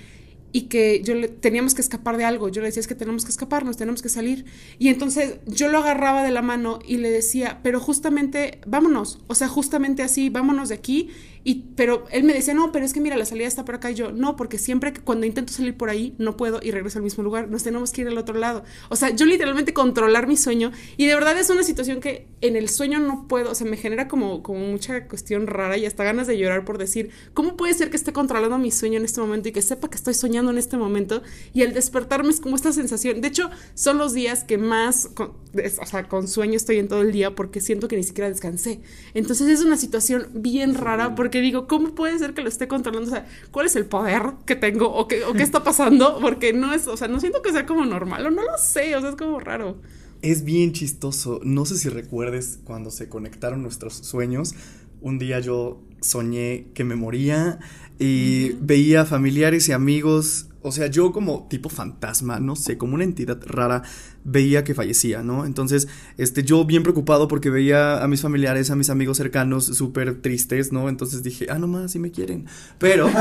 y 0.51 0.63
que 0.63 1.01
yo 1.03 1.15
le, 1.15 1.27
teníamos 1.27 1.73
que 1.73 1.81
escapar 1.81 2.17
de 2.17 2.25
algo. 2.25 2.49
Yo 2.49 2.61
le 2.61 2.67
decía, 2.67 2.81
es 2.81 2.87
que 2.87 2.95
tenemos 2.95 3.25
que 3.25 3.31
escaparnos, 3.31 3.77
tenemos 3.77 4.01
que 4.01 4.09
salir. 4.09 4.45
Y 4.79 4.89
entonces 4.89 5.35
yo 5.47 5.69
lo 5.69 5.79
agarraba 5.79 6.23
de 6.23 6.31
la 6.31 6.41
mano 6.41 6.79
y 6.85 6.97
le 6.97 7.09
decía, 7.09 7.59
pero 7.63 7.79
justamente, 7.79 8.59
vámonos, 8.65 9.19
o 9.27 9.35
sea, 9.35 9.47
justamente 9.47 10.03
así, 10.03 10.29
vámonos 10.29 10.69
de 10.69 10.75
aquí 10.75 11.09
Y, 11.43 11.71
pero 11.75 12.05
él 12.11 12.23
me 12.23 12.33
decía, 12.33 12.53
no, 12.53 12.71
pero 12.71 12.85
es 12.85 12.93
que 12.93 13.01
mira, 13.01 13.17
la 13.17 13.25
salida 13.25 13.47
está 13.47 13.65
por 13.65 13.75
acá. 13.75 13.91
Y 13.91 13.95
yo, 13.95 14.11
no, 14.11 14.35
porque 14.35 14.57
siempre 14.57 14.93
que 14.93 15.01
cuando 15.01 15.25
intento 15.25 15.51
salir 15.53 15.75
por 15.75 15.89
ahí, 15.89 16.15
no 16.17 16.37
puedo 16.37 16.59
y 16.61 16.71
regreso 16.71 16.99
al 16.99 17.03
mismo 17.03 17.23
lugar. 17.23 17.49
Nos 17.49 17.63
tenemos 17.63 17.91
que 17.91 18.01
ir 18.01 18.07
al 18.07 18.17
otro 18.17 18.37
lado. 18.37 18.63
O 18.89 18.95
sea, 18.95 19.09
yo 19.09 19.25
literalmente 19.25 19.73
controlar 19.73 20.27
mi 20.27 20.37
sueño. 20.37 20.71
Y 20.97 21.07
de 21.07 21.15
verdad 21.15 21.37
es 21.39 21.49
una 21.49 21.63
situación 21.63 21.99
que 21.99 22.27
en 22.41 22.55
el 22.55 22.69
sueño 22.69 22.99
no 22.99 23.27
puedo. 23.27 23.51
O 23.51 23.55
sea, 23.55 23.67
me 23.67 23.77
genera 23.77 24.07
como, 24.07 24.43
como 24.43 24.59
mucha 24.59 25.07
cuestión 25.07 25.47
rara 25.47 25.77
y 25.77 25.85
hasta 25.85 26.03
ganas 26.03 26.27
de 26.27 26.37
llorar 26.37 26.65
por 26.65 26.77
decir, 26.77 27.09
¿cómo 27.33 27.57
puede 27.57 27.73
ser 27.73 27.89
que 27.89 27.97
esté 27.97 28.13
controlando 28.13 28.57
mi 28.57 28.71
sueño 28.71 28.97
en 28.97 29.05
este 29.05 29.21
momento 29.21 29.49
y 29.49 29.51
que 29.51 29.61
sepa 29.61 29.89
que 29.89 29.95
estoy 29.95 30.13
soñando 30.13 30.51
en 30.51 30.57
este 30.57 30.77
momento? 30.77 31.23
Y 31.53 31.63
el 31.63 31.73
despertarme 31.73 32.29
es 32.29 32.39
como 32.39 32.55
esta 32.55 32.71
sensación. 32.71 33.21
De 33.21 33.27
hecho, 33.27 33.49
son 33.73 33.97
los 33.97 34.13
días 34.13 34.43
que 34.43 34.57
más, 34.57 35.09
o 35.17 35.85
sea, 35.85 36.07
con 36.07 36.27
sueño 36.27 36.55
estoy 36.55 36.77
en 36.77 36.87
todo 36.87 37.01
el 37.01 37.11
día 37.11 37.33
porque 37.35 37.61
siento 37.61 37.87
que 37.87 37.97
ni 37.97 38.03
siquiera 38.03 38.29
descansé. 38.29 38.81
Entonces 39.13 39.47
es 39.47 39.63
una 39.63 39.77
situación 39.77 40.27
bien 40.33 40.75
rara 40.75 41.15
porque 41.15 41.30
porque 41.31 41.39
digo, 41.39 41.65
¿cómo 41.65 41.95
puede 41.95 42.19
ser 42.19 42.33
que 42.33 42.41
lo 42.41 42.49
esté 42.49 42.67
controlando? 42.67 43.07
O 43.07 43.09
sea, 43.09 43.25
¿cuál 43.51 43.65
es 43.65 43.77
el 43.77 43.85
poder 43.85 44.21
que 44.45 44.57
tengo 44.57 44.93
o 44.93 45.07
qué, 45.07 45.23
o 45.23 45.31
qué 45.31 45.43
está 45.43 45.63
pasando? 45.63 46.17
Porque 46.21 46.51
no 46.51 46.73
es, 46.73 46.87
o 46.87 46.97
sea, 46.97 47.07
no 47.07 47.21
siento 47.21 47.41
que 47.41 47.53
sea 47.53 47.65
como 47.65 47.85
normal 47.85 48.25
o 48.25 48.31
no 48.31 48.41
lo 48.41 48.57
sé, 48.57 48.93
o 48.97 48.99
sea, 48.99 49.11
es 49.11 49.15
como 49.15 49.39
raro. 49.39 49.77
Es 50.21 50.43
bien 50.43 50.73
chistoso. 50.73 51.39
No 51.45 51.65
sé 51.65 51.77
si 51.77 51.87
recuerdes 51.87 52.59
cuando 52.65 52.91
se 52.91 53.07
conectaron 53.07 53.61
nuestros 53.61 53.93
sueños. 53.93 54.55
Un 54.99 55.19
día 55.19 55.39
yo 55.39 55.81
soñé 56.01 56.67
que 56.73 56.83
me 56.83 56.97
moría 56.97 57.59
y 57.97 58.49
veía 58.59 59.05
familiares 59.05 59.69
y 59.69 59.71
amigos 59.71 60.47
o 60.63 60.71
sea, 60.71 60.87
yo 60.87 61.11
como 61.11 61.47
tipo 61.49 61.69
fantasma, 61.69 62.39
no 62.39 62.55
sé, 62.55 62.77
como 62.77 62.95
una 62.95 63.03
entidad 63.03 63.39
rara, 63.45 63.81
veía 64.23 64.63
que 64.63 64.75
fallecía, 64.75 65.23
¿no? 65.23 65.45
Entonces, 65.45 65.87
este, 66.17 66.43
yo 66.43 66.65
bien 66.65 66.83
preocupado 66.83 67.27
porque 67.27 67.49
veía 67.49 68.03
a 68.03 68.07
mis 68.07 68.21
familiares, 68.21 68.69
a 68.69 68.75
mis 68.75 68.91
amigos 68.91 69.17
cercanos 69.17 69.65
súper 69.65 70.21
tristes, 70.21 70.71
¿no? 70.71 70.87
Entonces 70.89 71.23
dije, 71.23 71.47
ah, 71.49 71.57
no 71.57 71.67
más, 71.67 71.91
si 71.91 71.99
me 71.99 72.11
quieren. 72.11 72.45
Pero... 72.77 73.09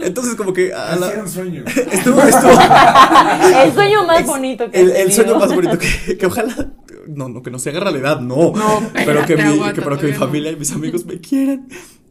Entonces, 0.00 0.34
como 0.34 0.52
que... 0.52 0.72
A 0.72 0.96
la... 0.96 1.10
un 1.22 1.28
sueño. 1.28 1.64
estuvo, 1.66 2.20
estuvo... 2.22 2.50
el 3.64 3.72
sueño 3.72 4.06
más 4.06 4.26
bonito 4.26 4.70
que... 4.70 4.80
El, 4.80 4.90
el 4.90 5.12
sueño 5.12 5.38
más 5.38 5.54
bonito 5.54 5.78
que, 5.78 6.16
que 6.16 6.26
ojalá... 6.26 6.72
No, 7.06 7.28
no, 7.28 7.42
que 7.42 7.50
no 7.50 7.58
se 7.58 7.70
haga 7.70 7.80
realidad, 7.80 8.20
no. 8.20 8.52
No, 8.52 8.90
pero 8.92 9.26
que, 9.26 9.36
mi, 9.36 9.60
que, 9.72 9.82
pero 9.82 9.98
que 9.98 10.06
mi 10.06 10.12
familia 10.12 10.52
y 10.52 10.56
mis 10.56 10.72
amigos 10.72 11.04
me 11.04 11.20
quieran. 11.20 11.68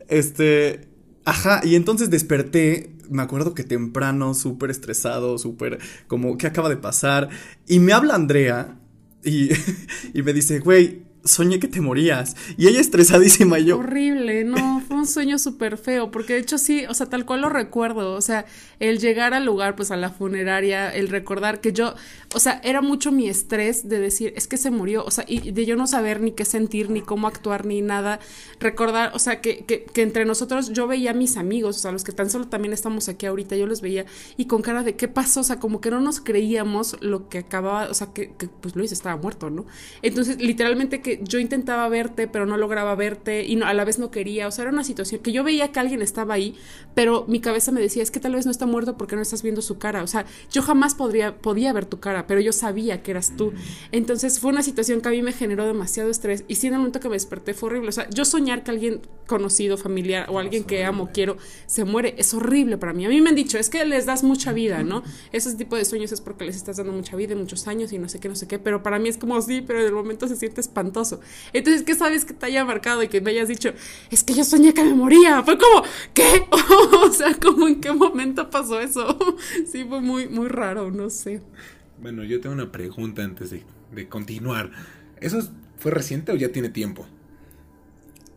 Este... 0.07 0.90
Ajá, 1.25 1.61
y 1.63 1.75
entonces 1.75 2.09
desperté, 2.09 2.95
me 3.09 3.21
acuerdo 3.21 3.53
que 3.53 3.63
temprano, 3.63 4.33
súper 4.33 4.71
estresado, 4.71 5.37
súper 5.37 5.79
como, 6.07 6.37
¿qué 6.37 6.47
acaba 6.47 6.69
de 6.69 6.77
pasar? 6.77 7.29
Y 7.67 7.79
me 7.79 7.93
habla 7.93 8.15
Andrea 8.15 8.79
y, 9.23 9.49
y 10.13 10.23
me 10.23 10.33
dice, 10.33 10.59
güey, 10.59 11.03
soñé 11.23 11.59
que 11.59 11.67
te 11.67 11.81
morías. 11.81 12.35
Y 12.57 12.67
ella 12.67 12.79
estresadísima 12.79 13.59
y 13.59 13.65
yo. 13.65 13.77
Horrible, 13.77 14.43
no, 14.43 14.81
fue 14.87 14.97
un 14.97 15.07
sueño 15.07 15.37
súper 15.37 15.77
feo, 15.77 16.11
porque 16.11 16.33
de 16.33 16.39
hecho 16.39 16.57
sí, 16.57 16.85
o 16.89 16.93
sea, 16.93 17.07
tal 17.07 17.25
cual 17.25 17.41
lo 17.41 17.49
recuerdo, 17.49 18.13
o 18.13 18.21
sea, 18.21 18.45
el 18.79 18.99
llegar 18.99 19.33
al 19.33 19.45
lugar, 19.45 19.75
pues 19.75 19.91
a 19.91 19.97
la 19.97 20.09
funeraria, 20.09 20.93
el 20.93 21.09
recordar 21.09 21.61
que 21.61 21.73
yo, 21.73 21.95
o 22.33 22.39
sea, 22.39 22.59
era 22.63 22.81
mucho 22.81 23.11
mi 23.11 23.29
estrés 23.29 23.87
de 23.87 23.99
decir, 23.99 24.33
es 24.35 24.47
que 24.47 24.57
se 24.57 24.71
murió, 24.71 25.05
o 25.05 25.11
sea, 25.11 25.25
y 25.27 25.51
de 25.51 25.65
yo 25.65 25.75
no 25.75 25.87
saber 25.87 26.21
ni 26.21 26.31
qué 26.31 26.45
sentir, 26.45 26.89
ni 26.89 27.01
cómo 27.01 27.27
actuar, 27.27 27.65
ni 27.65 27.81
nada, 27.81 28.19
recordar, 28.59 29.11
o 29.13 29.19
sea, 29.19 29.41
que, 29.41 29.65
que, 29.65 29.83
que 29.83 30.01
entre 30.01 30.25
nosotros 30.25 30.71
yo 30.71 30.87
veía 30.87 31.11
a 31.11 31.13
mis 31.13 31.37
amigos, 31.37 31.77
o 31.77 31.79
sea, 31.79 31.91
los 31.91 32.03
que 32.03 32.11
tan 32.11 32.29
solo 32.29 32.47
también 32.47 32.73
estamos 32.73 33.09
aquí 33.09 33.25
ahorita, 33.25 33.55
yo 33.55 33.67
los 33.67 33.81
veía 33.81 34.05
y 34.37 34.45
con 34.45 34.61
cara 34.61 34.83
de 34.83 34.95
qué 34.95 35.07
pasó, 35.07 35.41
o 35.41 35.43
sea, 35.43 35.59
como 35.59 35.81
que 35.81 35.91
no 35.91 35.99
nos 35.99 36.19
creíamos 36.19 36.97
lo 37.01 37.29
que 37.29 37.39
acababa, 37.39 37.89
o 37.89 37.93
sea, 37.93 38.07
que, 38.13 38.33
que 38.37 38.47
pues 38.47 38.75
Luis 38.75 38.91
estaba 38.91 39.17
muerto, 39.17 39.49
¿no? 39.49 39.65
Entonces, 40.01 40.41
literalmente 40.41 41.01
que 41.01 41.10
yo 41.23 41.39
intentaba 41.39 41.87
verte, 41.89 42.27
pero 42.27 42.45
no 42.45 42.57
lograba 42.57 42.95
verte 42.95 43.43
y 43.43 43.55
no, 43.55 43.65
a 43.65 43.73
la 43.73 43.85
vez 43.85 43.99
no 43.99 44.11
quería. 44.11 44.47
O 44.47 44.51
sea, 44.51 44.63
era 44.63 44.71
una 44.71 44.83
situación 44.83 45.21
que 45.21 45.31
yo 45.31 45.43
veía 45.43 45.71
que 45.71 45.79
alguien 45.79 46.01
estaba 46.01 46.33
ahí, 46.33 46.55
pero 46.95 47.25
mi 47.27 47.39
cabeza 47.39 47.71
me 47.71 47.81
decía, 47.81 48.03
es 48.03 48.11
que 48.11 48.19
tal 48.19 48.35
vez 48.35 48.45
no 48.45 48.51
está 48.51 48.65
muerto 48.65 48.97
porque 48.97 49.15
no 49.15 49.21
estás 49.21 49.43
viendo 49.43 49.61
su 49.61 49.77
cara. 49.77 50.03
O 50.03 50.07
sea, 50.07 50.25
yo 50.51 50.61
jamás 50.61 50.95
podría, 50.95 51.37
podía 51.37 51.73
ver 51.73 51.85
tu 51.85 51.99
cara, 51.99 52.27
pero 52.27 52.39
yo 52.41 52.53
sabía 52.53 53.03
que 53.03 53.11
eras 53.11 53.33
tú. 53.35 53.53
Entonces 53.91 54.39
fue 54.39 54.51
una 54.51 54.63
situación 54.63 55.01
que 55.01 55.09
a 55.09 55.11
mí 55.11 55.21
me 55.21 55.33
generó 55.33 55.65
demasiado 55.65 56.09
estrés 56.09 56.43
y 56.47 56.55
sí, 56.55 56.67
en 56.67 56.73
el 56.73 56.79
momento 56.79 56.99
que 56.99 57.09
me 57.09 57.15
desperté 57.15 57.53
fue 57.53 57.67
horrible. 57.67 57.89
O 57.89 57.93
sea, 57.93 58.09
yo 58.09 58.25
soñar 58.25 58.63
que 58.63 58.71
alguien 58.71 59.01
conocido, 59.27 59.77
familiar 59.77 60.27
o 60.29 60.39
alguien 60.39 60.63
que 60.63 60.83
amo, 60.83 61.09
quiero, 61.13 61.37
se 61.65 61.85
muere, 61.85 62.15
es 62.17 62.33
horrible 62.33 62.77
para 62.77 62.93
mí. 62.93 63.05
A 63.05 63.09
mí 63.09 63.21
me 63.21 63.29
han 63.29 63.35
dicho, 63.35 63.57
es 63.57 63.69
que 63.69 63.83
les 63.85 64.05
das 64.05 64.23
mucha 64.23 64.51
vida, 64.53 64.83
¿no? 64.83 65.03
Ese 65.31 65.55
tipo 65.55 65.75
de 65.75 65.85
sueños 65.85 66.11
es 66.11 66.21
porque 66.21 66.45
les 66.45 66.55
estás 66.55 66.77
dando 66.77 66.91
mucha 66.91 67.15
vida, 67.15 67.35
muchos 67.35 67.67
años 67.67 67.93
y 67.93 67.97
no 67.97 68.09
sé 68.09 68.19
qué, 68.19 68.29
no 68.29 68.35
sé 68.35 68.47
qué, 68.47 68.59
pero 68.59 68.83
para 68.83 68.99
mí 68.99 69.09
es 69.09 69.17
como 69.17 69.41
sí, 69.41 69.61
pero 69.61 69.79
en 69.79 69.85
el 69.85 69.93
momento 69.93 70.27
se 70.27 70.35
siente 70.35 70.61
espantoso 70.61 71.00
entonces, 71.53 71.83
¿qué 71.83 71.95
sabes 71.95 72.25
que 72.25 72.33
te 72.33 72.45
haya 72.45 72.65
marcado 72.65 73.03
y 73.03 73.07
que 73.07 73.21
me 73.21 73.31
hayas 73.31 73.47
dicho, 73.47 73.73
es 74.09 74.23
que 74.23 74.33
yo 74.33 74.43
soñé 74.43 74.73
que 74.73 74.83
me 74.83 74.93
moría? 74.93 75.43
Fue 75.43 75.57
como, 75.57 75.83
¿qué? 76.13 76.47
o 77.05 77.11
sea, 77.11 77.33
como 77.35 77.67
en 77.67 77.81
qué 77.81 77.91
momento 77.91 78.49
pasó 78.49 78.79
eso? 78.79 79.17
sí, 79.71 79.83
fue 79.85 80.01
muy, 80.01 80.27
muy 80.27 80.47
raro, 80.47 80.91
no 80.91 81.09
sé. 81.09 81.41
Bueno, 82.01 82.23
yo 82.23 82.39
tengo 82.41 82.55
una 82.55 82.71
pregunta 82.71 83.23
antes 83.23 83.51
de, 83.51 83.63
de 83.93 84.07
continuar. 84.07 84.71
¿Eso 85.19 85.39
fue 85.77 85.91
reciente 85.91 86.31
o 86.31 86.35
ya 86.35 86.51
tiene 86.51 86.69
tiempo? 86.69 87.05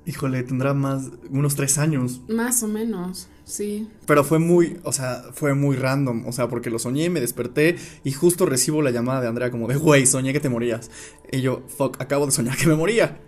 Híjole, 0.06 0.42
tendrá 0.42 0.74
más, 0.74 1.10
unos 1.30 1.54
tres 1.54 1.78
años. 1.78 2.20
Más 2.28 2.62
o 2.62 2.68
menos. 2.68 3.28
Sí. 3.44 3.88
Pero 4.06 4.24
fue 4.24 4.38
muy, 4.38 4.78
o 4.84 4.92
sea, 4.92 5.22
fue 5.32 5.54
muy 5.54 5.76
random, 5.76 6.26
o 6.26 6.32
sea, 6.32 6.48
porque 6.48 6.70
lo 6.70 6.78
soñé, 6.78 7.10
me 7.10 7.20
desperté 7.20 7.76
y 8.02 8.12
justo 8.12 8.46
recibo 8.46 8.82
la 8.82 8.90
llamada 8.90 9.20
de 9.20 9.28
Andrea 9.28 9.50
como 9.50 9.68
de, 9.68 9.76
güey, 9.76 10.06
soñé 10.06 10.32
que 10.32 10.40
te 10.40 10.48
morías. 10.48 10.90
Y 11.30 11.40
yo, 11.40 11.62
fuck, 11.68 12.00
acabo 12.00 12.26
de 12.26 12.32
soñar 12.32 12.56
que 12.56 12.66
me 12.66 12.74
moría. 12.74 13.18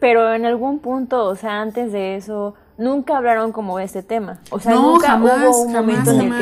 Pero 0.00 0.34
en 0.34 0.44
algún 0.44 0.80
punto, 0.80 1.24
o 1.26 1.36
sea, 1.36 1.60
antes 1.60 1.92
de 1.92 2.16
eso, 2.16 2.54
nunca 2.76 3.16
hablaron 3.16 3.52
como 3.52 3.78
de 3.78 3.84
este 3.84 4.02
tema. 4.02 4.40
O 4.50 4.58
sea, 4.58 4.74
nunca 4.74 5.16
hubo 5.16 5.62
un 5.62 5.72
momento 5.72 6.10
en 6.10 6.32
el 6.32 6.38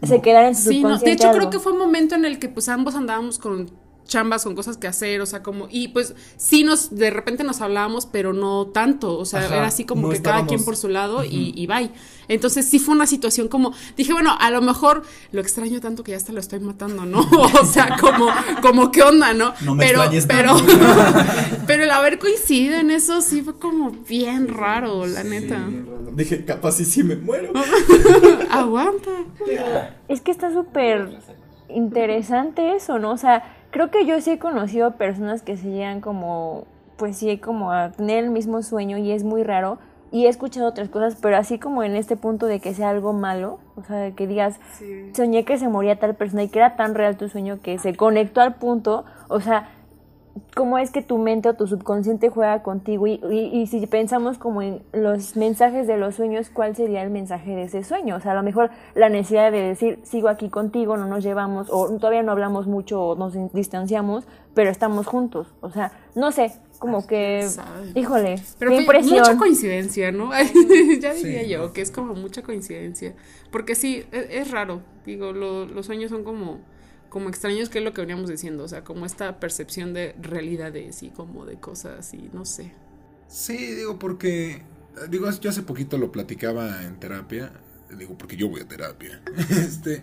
que 0.00 0.06
se 0.06 0.20
quedara 0.22 0.48
en 0.48 0.54
su 0.54 0.70
sí, 0.70 0.82
no, 0.82 0.96
De 0.98 1.12
hecho, 1.12 1.30
creo 1.32 1.50
que 1.50 1.58
fue 1.58 1.72
un 1.72 1.78
momento 1.78 2.14
en 2.14 2.24
el 2.24 2.38
que 2.38 2.48
pues 2.48 2.68
ambos 2.70 2.94
andábamos 2.94 3.38
con 3.38 3.70
chambas, 4.06 4.44
con 4.44 4.54
cosas 4.54 4.76
que 4.76 4.86
hacer, 4.86 5.20
o 5.20 5.26
sea, 5.26 5.42
como, 5.42 5.68
y 5.70 5.88
pues 5.88 6.14
sí 6.36 6.64
nos, 6.64 6.94
de 6.94 7.10
repente 7.10 7.44
nos 7.44 7.60
hablábamos, 7.60 8.06
pero 8.06 8.32
no 8.32 8.66
tanto, 8.66 9.18
o 9.18 9.24
sea, 9.24 9.46
era 9.46 9.66
así 9.66 9.84
como 9.84 10.10
que 10.10 10.22
cada 10.22 10.46
quien 10.46 10.64
por 10.64 10.76
su 10.76 10.88
lado 10.88 11.24
y, 11.24 11.52
y 11.54 11.66
bye. 11.66 11.90
Entonces 12.28 12.66
sí 12.66 12.78
fue 12.78 12.94
una 12.94 13.06
situación 13.06 13.48
como, 13.48 13.72
dije, 13.96 14.12
bueno, 14.12 14.36
a 14.38 14.50
lo 14.50 14.60
mejor 14.60 15.02
lo 15.32 15.40
extraño 15.40 15.80
tanto 15.80 16.02
que 16.02 16.12
ya 16.12 16.16
hasta 16.16 16.32
lo 16.32 16.40
estoy 16.40 16.60
matando, 16.60 17.04
¿no? 17.06 17.20
o 17.60 17.64
sea, 17.64 17.96
como, 18.00 18.28
como 18.62 18.90
qué 18.90 19.02
onda, 19.02 19.32
¿no? 19.32 19.54
no 19.60 19.74
me 19.74 19.86
pero, 19.86 20.02
pero, 20.26 20.56
pero 21.66 21.84
el 21.84 21.90
haber 21.90 22.18
coincidido 22.18 22.78
en 22.78 22.90
eso 22.90 23.20
sí 23.20 23.42
fue 23.42 23.58
como 23.58 23.90
bien 23.90 24.48
raro, 24.48 25.06
la 25.06 25.22
neta. 25.22 25.68
Dije, 26.12 26.44
capaz 26.44 26.80
y 26.80 26.84
sí 26.84 27.02
me 27.02 27.16
muero. 27.16 27.52
Aguanta. 28.50 29.10
Es 30.08 30.20
que 30.20 30.30
está 30.30 30.52
súper 30.52 31.18
interesante 31.68 32.74
eso, 32.74 32.98
¿no? 32.98 33.12
O 33.12 33.18
sea, 33.18 33.55
creo 33.76 33.90
que 33.90 34.06
yo 34.06 34.18
sí 34.22 34.30
he 34.30 34.38
conocido 34.38 34.92
personas 34.92 35.42
que 35.42 35.58
se 35.58 35.68
llegan 35.68 36.00
como, 36.00 36.64
pues 36.96 37.18
sí, 37.18 37.36
como 37.36 37.72
a 37.72 37.92
tener 37.92 38.24
el 38.24 38.30
mismo 38.30 38.62
sueño 38.62 38.96
y 38.96 39.10
es 39.10 39.22
muy 39.22 39.42
raro. 39.42 39.78
Y 40.10 40.24
he 40.24 40.28
escuchado 40.30 40.66
otras 40.66 40.88
cosas, 40.88 41.18
pero 41.20 41.36
así 41.36 41.58
como 41.58 41.82
en 41.82 41.94
este 41.94 42.16
punto 42.16 42.46
de 42.46 42.58
que 42.58 42.72
sea 42.72 42.88
algo 42.88 43.12
malo, 43.12 43.58
o 43.74 43.82
sea, 43.82 43.96
de 43.98 44.14
que 44.14 44.26
digas, 44.26 44.58
soñé 45.14 45.44
que 45.44 45.58
se 45.58 45.68
moría 45.68 45.98
tal 45.98 46.14
persona 46.14 46.44
y 46.44 46.48
que 46.48 46.58
era 46.58 46.76
tan 46.76 46.94
real 46.94 47.18
tu 47.18 47.28
sueño 47.28 47.58
que 47.60 47.78
se 47.78 47.94
conectó 47.94 48.40
al 48.40 48.54
punto, 48.54 49.04
o 49.28 49.40
sea, 49.40 49.68
cómo 50.54 50.78
es 50.78 50.90
que 50.90 51.02
tu 51.02 51.18
mente 51.18 51.48
o 51.48 51.54
tu 51.54 51.66
subconsciente 51.66 52.30
juega 52.30 52.62
contigo 52.62 53.06
y, 53.06 53.20
y, 53.30 53.66
si 53.66 53.86
pensamos 53.86 54.38
como 54.38 54.62
en 54.62 54.82
los 54.92 55.36
mensajes 55.36 55.86
de 55.86 55.96
los 55.96 56.14
sueños, 56.14 56.50
¿cuál 56.50 56.76
sería 56.76 57.02
el 57.02 57.10
mensaje 57.10 57.54
de 57.54 57.64
ese 57.64 57.84
sueño? 57.84 58.16
O 58.16 58.20
sea, 58.20 58.32
a 58.32 58.34
lo 58.34 58.42
mejor 58.42 58.70
la 58.94 59.08
necesidad 59.08 59.52
de 59.52 59.60
decir, 59.60 59.98
sigo 60.02 60.28
aquí 60.28 60.48
contigo, 60.48 60.96
no 60.96 61.06
nos 61.06 61.22
llevamos, 61.22 61.68
o 61.70 61.88
todavía 61.98 62.22
no 62.22 62.32
hablamos 62.32 62.66
mucho 62.66 63.02
o 63.02 63.16
nos 63.16 63.34
distanciamos, 63.52 64.24
pero 64.54 64.70
estamos 64.70 65.06
juntos. 65.06 65.48
O 65.60 65.70
sea, 65.70 65.92
no 66.14 66.32
sé, 66.32 66.52
como 66.78 67.06
que, 67.06 67.46
híjole, 67.94 68.36
pero 68.58 68.70
qué 68.70 68.80
impresión. 68.80 69.18
Mucha 69.18 69.36
coincidencia, 69.36 70.12
¿no? 70.12 70.30
ya 71.00 71.12
diría 71.12 71.44
yo, 71.44 71.72
que 71.72 71.82
es 71.82 71.90
como 71.90 72.14
mucha 72.14 72.42
coincidencia. 72.42 73.14
Porque 73.50 73.74
sí, 73.74 74.04
es, 74.12 74.26
es 74.30 74.50
raro. 74.50 74.80
Digo, 75.04 75.32
los 75.32 75.86
sueños 75.86 76.10
son 76.10 76.24
como 76.24 76.60
como 77.16 77.30
extraños, 77.30 77.70
que 77.70 77.78
es 77.78 77.84
lo 77.84 77.94
que 77.94 78.02
veníamos 78.02 78.28
diciendo, 78.28 78.64
o 78.64 78.68
sea, 78.68 78.84
como 78.84 79.06
esta 79.06 79.40
percepción 79.40 79.94
de 79.94 80.14
realidades 80.20 81.02
y 81.02 81.08
como 81.08 81.46
de 81.46 81.58
cosas 81.58 82.12
y 82.12 82.28
no 82.34 82.44
sé. 82.44 82.74
Sí, 83.26 83.56
digo, 83.56 83.98
porque, 83.98 84.60
digo, 85.08 85.26
yo 85.40 85.48
hace 85.48 85.62
poquito 85.62 85.96
lo 85.96 86.12
platicaba 86.12 86.84
en 86.84 87.00
terapia, 87.00 87.52
digo, 87.96 88.18
porque 88.18 88.36
yo 88.36 88.50
voy 88.50 88.60
a 88.60 88.68
terapia. 88.68 89.22
este, 89.48 90.02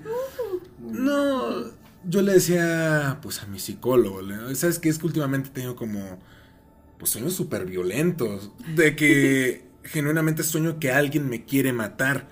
no, 0.79 1.65
yo 2.03 2.23
le 2.23 2.33
decía, 2.33 3.19
pues 3.21 3.43
a 3.43 3.45
mi 3.45 3.59
psicólogo, 3.59 4.21
¿sabes 4.55 4.79
qué? 4.79 4.89
Es 4.89 4.97
que 4.97 5.05
últimamente 5.05 5.51
tengo 5.51 5.75
como, 5.75 6.17
pues 6.97 7.11
sueños 7.11 7.33
súper 7.33 7.67
violentos, 7.67 8.49
de 8.75 8.95
que 8.95 9.67
genuinamente 9.83 10.41
sueño 10.41 10.79
que 10.79 10.91
alguien 10.91 11.29
me 11.29 11.45
quiere 11.45 11.73
matar. 11.73 12.27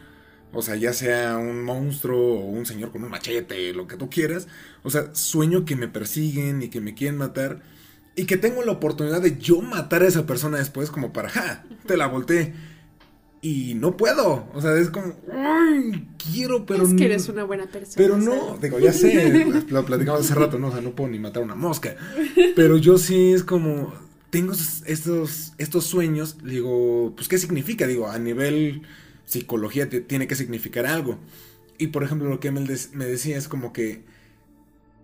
O 0.54 0.62
sea, 0.62 0.76
ya 0.76 0.94
sea 0.94 1.38
un 1.38 1.64
monstruo 1.64 2.40
o 2.40 2.46
un 2.46 2.66
señor 2.66 2.92
con 2.92 3.04
un 3.04 3.10
machete, 3.10 3.74
lo 3.74 3.88
que 3.88 3.98
tú 3.98 4.10
quieras. 4.10 4.48
O 4.84 4.90
sea, 4.90 5.14
sueño 5.16 5.66
que 5.66 5.76
me 5.76 5.88
persiguen 5.88 6.62
y 6.62 6.70
que 6.70 6.82
me 6.82 6.94
quieren 6.94 7.18
matar. 7.18 7.62
y 8.16 8.26
que 8.26 8.38
tengo 8.38 8.64
la 8.64 8.74
oportunidad 8.74 9.22
de 9.22 9.38
yo 9.38 9.62
matar 9.62 10.04
a 10.04 10.08
esa 10.08 10.26
persona 10.26 10.58
después 10.58 10.92
como 10.92 11.14
para, 11.14 11.30
ja, 11.30 11.64
te 11.88 11.98
la 11.98 12.08
volteé. 12.08 12.54
Y 13.42 13.74
no 13.76 13.98
puedo. 13.98 14.48
O 14.54 14.62
sea, 14.62 14.78
es 14.78 14.90
como, 14.92 15.16
ay, 15.34 16.08
quiero, 16.32 16.66
pero 16.66 16.84
Es 16.84 16.94
que 16.94 17.06
eres 17.06 17.28
una 17.30 17.44
buena 17.44 17.66
persona. 17.66 17.96
Pero 17.98 18.18
no, 18.18 18.58
digo, 18.62 18.80
ya 18.80 18.94
sé, 18.94 19.46
lo 19.70 19.86
platicamos 19.86 20.22
hace 20.22 20.36
rato, 20.36 20.60
¿no? 20.60 20.68
O 20.68 20.72
sea, 20.72 20.82
no 20.82 20.92
puedo 20.92 21.10
ni 21.10 21.18
matar 21.18 21.42
una 21.42 21.56
mosca. 21.56 21.96
Pero 22.56 22.78
yo 22.78 22.98
sí 23.00 23.32
es 23.34 23.44
como, 23.44 23.94
tengo 24.30 24.54
estos, 24.86 25.54
estos 25.58 25.86
sueños, 25.86 26.38
digo, 26.44 27.14
pues, 27.16 27.28
¿qué 27.28 27.40
significa? 27.40 27.88
Digo, 27.88 28.08
a 28.08 28.20
nivel 28.20 28.84
psicología 29.26 29.90
tiene 29.90 30.28
que 30.28 30.36
significar 30.36 30.86
algo. 30.86 31.20
Y 31.78 31.88
por 31.88 32.04
ejemplo, 32.04 32.30
lo 32.30 32.40
que 32.40 32.52
me, 32.52 32.62
me 32.62 33.06
decía 33.06 33.38
es 33.38 33.48
como 33.48 33.74
que 33.74 34.04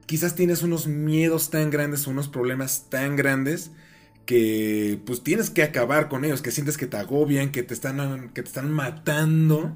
quizás 0.06 0.36
tienes 0.36 0.64
unos 0.64 0.88
miedos 0.88 1.50
tan 1.50 1.70
grandes, 1.70 2.08
unos 2.08 2.28
problemas 2.28 2.90
tan 2.90 3.16
grandes 3.16 3.72
que 4.26 5.00
pues 5.06 5.24
tienes 5.24 5.50
que 5.50 5.64
acabar 5.64 6.10
con 6.10 6.26
ellos, 6.26 6.42
que 6.42 6.52
sientes 6.52 6.78
que 6.78 6.88
te 6.88 6.98
agobian, 6.98 7.52
que 7.52 7.64
te 7.64 7.74
están, 7.74 8.30
que 8.30 8.42
te 8.42 8.48
están 8.48 8.72
matando 8.72 9.76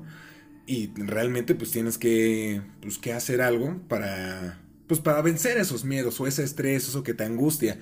y 0.67 0.91
realmente 0.95 1.55
pues 1.55 1.71
tienes 1.71 1.97
que, 1.97 2.61
pues, 2.81 2.97
que 2.97 3.13
hacer 3.13 3.41
algo 3.41 3.79
para, 3.87 4.59
pues 4.87 4.99
para 4.99 5.21
vencer 5.21 5.57
esos 5.57 5.85
miedos 5.85 6.19
o 6.19 6.27
ese 6.27 6.43
estrés, 6.43 6.87
eso 6.87 7.03
que 7.03 7.13
te 7.13 7.23
angustia. 7.23 7.79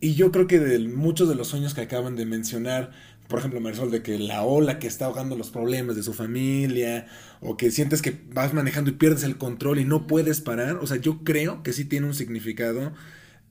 Y 0.00 0.14
yo 0.14 0.32
creo 0.32 0.46
que 0.46 0.58
de 0.58 0.78
muchos 0.88 1.28
de 1.28 1.34
los 1.34 1.48
sueños 1.48 1.74
que 1.74 1.82
acaban 1.82 2.16
de 2.16 2.26
mencionar, 2.26 2.92
por 3.32 3.38
ejemplo, 3.38 3.60
Marisol, 3.60 3.90
de 3.90 4.02
que 4.02 4.18
la 4.18 4.42
ola 4.42 4.78
que 4.78 4.86
está 4.86 5.06
ahogando 5.06 5.36
los 5.36 5.48
problemas 5.48 5.96
de 5.96 6.02
su 6.02 6.12
familia, 6.12 7.06
o 7.40 7.56
que 7.56 7.70
sientes 7.70 8.02
que 8.02 8.14
vas 8.30 8.52
manejando 8.52 8.90
y 8.90 8.92
pierdes 8.92 9.22
el 9.22 9.38
control 9.38 9.78
y 9.78 9.86
no 9.86 10.06
puedes 10.06 10.42
parar, 10.42 10.76
o 10.76 10.86
sea, 10.86 10.98
yo 10.98 11.24
creo 11.24 11.62
que 11.62 11.72
sí 11.72 11.86
tiene 11.86 12.06
un 12.06 12.14
significado 12.14 12.92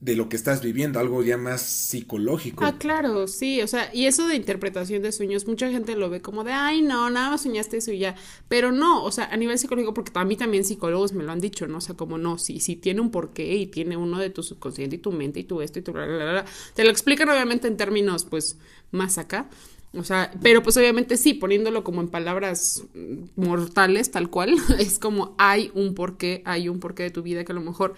de 0.00 0.14
lo 0.14 0.28
que 0.28 0.36
estás 0.36 0.62
viviendo, 0.62 1.00
algo 1.00 1.24
ya 1.24 1.36
más 1.36 1.62
psicológico. 1.62 2.64
Ah, 2.64 2.78
claro, 2.78 3.26
sí, 3.26 3.60
o 3.60 3.66
sea, 3.66 3.90
y 3.92 4.06
eso 4.06 4.28
de 4.28 4.36
interpretación 4.36 5.02
de 5.02 5.10
sueños, 5.10 5.48
mucha 5.48 5.68
gente 5.68 5.96
lo 5.96 6.10
ve 6.10 6.20
como 6.20 6.44
de, 6.44 6.52
ay, 6.52 6.82
no, 6.82 7.10
nada 7.10 7.30
más 7.30 7.42
soñaste 7.42 7.78
eso 7.78 7.90
y 7.90 7.98
ya, 7.98 8.14
pero 8.48 8.70
no, 8.70 9.02
o 9.04 9.10
sea, 9.10 9.24
a 9.26 9.36
nivel 9.36 9.58
psicológico, 9.58 9.94
porque 9.94 10.12
a 10.14 10.24
mí 10.24 10.36
también 10.36 10.62
psicólogos 10.62 11.12
me 11.12 11.24
lo 11.24 11.32
han 11.32 11.40
dicho, 11.40 11.66
¿no? 11.66 11.78
O 11.78 11.80
sea, 11.80 11.96
como 11.96 12.18
no, 12.18 12.38
sí, 12.38 12.60
sí 12.60 12.76
tiene 12.76 13.00
un 13.00 13.10
porqué 13.10 13.56
y 13.56 13.66
tiene 13.66 13.96
uno 13.96 14.20
de 14.20 14.30
tu 14.30 14.44
subconsciente 14.44 14.94
y 14.94 14.98
tu 15.00 15.10
mente 15.10 15.40
y 15.40 15.44
tu 15.44 15.60
esto 15.60 15.80
y 15.80 15.82
tu 15.82 15.92
bla, 15.92 16.06
bla, 16.06 16.16
bla, 16.16 16.32
bla. 16.32 16.44
Te 16.74 16.84
lo 16.84 16.90
explican 16.90 17.28
obviamente 17.28 17.66
en 17.66 17.76
términos, 17.76 18.24
pues, 18.24 18.58
más 18.92 19.18
acá, 19.18 19.48
o 19.94 20.04
sea, 20.04 20.30
pero 20.42 20.62
pues 20.62 20.76
obviamente 20.76 21.16
sí, 21.16 21.34
poniéndolo 21.34 21.84
como 21.84 22.00
en 22.00 22.08
palabras 22.08 22.84
mortales, 23.36 24.10
tal 24.10 24.30
cual, 24.30 24.54
es 24.78 24.98
como 24.98 25.34
hay 25.38 25.70
un 25.74 25.94
porqué, 25.94 26.42
hay 26.44 26.68
un 26.68 26.80
porqué 26.80 27.04
de 27.04 27.10
tu 27.10 27.22
vida 27.22 27.44
que 27.44 27.52
a 27.52 27.54
lo 27.54 27.60
mejor 27.60 27.94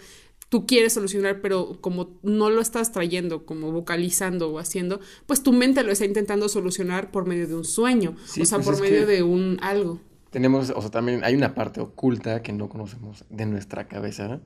tú 0.49 0.67
quieres 0.67 0.93
solucionar, 0.93 1.41
pero 1.41 1.79
como 1.81 2.19
no 2.23 2.51
lo 2.51 2.61
estás 2.61 2.93
trayendo, 2.93 3.47
como 3.47 3.73
vocalizando 3.73 4.51
o 4.53 4.59
haciendo, 4.59 5.01
pues 5.27 5.43
tu 5.43 5.53
mente 5.53 5.83
lo 5.83 5.93
está 5.93 6.05
intentando 6.05 6.49
solucionar 6.49 7.11
por 7.11 7.27
medio 7.27 7.47
de 7.47 7.55
un 7.55 7.65
sueño, 7.65 8.17
o 8.17 8.45
sea, 8.45 8.59
pues 8.59 8.69
por 8.69 8.81
medio 8.81 9.07
de 9.07 9.23
un 9.23 9.59
algo. 9.63 10.01
Tenemos, 10.31 10.71
o 10.71 10.81
sea, 10.81 10.91
también 10.91 11.23
hay 11.25 11.35
una 11.35 11.55
parte 11.55 11.81
oculta 11.81 12.43
que 12.43 12.53
no 12.53 12.69
conocemos 12.69 13.25
de 13.31 13.47
nuestra 13.47 13.87
cabeza, 13.87 14.41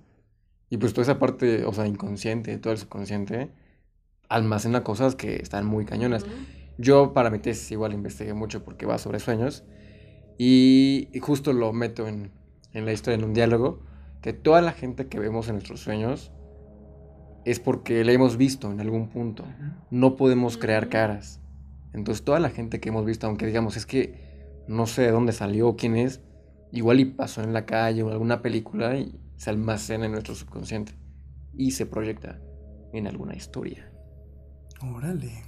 y 0.70 0.76
pues 0.76 0.92
toda 0.92 1.02
esa 1.02 1.18
parte, 1.18 1.64
o 1.64 1.72
sea, 1.72 1.86
inconsciente, 1.86 2.56
todo 2.58 2.72
el 2.72 2.78
subconsciente, 2.78 3.50
almacena 4.28 4.84
cosas 4.84 5.14
que 5.14 5.36
están 5.36 5.64
muy 5.64 5.86
cañonas. 5.86 6.26
Yo 6.78 7.12
para 7.12 7.30
mi 7.30 7.38
tesis 7.40 7.70
igual 7.72 7.92
investigué 7.92 8.32
mucho 8.34 8.64
porque 8.64 8.86
va 8.86 8.98
sobre 8.98 9.20
sueños, 9.20 9.64
y, 10.38 11.10
justo 11.20 11.52
lo 11.52 11.72
meto 11.72 12.06
en, 12.06 12.30
en 12.72 12.86
la 12.86 12.92
historia, 12.92 13.18
en 13.18 13.24
un 13.24 13.34
diálogo, 13.34 13.80
que 14.22 14.32
toda 14.32 14.62
la 14.62 14.72
gente 14.72 15.08
que 15.08 15.18
vemos 15.18 15.48
en 15.48 15.54
nuestros 15.54 15.80
sueños 15.80 16.32
es 17.44 17.58
porque 17.58 18.04
la 18.04 18.12
hemos 18.12 18.36
visto 18.36 18.70
en 18.70 18.80
algún 18.80 19.08
punto. 19.08 19.44
No 19.90 20.16
podemos 20.16 20.56
crear 20.56 20.88
caras. 20.88 21.40
Entonces 21.92 22.24
toda 22.24 22.38
la 22.38 22.50
gente 22.50 22.78
que 22.78 22.90
hemos 22.90 23.04
visto, 23.04 23.26
aunque 23.26 23.46
digamos 23.46 23.76
es 23.76 23.86
que 23.86 24.64
no 24.68 24.86
sé 24.86 25.02
de 25.02 25.10
dónde 25.10 25.32
salió, 25.32 25.74
quién 25.76 25.96
es, 25.96 26.20
igual 26.70 27.00
y 27.00 27.06
pasó 27.06 27.42
en 27.42 27.52
la 27.52 27.64
calle 27.64 28.02
o 28.02 28.10
alguna 28.10 28.42
película 28.42 28.96
y 28.96 29.18
se 29.36 29.50
almacena 29.50 30.06
en 30.06 30.12
nuestro 30.12 30.34
subconsciente 30.34 30.92
y 31.54 31.72
se 31.72 31.86
proyecta 31.86 32.38
en 32.92 33.06
alguna 33.06 33.34
historia. 33.34 33.87
Órale. 34.80 35.44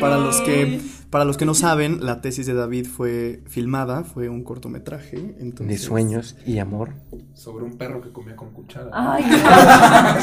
Para 0.00 0.18
los 0.18 0.40
que 0.40 0.80
para 1.10 1.24
los 1.24 1.36
que 1.36 1.44
no 1.44 1.54
saben, 1.54 2.04
la 2.04 2.20
tesis 2.20 2.46
de 2.46 2.54
David 2.54 2.86
fue 2.86 3.42
filmada, 3.46 4.04
fue 4.04 4.28
un 4.28 4.42
cortometraje, 4.42 5.36
de 5.38 5.78
sueños 5.78 6.34
y 6.46 6.58
amor 6.58 6.94
sobre 7.34 7.64
un 7.64 7.76
perro 7.76 8.00
que 8.00 8.10
comía 8.10 8.34
con 8.34 8.52
cuchara. 8.52 8.90
Ay, 8.92 9.24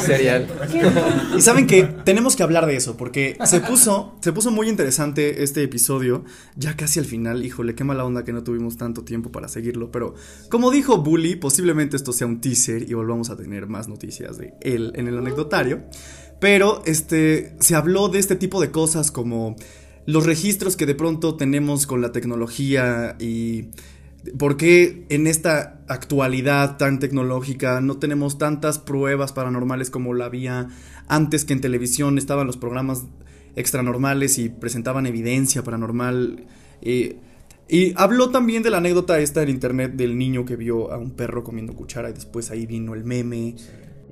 Serial. 0.00 0.48
Y 1.36 1.40
saben 1.40 1.66
que 1.66 1.84
tenemos 1.84 2.36
que 2.36 2.42
hablar 2.42 2.66
de 2.66 2.76
eso 2.76 2.96
porque 2.96 3.38
se 3.44 3.60
puso 3.60 4.16
se 4.20 4.32
puso 4.32 4.50
muy 4.50 4.68
interesante 4.68 5.42
este 5.44 5.62
episodio, 5.62 6.24
ya 6.56 6.76
casi 6.76 6.98
al 6.98 7.06
final, 7.06 7.44
híjole, 7.44 7.74
qué 7.74 7.84
mala 7.84 8.04
onda 8.04 8.24
que 8.24 8.32
no 8.32 8.42
tuvimos 8.42 8.76
tanto 8.76 9.04
tiempo 9.04 9.30
para 9.30 9.48
seguirlo, 9.48 9.90
pero 9.92 10.14
como 10.50 10.70
dijo 10.70 10.98
Bully, 10.98 11.36
posiblemente 11.36 11.96
esto 11.96 12.12
sea 12.12 12.26
un 12.26 12.40
teaser 12.40 12.90
y 12.90 12.94
volvamos 12.94 13.30
a 13.30 13.36
tener 13.36 13.66
más 13.66 13.88
noticias 13.88 14.36
de 14.36 14.54
él 14.60 14.92
en 14.96 15.06
el 15.06 15.16
anecdotario. 15.16 15.84
Pero 16.42 16.82
este, 16.86 17.54
se 17.60 17.76
habló 17.76 18.08
de 18.08 18.18
este 18.18 18.34
tipo 18.34 18.60
de 18.60 18.72
cosas 18.72 19.12
como 19.12 19.54
los 20.06 20.26
registros 20.26 20.76
que 20.76 20.86
de 20.86 20.96
pronto 20.96 21.36
tenemos 21.36 21.86
con 21.86 22.00
la 22.02 22.10
tecnología 22.10 23.14
y 23.20 23.66
por 24.36 24.56
qué 24.56 25.06
en 25.08 25.28
esta 25.28 25.84
actualidad 25.86 26.78
tan 26.78 26.98
tecnológica 26.98 27.80
no 27.80 27.98
tenemos 27.98 28.38
tantas 28.38 28.80
pruebas 28.80 29.32
paranormales 29.32 29.88
como 29.88 30.14
la 30.14 30.24
había 30.24 30.66
antes 31.06 31.44
que 31.44 31.52
en 31.52 31.60
televisión 31.60 32.18
estaban 32.18 32.48
los 32.48 32.56
programas 32.56 33.04
extranormales 33.54 34.36
y 34.38 34.48
presentaban 34.48 35.06
evidencia 35.06 35.62
paranormal. 35.62 36.46
Eh, 36.80 37.18
y 37.68 37.92
habló 37.96 38.30
también 38.30 38.64
de 38.64 38.70
la 38.70 38.78
anécdota 38.78 39.20
esta 39.20 39.44
en 39.44 39.48
internet 39.48 39.92
del 39.92 40.18
niño 40.18 40.44
que 40.44 40.56
vio 40.56 40.90
a 40.90 40.98
un 40.98 41.12
perro 41.12 41.44
comiendo 41.44 41.72
cuchara 41.74 42.10
y 42.10 42.14
después 42.14 42.50
ahí 42.50 42.66
vino 42.66 42.94
el 42.94 43.04
meme. 43.04 43.54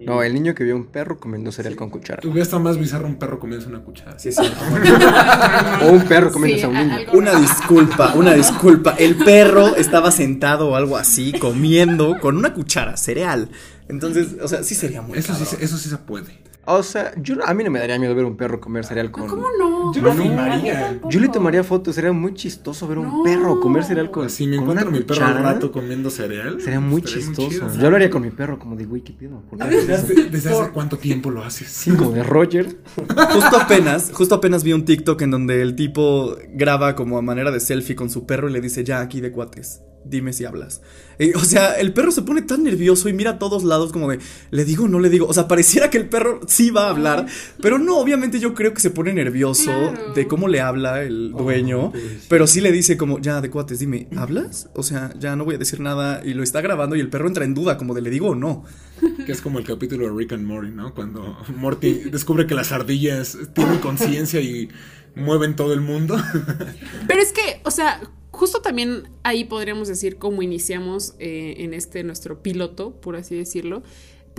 No, 0.06 0.22
el 0.22 0.32
niño 0.34 0.54
que 0.54 0.64
vio 0.64 0.76
un 0.76 0.86
perro 0.86 1.18
comiendo 1.18 1.52
cereal 1.52 1.76
con 1.76 1.90
cuchara. 1.90 2.20
Hubiera 2.24 2.42
estado 2.42 2.62
más 2.62 2.78
bizarro 2.78 3.06
un 3.06 3.16
perro 3.16 3.38
comiendo 3.38 3.66
una 3.68 3.80
cuchara. 3.80 4.18
Sí, 4.18 4.32
sí. 4.32 4.42
o 5.82 5.90
un 5.90 6.02
perro 6.06 6.32
comiendo 6.32 6.66
a 6.66 6.70
un 6.70 6.76
niño. 6.76 7.12
Una 7.12 7.38
disculpa, 7.38 8.14
una 8.14 8.34
disculpa. 8.34 8.94
El 8.98 9.16
perro 9.16 9.76
estaba 9.76 10.10
sentado 10.10 10.70
o 10.70 10.76
algo 10.76 10.96
así, 10.96 11.32
comiendo 11.32 12.18
con 12.18 12.36
una 12.36 12.54
cuchara 12.54 12.96
cereal. 12.96 13.50
Entonces, 13.88 14.36
o 14.40 14.48
sea, 14.48 14.62
sí 14.62 14.74
sería 14.74 15.02
muy 15.02 15.18
Eso, 15.18 15.34
sí, 15.34 15.56
eso 15.60 15.76
sí 15.76 15.88
se 15.88 15.98
puede. 15.98 16.49
O 16.72 16.82
sea, 16.82 17.12
yo, 17.20 17.36
a 17.44 17.54
mí 17.54 17.64
no 17.64 17.70
me 17.70 17.78
daría 17.78 17.98
miedo 17.98 18.14
ver 18.14 18.24
un 18.24 18.36
perro 18.36 18.60
comer 18.60 18.84
cereal 18.84 19.10
con. 19.10 19.26
¿Cómo 19.26 19.46
no? 19.58 19.92
Yo 19.92 20.02
lo 20.02 20.12
filmaría. 20.12 21.00
Yo 21.08 21.20
le 21.20 21.28
tomaría 21.28 21.64
fotos, 21.64 21.94
sería 21.94 22.12
muy 22.12 22.34
chistoso 22.34 22.86
ver 22.86 22.98
un 22.98 23.22
perro 23.24 23.60
comer 23.60 23.84
cereal 23.84 24.10
con. 24.10 24.30
Si 24.30 24.46
me 24.46 24.56
encuentro 24.56 24.90
mi 24.90 25.00
perro 25.00 25.26
un 25.26 25.42
rato 25.42 25.72
comiendo 25.72 26.10
cereal. 26.10 26.60
Sería 26.60 26.80
muy 26.80 27.02
chistoso. 27.02 27.68
yo 27.78 27.90
lo 27.90 27.96
haría 27.96 28.10
con 28.10 28.22
mi 28.22 28.30
perro, 28.30 28.58
como 28.58 28.76
de, 28.76 28.84
güey, 28.84 29.02
¿qué 29.02 29.12
pido? 29.12 29.42
¿Desde, 29.52 30.28
¿Desde, 30.30 30.50
hace 30.50 30.70
cuánto 30.70 30.98
tiempo 30.98 31.30
lo 31.30 31.42
haces? 31.42 31.68
Sí, 31.68 31.90
como 31.90 32.12
de 32.12 32.22
Roger. 32.22 32.78
Justo 32.96 33.56
apenas, 33.56 34.10
justo 34.12 34.34
apenas 34.34 34.64
vi 34.64 34.72
un 34.72 34.84
TikTok 34.84 35.20
en 35.22 35.30
donde 35.30 35.62
el 35.62 35.74
tipo 35.76 36.36
graba 36.52 36.94
como 36.94 37.18
a 37.18 37.22
manera 37.22 37.50
de 37.50 37.60
selfie 37.60 37.96
con 37.96 38.10
su 38.10 38.26
perro 38.26 38.48
y 38.48 38.52
le 38.52 38.60
dice, 38.60 38.84
ya 38.84 39.00
aquí 39.00 39.20
de 39.20 39.32
cuates 39.32 39.82
dime 40.04 40.32
si 40.32 40.44
hablas. 40.44 40.80
Eh, 41.18 41.32
o 41.34 41.40
sea, 41.40 41.74
el 41.74 41.92
perro 41.92 42.10
se 42.10 42.22
pone 42.22 42.42
tan 42.42 42.64
nervioso 42.64 43.08
y 43.08 43.12
mira 43.12 43.32
a 43.32 43.38
todos 43.38 43.64
lados 43.64 43.92
como 43.92 44.08
de, 44.10 44.18
¿le 44.50 44.64
digo 44.64 44.84
o 44.84 44.88
no 44.88 45.00
le 45.00 45.10
digo? 45.10 45.26
O 45.26 45.34
sea, 45.34 45.48
pareciera 45.48 45.90
que 45.90 45.98
el 45.98 46.08
perro 46.08 46.40
sí 46.46 46.70
va 46.70 46.86
a 46.86 46.90
hablar, 46.90 47.26
pero 47.60 47.78
no, 47.78 47.98
obviamente 47.98 48.40
yo 48.40 48.54
creo 48.54 48.72
que 48.72 48.80
se 48.80 48.90
pone 48.90 49.12
nervioso 49.12 49.70
de 50.14 50.26
cómo 50.26 50.48
le 50.48 50.60
habla 50.60 51.02
el 51.02 51.32
oh, 51.34 51.42
dueño, 51.42 51.92
pero 52.28 52.46
sí 52.46 52.60
le 52.60 52.72
dice 52.72 52.96
como, 52.96 53.18
ya, 53.18 53.40
de 53.40 53.50
cuates, 53.50 53.78
dime, 53.78 54.08
¿hablas? 54.16 54.70
O 54.74 54.82
sea, 54.82 55.12
ya 55.18 55.36
no 55.36 55.44
voy 55.44 55.56
a 55.56 55.58
decir 55.58 55.80
nada 55.80 56.22
y 56.24 56.34
lo 56.34 56.42
está 56.42 56.60
grabando 56.60 56.96
y 56.96 57.00
el 57.00 57.10
perro 57.10 57.28
entra 57.28 57.44
en 57.44 57.54
duda 57.54 57.76
como 57.76 57.94
de, 57.94 58.02
¿le 58.02 58.10
digo 58.10 58.28
o 58.28 58.34
no? 58.34 58.64
Que 59.26 59.32
es 59.32 59.40
como 59.40 59.58
el 59.58 59.66
capítulo 59.66 60.06
de 60.06 60.16
Rick 60.16 60.32
and 60.32 60.46
Morty, 60.46 60.70
¿no? 60.70 60.94
Cuando 60.94 61.36
Morty 61.56 62.10
descubre 62.10 62.46
que 62.46 62.54
las 62.54 62.72
ardillas 62.72 63.36
tienen 63.54 63.78
conciencia 63.78 64.40
y 64.40 64.68
mueven 65.14 65.56
todo 65.56 65.72
el 65.72 65.80
mundo. 65.80 66.16
Pero 67.06 67.20
es 67.20 67.32
que, 67.32 67.60
o 67.64 67.70
sea, 67.70 68.00
justo 68.30 68.60
también 68.60 69.08
ahí 69.22 69.44
podríamos 69.44 69.88
decir 69.88 70.16
cómo 70.16 70.42
iniciamos 70.42 71.14
eh, 71.18 71.56
en 71.58 71.74
este 71.74 72.02
nuestro 72.04 72.42
piloto, 72.42 72.92
por 72.92 73.16
así 73.16 73.34
decirlo, 73.34 73.82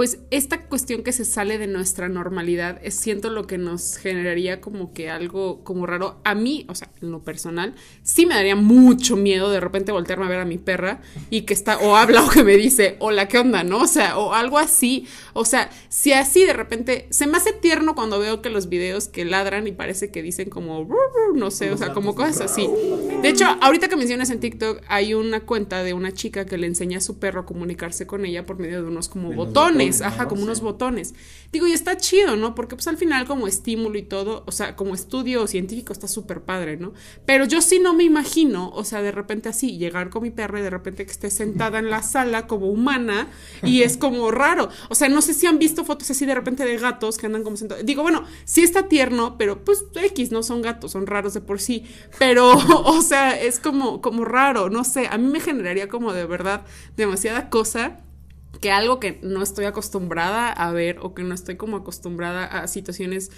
pues 0.01 0.17
esta 0.31 0.63
cuestión 0.63 1.03
que 1.03 1.11
se 1.11 1.25
sale 1.25 1.59
de 1.59 1.67
nuestra 1.67 2.09
normalidad 2.09 2.79
es 2.81 2.95
siento 2.95 3.29
lo 3.29 3.45
que 3.45 3.59
nos 3.59 3.97
generaría 3.97 4.59
como 4.59 4.93
que 4.93 5.11
algo 5.11 5.63
como 5.63 5.85
raro 5.85 6.19
a 6.23 6.33
mí, 6.33 6.65
o 6.69 6.73
sea, 6.73 6.89
en 7.03 7.11
lo 7.11 7.23
personal, 7.23 7.75
sí 8.01 8.25
me 8.25 8.33
daría 8.33 8.55
mucho 8.55 9.15
miedo 9.15 9.51
de 9.51 9.59
repente 9.59 9.91
voltearme 9.91 10.25
a 10.25 10.29
ver 10.29 10.39
a 10.39 10.45
mi 10.45 10.57
perra 10.57 11.01
y 11.29 11.41
que 11.41 11.53
está 11.53 11.77
o 11.77 11.95
habla 11.95 12.25
o 12.25 12.29
que 12.31 12.43
me 12.43 12.57
dice, 12.57 12.95
"Hola, 12.97 13.27
¿qué 13.27 13.37
onda?", 13.37 13.63
¿no? 13.63 13.83
O 13.83 13.85
sea, 13.85 14.17
o 14.17 14.33
algo 14.33 14.57
así. 14.57 15.05
O 15.33 15.45
sea, 15.45 15.69
si 15.89 16.13
así 16.13 16.45
de 16.45 16.53
repente 16.53 17.05
se 17.11 17.27
me 17.27 17.37
hace 17.37 17.53
tierno 17.53 17.93
cuando 17.93 18.17
veo 18.17 18.41
que 18.41 18.49
los 18.49 18.69
videos 18.69 19.07
que 19.07 19.23
ladran 19.23 19.67
y 19.67 19.71
parece 19.71 20.09
que 20.09 20.23
dicen 20.23 20.49
como 20.49 20.89
no 21.35 21.51
sé, 21.51 21.69
o 21.69 21.77
sea, 21.77 21.93
como 21.93 22.15
cosas 22.15 22.41
así. 22.41 22.67
De 23.21 23.29
hecho, 23.29 23.45
ahorita 23.61 23.87
que 23.87 23.97
mencionas 23.97 24.31
en 24.31 24.39
TikTok 24.39 24.81
hay 24.87 25.13
una 25.13 25.41
cuenta 25.41 25.83
de 25.83 25.93
una 25.93 26.11
chica 26.11 26.47
que 26.47 26.57
le 26.57 26.65
enseña 26.65 26.97
a 26.97 27.01
su 27.01 27.19
perro 27.19 27.41
a 27.41 27.45
comunicarse 27.45 28.07
con 28.07 28.25
ella 28.25 28.47
por 28.47 28.57
medio 28.57 28.81
de 28.81 28.87
unos 28.87 29.07
como 29.07 29.31
botones 29.31 29.90
botones, 29.91 30.13
ajá, 30.13 30.27
como 30.27 30.43
unos 30.43 30.61
botones. 30.61 31.13
Digo, 31.51 31.67
y 31.67 31.73
está 31.73 31.97
chido, 31.97 32.37
¿no? 32.37 32.55
Porque 32.55 32.75
pues 32.75 32.87
al 32.87 32.97
final 32.97 33.25
como 33.27 33.47
estímulo 33.47 33.97
y 33.97 34.03
todo, 34.03 34.43
o 34.47 34.51
sea, 34.51 34.75
como 34.75 34.93
estudio 34.93 35.47
científico 35.47 35.91
está 35.91 36.07
súper 36.07 36.41
padre, 36.41 36.77
¿no? 36.77 36.93
Pero 37.25 37.45
yo 37.45 37.61
sí 37.61 37.79
no 37.79 37.93
me 37.93 38.03
imagino, 38.03 38.69
o 38.69 38.85
sea, 38.85 39.01
de 39.01 39.11
repente 39.11 39.49
así, 39.49 39.77
llegar 39.77 40.09
con 40.09 40.23
mi 40.23 40.31
perro 40.31 40.59
y 40.59 40.61
de 40.61 40.69
repente 40.69 41.05
que 41.05 41.11
esté 41.11 41.29
sentada 41.29 41.79
en 41.79 41.89
la 41.89 42.03
sala 42.03 42.47
como 42.47 42.67
humana 42.67 43.27
y 43.63 43.81
es 43.81 43.97
como 43.97 44.31
raro. 44.31 44.69
O 44.89 44.95
sea, 44.95 45.09
no 45.09 45.21
sé 45.21 45.33
si 45.33 45.45
han 45.45 45.59
visto 45.59 45.83
fotos 45.83 46.09
así 46.09 46.25
de 46.25 46.35
repente 46.35 46.63
de 46.63 46.77
gatos 46.77 47.17
que 47.17 47.25
andan 47.25 47.43
como 47.43 47.57
sentados. 47.57 47.85
Digo, 47.85 48.01
bueno, 48.01 48.23
sí 48.45 48.61
está 48.63 48.87
tierno, 48.87 49.37
pero 49.37 49.63
pues 49.65 49.83
X, 49.93 50.31
no 50.31 50.43
son 50.43 50.61
gatos, 50.61 50.91
son 50.91 51.05
raros 51.05 51.33
de 51.33 51.41
por 51.41 51.59
sí. 51.59 51.85
Pero, 52.17 52.51
o 52.85 53.01
sea, 53.01 53.39
es 53.39 53.59
como, 53.59 54.01
como 54.01 54.23
raro, 54.23 54.69
no 54.69 54.83
sé, 54.83 55.07
a 55.07 55.17
mí 55.17 55.27
me 55.27 55.41
generaría 55.41 55.89
como 55.89 56.13
de 56.13 56.25
verdad 56.25 56.65
demasiada 56.95 57.49
cosa 57.49 57.99
que 58.59 58.71
algo 58.71 58.99
que 58.99 59.19
no 59.23 59.41
estoy 59.41 59.65
acostumbrada 59.65 60.51
a 60.51 60.71
ver 60.71 60.99
o 61.01 61.13
que 61.13 61.23
no 61.23 61.33
estoy 61.33 61.55
como 61.55 61.77
acostumbrada 61.77 62.45
a 62.45 62.67
situaciones 62.67 63.31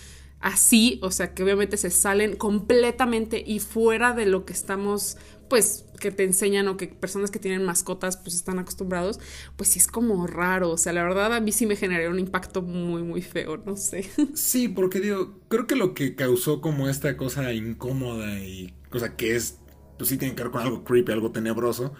así, 0.43 0.99
o 1.01 1.09
sea, 1.09 1.33
que 1.33 1.41
obviamente 1.41 1.77
se 1.77 1.89
salen 1.89 2.35
completamente 2.35 3.41
y 3.45 3.59
fuera 3.59 4.13
de 4.13 4.25
lo 4.25 4.45
que 4.45 4.51
estamos, 4.51 5.17
pues, 5.49 5.85
que 6.01 6.11
te 6.11 6.25
enseñan 6.25 6.67
o 6.67 6.75
que 6.75 6.87
personas 6.87 7.31
que 7.31 7.39
tienen 7.39 7.63
mascotas, 7.63 8.17
pues, 8.17 8.35
están 8.35 8.59
acostumbrados, 8.59 9.21
pues 9.55 9.69
sí 9.69 9.79
es 9.79 9.87
como 9.87 10.27
raro, 10.27 10.71
o 10.71 10.77
sea, 10.77 10.91
la 10.91 11.03
verdad 11.03 11.33
a 11.33 11.39
mí 11.39 11.53
sí 11.53 11.65
me 11.65 11.77
generaría 11.77 12.09
un 12.09 12.19
impacto 12.19 12.61
muy, 12.61 13.03
muy 13.03 13.21
feo, 13.21 13.57
no 13.65 13.77
sé. 13.77 14.09
Sí, 14.35 14.67
porque 14.67 14.99
digo, 14.99 15.39
creo 15.47 15.65
que 15.65 15.77
lo 15.77 15.93
que 15.93 16.13
causó 16.15 16.59
como 16.59 16.89
esta 16.89 17.15
cosa 17.15 17.53
incómoda 17.53 18.37
y 18.39 18.75
cosa 18.89 19.15
que 19.15 19.35
es, 19.37 19.59
pues 19.97 20.09
sí 20.09 20.17
tiene 20.17 20.35
que 20.35 20.43
ver 20.43 20.51
con 20.51 20.61
algo 20.61 20.83
creepy, 20.83 21.13
algo 21.13 21.31
tenebroso, 21.31 21.93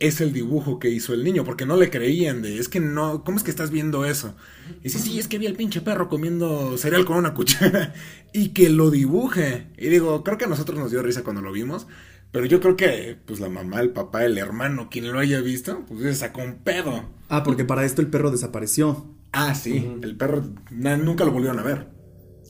es 0.00 0.22
el 0.22 0.32
dibujo 0.32 0.78
que 0.78 0.88
hizo 0.88 1.12
el 1.12 1.22
niño, 1.22 1.44
porque 1.44 1.66
no 1.66 1.76
le 1.76 1.90
creían 1.90 2.40
de, 2.40 2.58
es 2.58 2.68
que 2.68 2.80
no, 2.80 3.22
¿cómo 3.22 3.36
es 3.36 3.44
que 3.44 3.50
estás 3.50 3.70
viendo 3.70 4.06
eso? 4.06 4.34
Y 4.80 4.84
dice, 4.84 4.98
sí, 4.98 5.18
es 5.18 5.28
que 5.28 5.38
vi 5.38 5.46
al 5.46 5.54
pinche 5.54 5.82
perro 5.82 6.08
comiendo 6.08 6.78
cereal 6.78 7.04
con 7.04 7.18
una 7.18 7.34
cuchara 7.34 7.92
y 8.32 8.48
que 8.48 8.70
lo 8.70 8.90
dibuje. 8.90 9.66
Y 9.76 9.88
digo, 9.88 10.24
creo 10.24 10.38
que 10.38 10.46
a 10.46 10.48
nosotros 10.48 10.78
nos 10.78 10.90
dio 10.90 11.02
risa 11.02 11.22
cuando 11.22 11.42
lo 11.42 11.52
vimos, 11.52 11.86
pero 12.32 12.46
yo 12.46 12.60
creo 12.60 12.76
que, 12.76 13.18
pues 13.26 13.40
la 13.40 13.50
mamá, 13.50 13.80
el 13.80 13.90
papá, 13.90 14.24
el 14.24 14.38
hermano, 14.38 14.88
quien 14.90 15.12
lo 15.12 15.18
haya 15.18 15.42
visto, 15.42 15.84
pues 15.86 16.00
se 16.00 16.14
sacó 16.14 16.42
un 16.42 16.56
pedo. 16.56 17.04
Ah, 17.28 17.42
porque 17.42 17.66
para 17.66 17.84
esto 17.84 18.00
el 18.00 18.08
perro 18.08 18.30
desapareció. 18.30 19.06
Ah, 19.32 19.54
sí, 19.54 19.96
el 20.02 20.16
perro 20.16 20.42
nunca 20.70 21.24
lo 21.24 21.32
volvieron 21.32 21.58
a 21.58 21.62
ver. 21.62 21.88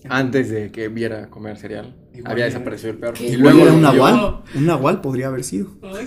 Antes 0.08 0.50
de 0.50 0.70
que 0.70 0.88
viera 0.88 1.28
comer 1.28 1.58
cereal, 1.58 1.96
había 2.24 2.44
desaparecido 2.44 2.92
el 2.92 2.98
perro. 2.98 3.16
Y 3.20 3.36
luego 3.36 3.62
era 3.62 3.72
un 3.72 3.82
nahual. 3.82 4.42
Un 4.54 4.66
nahual 4.66 5.00
podría 5.00 5.26
haber 5.26 5.42
sido. 5.44 5.68
Ay, 5.82 6.06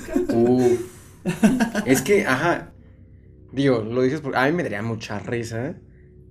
es 1.85 2.01
que, 2.01 2.25
ajá. 2.25 2.71
Digo, 3.51 3.81
lo 3.81 4.01
dices 4.01 4.21
porque 4.21 4.37
a 4.37 4.45
mí 4.45 4.51
me 4.51 4.63
daría 4.63 4.81
mucha 4.81 5.19
risa. 5.19 5.75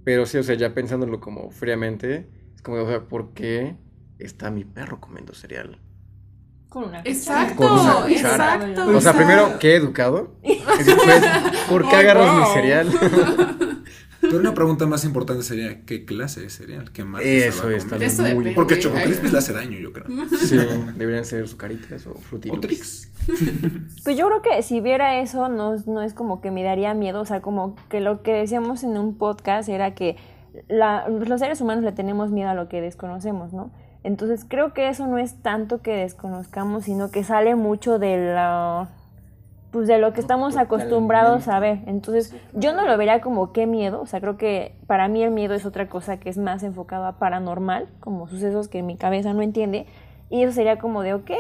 Pero 0.05 0.26
sí, 0.26 0.38
o 0.38 0.43
sea, 0.43 0.57
ya 0.57 0.74
pensándolo 0.74 1.20
como 1.20 1.51
fríamente, 1.51 2.28
es 2.55 2.62
como, 2.62 2.78
o 2.82 2.88
sea, 2.88 3.01
¿por 3.01 3.32
qué 3.34 3.76
está 4.18 4.51
mi 4.51 4.64
perro 4.64 5.01
comiendo 5.01 5.34
cereal? 5.34 5.78
Con 6.68 6.84
una 6.84 7.01
Exacto, 7.05 7.57
Con 7.57 7.72
una 7.72 8.11
exacto. 8.11 8.97
O 8.97 9.01
sea, 9.01 9.12
primero, 9.12 9.59
¿qué 9.61 9.76
educado? 9.76 10.36
después, 10.43 11.22
¿por 11.68 11.88
qué 11.88 11.97
agarras 11.97 12.36
mi 12.38 12.55
cereal? 12.55 12.88
Pero 14.23 14.39
una 14.39 14.55
pregunta 14.55 14.87
más 14.87 15.05
importante 15.05 15.43
sería, 15.43 15.85
¿qué 15.85 16.05
clase 16.05 16.41
de 16.41 16.49
cereal? 16.49 16.93
¿Qué 16.93 17.05
más? 17.05 17.23
Eso 17.23 17.68
es 17.70 17.87
también 17.89 18.12
muy... 18.35 18.55
Porque 18.55 18.79
Choco 18.79 18.97
Crispis 19.03 19.33
le 19.33 19.39
hace 19.39 19.53
daño, 19.53 19.79
yo 19.79 19.93
creo. 19.93 20.07
Sí, 20.39 20.57
deberían 20.97 21.25
ser 21.25 21.47
sucaritas 21.49 22.07
o 22.07 22.14
frutitas. 22.14 23.09
Pues 24.05 24.16
yo 24.16 24.27
creo 24.27 24.43
que 24.43 24.62
si 24.62 24.81
viera 24.81 25.20
eso, 25.20 25.49
no, 25.49 25.77
no 25.87 26.03
es 26.03 26.14
como 26.14 26.41
que 26.41 26.51
me 26.51 26.62
daría 26.64 26.95
miedo, 26.95 27.20
o 27.20 27.25
sea, 27.25 27.41
como 27.41 27.77
que 27.89 28.01
lo 28.01 28.23
que 28.23 28.33
decíamos 28.33 28.83
en 28.83 28.97
un 28.97 29.16
podcast 29.16 29.68
era 29.68 29.95
que 29.95 30.16
la, 30.68 31.09
los 31.09 31.41
seres 31.41 31.61
humanos 31.61 31.85
le 31.85 31.93
tenemos 31.93 32.31
miedo 32.31 32.51
a 32.51 32.55
lo 32.55 32.68
que 32.68 32.81
desconocemos, 32.81 33.53
¿no? 33.53 33.70
Entonces 34.05 34.45
creo 34.49 34.73
que 34.75 34.89
eso 34.89 35.07
no 35.07 35.18
es 35.18 35.35
tanto 35.43 35.83
que 35.83 35.93
desconozcamos, 35.93 36.85
sino 36.85 37.11
que 37.11 37.23
sale 37.23 37.55
mucho 37.55 37.99
de 37.99 38.35
la 38.35 38.89
pues 39.73 39.89
de 39.89 39.99
lo 39.99 40.12
que 40.12 40.20
estamos 40.20 40.57
acostumbrados 40.57 41.49
a 41.49 41.59
ver. 41.59 41.81
Entonces, 41.87 42.37
yo 42.53 42.75
no 42.75 42.87
lo 42.87 42.97
vería 42.99 43.23
como 43.23 43.53
qué 43.53 43.66
miedo, 43.66 44.03
o 44.03 44.07
sea, 44.07 44.20
creo 44.20 44.37
que 44.37 44.77
para 44.87 45.09
mí 45.09 45.23
el 45.23 45.31
miedo 45.31 45.55
es 45.55 45.64
otra 45.64 45.89
cosa 45.89 46.18
que 46.18 46.29
es 46.29 46.37
más 46.37 46.62
enfocado 46.62 47.07
a 47.07 47.18
paranormal, 47.18 47.89
como 47.99 48.29
sucesos 48.29 48.68
que 48.68 48.83
mi 48.83 48.97
cabeza 48.97 49.33
no 49.33 49.41
entiende, 49.41 49.87
y 50.33 50.43
eso 50.45 50.55
sería 50.55 50.78
como 50.78 51.03
de, 51.03 51.12
ok, 51.12 51.30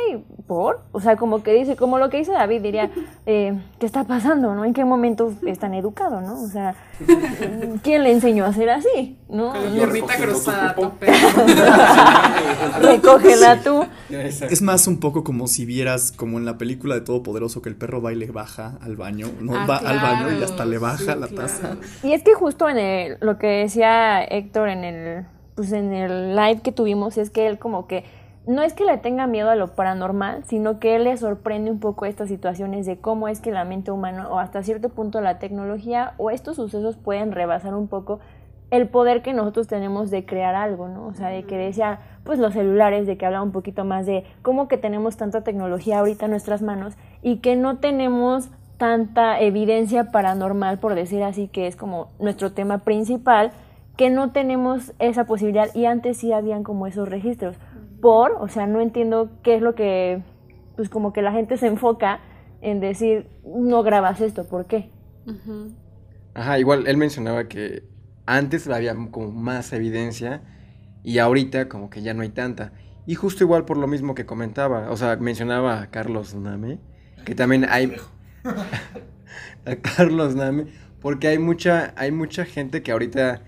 ¿por? 0.46 0.82
O 0.92 1.00
sea, 1.00 1.16
como 1.16 1.42
que 1.42 1.54
dice, 1.54 1.76
como 1.76 1.98
lo 1.98 2.10
que 2.10 2.18
dice 2.18 2.32
David, 2.32 2.60
diría, 2.60 2.90
eh, 3.26 3.58
¿qué 3.78 3.86
está 3.86 4.04
pasando, 4.04 4.54
no? 4.54 4.66
¿En 4.66 4.74
qué 4.74 4.84
momento 4.84 5.32
es 5.46 5.58
tan 5.58 5.72
educado, 5.72 6.20
no? 6.20 6.42
O 6.42 6.46
sea, 6.46 6.74
¿quién 7.82 8.02
le 8.02 8.12
enseñó 8.12 8.44
a 8.44 8.52
ser 8.52 8.68
así, 8.68 9.16
no? 9.30 9.54
Con 9.54 9.78
la 9.78 10.16
cruzada, 10.18 10.74
tope. 10.74 11.06
Recógela 12.82 13.62
tú. 13.62 13.86
Es 14.10 14.60
más 14.60 14.86
un 14.86 15.00
poco 15.00 15.24
como 15.24 15.46
si 15.46 15.64
vieras, 15.64 16.12
como 16.12 16.36
en 16.36 16.44
la 16.44 16.58
película 16.58 16.94
de 16.94 17.00
Todopoderoso, 17.00 17.62
que 17.62 17.70
el 17.70 17.76
perro 17.76 18.02
va 18.02 18.12
y 18.12 18.16
le 18.16 18.30
baja 18.30 18.76
al 18.82 18.96
baño, 18.96 19.28
no 19.40 19.56
ah, 19.56 19.64
va 19.66 19.76
al 19.78 20.00
baño 20.00 20.38
y 20.38 20.42
hasta 20.42 20.66
le 20.66 20.76
baja 20.76 21.16
la 21.16 21.28
taza. 21.28 21.78
Y 22.02 22.12
es 22.12 22.22
que 22.22 22.34
justo 22.34 22.68
en 22.68 22.76
el, 22.76 23.16
lo 23.20 23.38
que 23.38 23.46
decía 23.46 24.22
Héctor 24.22 24.68
en 24.68 24.84
el, 24.84 25.26
pues 25.54 25.72
en 25.72 25.94
el 25.94 26.36
live 26.36 26.60
que 26.62 26.72
tuvimos, 26.72 27.16
es 27.16 27.30
que 27.30 27.46
él 27.46 27.58
como 27.58 27.86
que 27.86 28.04
no 28.46 28.62
es 28.62 28.74
que 28.74 28.84
le 28.84 28.98
tenga 28.98 29.26
miedo 29.26 29.50
a 29.50 29.56
lo 29.56 29.68
paranormal, 29.68 30.44
sino 30.44 30.80
que 30.80 30.96
él 30.96 31.04
le 31.04 31.16
sorprende 31.16 31.70
un 31.70 31.78
poco 31.78 32.06
estas 32.06 32.28
situaciones 32.28 32.86
de 32.86 32.98
cómo 32.98 33.28
es 33.28 33.40
que 33.40 33.52
la 33.52 33.64
mente 33.64 33.92
humana 33.92 34.28
o 34.28 34.38
hasta 34.38 34.62
cierto 34.62 34.88
punto 34.88 35.20
la 35.20 35.38
tecnología 35.38 36.14
o 36.18 36.30
estos 36.30 36.56
sucesos 36.56 36.96
pueden 36.96 37.32
rebasar 37.32 37.74
un 37.74 37.86
poco 37.86 38.18
el 38.72 38.88
poder 38.88 39.22
que 39.22 39.34
nosotros 39.34 39.68
tenemos 39.68 40.10
de 40.10 40.24
crear 40.24 40.54
algo, 40.54 40.88
¿no? 40.88 41.06
O 41.06 41.12
sea, 41.12 41.28
de 41.28 41.44
que 41.44 41.58
decía, 41.58 42.00
pues 42.24 42.38
los 42.38 42.54
celulares, 42.54 43.06
de 43.06 43.18
que 43.18 43.26
hablaba 43.26 43.44
un 43.44 43.52
poquito 43.52 43.84
más 43.84 44.06
de 44.06 44.24
cómo 44.40 44.66
que 44.66 44.78
tenemos 44.78 45.18
tanta 45.18 45.42
tecnología 45.42 45.98
ahorita 45.98 46.24
en 46.24 46.30
nuestras 46.30 46.62
manos 46.62 46.94
y 47.20 47.36
que 47.36 47.54
no 47.54 47.76
tenemos 47.78 48.48
tanta 48.78 49.38
evidencia 49.40 50.10
paranormal, 50.10 50.78
por 50.78 50.94
decir 50.94 51.22
así, 51.22 51.48
que 51.48 51.66
es 51.66 51.76
como 51.76 52.08
nuestro 52.18 52.52
tema 52.52 52.78
principal, 52.78 53.52
que 53.96 54.08
no 54.08 54.32
tenemos 54.32 54.94
esa 54.98 55.24
posibilidad. 55.24 55.68
Y 55.74 55.84
antes 55.84 56.16
sí 56.16 56.32
habían 56.32 56.64
como 56.64 56.86
esos 56.86 57.08
registros 57.08 57.56
por, 58.02 58.32
o 58.32 58.48
sea, 58.48 58.66
no 58.66 58.80
entiendo 58.80 59.30
qué 59.42 59.54
es 59.54 59.62
lo 59.62 59.76
que, 59.76 60.22
pues 60.76 60.90
como 60.90 61.12
que 61.12 61.22
la 61.22 61.32
gente 61.32 61.56
se 61.56 61.68
enfoca 61.68 62.20
en 62.60 62.80
decir, 62.80 63.28
no 63.44 63.84
grabas 63.84 64.20
esto, 64.20 64.46
¿por 64.46 64.66
qué? 64.66 64.90
Ajá, 66.34 66.58
igual 66.58 66.86
él 66.88 66.96
mencionaba 66.96 67.44
que 67.44 67.84
antes 68.26 68.68
había 68.68 68.94
como 69.10 69.30
más 69.30 69.72
evidencia 69.72 70.42
y 71.04 71.18
ahorita 71.18 71.68
como 71.68 71.90
que 71.90 72.02
ya 72.02 72.12
no 72.12 72.22
hay 72.22 72.30
tanta. 72.30 72.72
Y 73.06 73.14
justo 73.14 73.44
igual 73.44 73.64
por 73.64 73.76
lo 73.76 73.86
mismo 73.86 74.16
que 74.16 74.26
comentaba, 74.26 74.90
o 74.90 74.96
sea, 74.96 75.16
mencionaba 75.16 75.80
a 75.80 75.90
Carlos 75.90 76.34
Name, 76.34 76.80
que 77.24 77.34
también 77.36 77.66
hay... 77.70 77.94
a 79.64 79.76
Carlos 79.76 80.34
Name, 80.34 80.66
porque 81.00 81.28
hay 81.28 81.38
mucha, 81.38 81.94
hay 81.96 82.10
mucha 82.10 82.44
gente 82.44 82.82
que 82.82 82.90
ahorita 82.90 83.42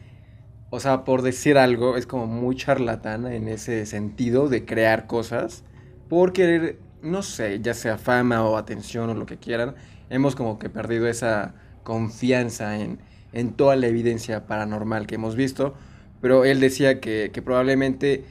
o 0.75 0.81
sea, 0.81 1.05
por 1.05 1.22
decir 1.22 1.57
algo, 1.57 1.97
es 1.97 2.05
como 2.05 2.27
muy 2.27 2.57
charlatana 2.57 3.37
en 3.37 3.47
ese 3.47 3.87
sentido 3.87 4.49
de 4.49 4.64
crear 4.64 5.07
cosas 5.07 5.62
por 6.09 6.33
querer, 6.33 6.81
no 7.01 7.22
sé, 7.22 7.61
ya 7.61 7.75
sea 7.75 7.97
fama 7.97 8.43
o 8.43 8.57
atención 8.57 9.09
o 9.09 9.14
lo 9.14 9.25
que 9.25 9.37
quieran. 9.37 9.77
Hemos 10.11 10.35
como 10.35 10.59
que 10.59 10.70
perdido 10.70 11.07
esa 11.07 11.55
confianza 11.85 12.81
en, 12.81 12.99
en 13.33 13.53
toda 13.53 13.77
la 13.77 13.87
evidencia 13.87 14.49
paranormal 14.49 15.07
que 15.07 15.14
hemos 15.14 15.37
visto. 15.37 15.75
Pero 16.20 16.45
él 16.45 16.59
decía 16.59 17.01
que, 17.01 17.31
que 17.33 17.41
probablemente 17.41 18.25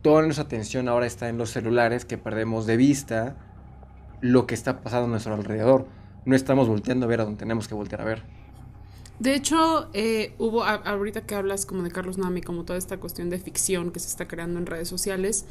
toda 0.00 0.22
nuestra 0.22 0.44
atención 0.44 0.88
ahora 0.88 1.06
está 1.06 1.28
en 1.28 1.38
los 1.38 1.50
celulares, 1.50 2.04
que 2.04 2.18
perdemos 2.18 2.66
de 2.66 2.76
vista 2.76 3.34
lo 4.20 4.46
que 4.46 4.54
está 4.54 4.80
pasando 4.80 5.06
a 5.06 5.10
nuestro 5.10 5.34
alrededor. 5.34 5.88
No 6.24 6.36
estamos 6.36 6.68
volteando 6.68 7.06
a 7.06 7.08
ver 7.08 7.20
a 7.20 7.24
donde 7.24 7.40
tenemos 7.40 7.66
que 7.66 7.74
voltear 7.74 8.02
a 8.02 8.04
ver. 8.04 8.41
De 9.22 9.36
hecho, 9.36 9.88
eh, 9.92 10.34
hubo, 10.38 10.64
ahorita 10.64 11.20
que 11.26 11.36
hablas 11.36 11.64
como 11.64 11.84
de 11.84 11.92
Carlos 11.92 12.18
Nami, 12.18 12.42
como 12.42 12.64
toda 12.64 12.76
esta 12.76 12.98
cuestión 12.98 13.30
de 13.30 13.38
ficción 13.38 13.92
que 13.92 14.00
se 14.00 14.08
está 14.08 14.26
creando 14.26 14.58
en 14.58 14.66
redes 14.66 14.88
sociales, 14.88 15.44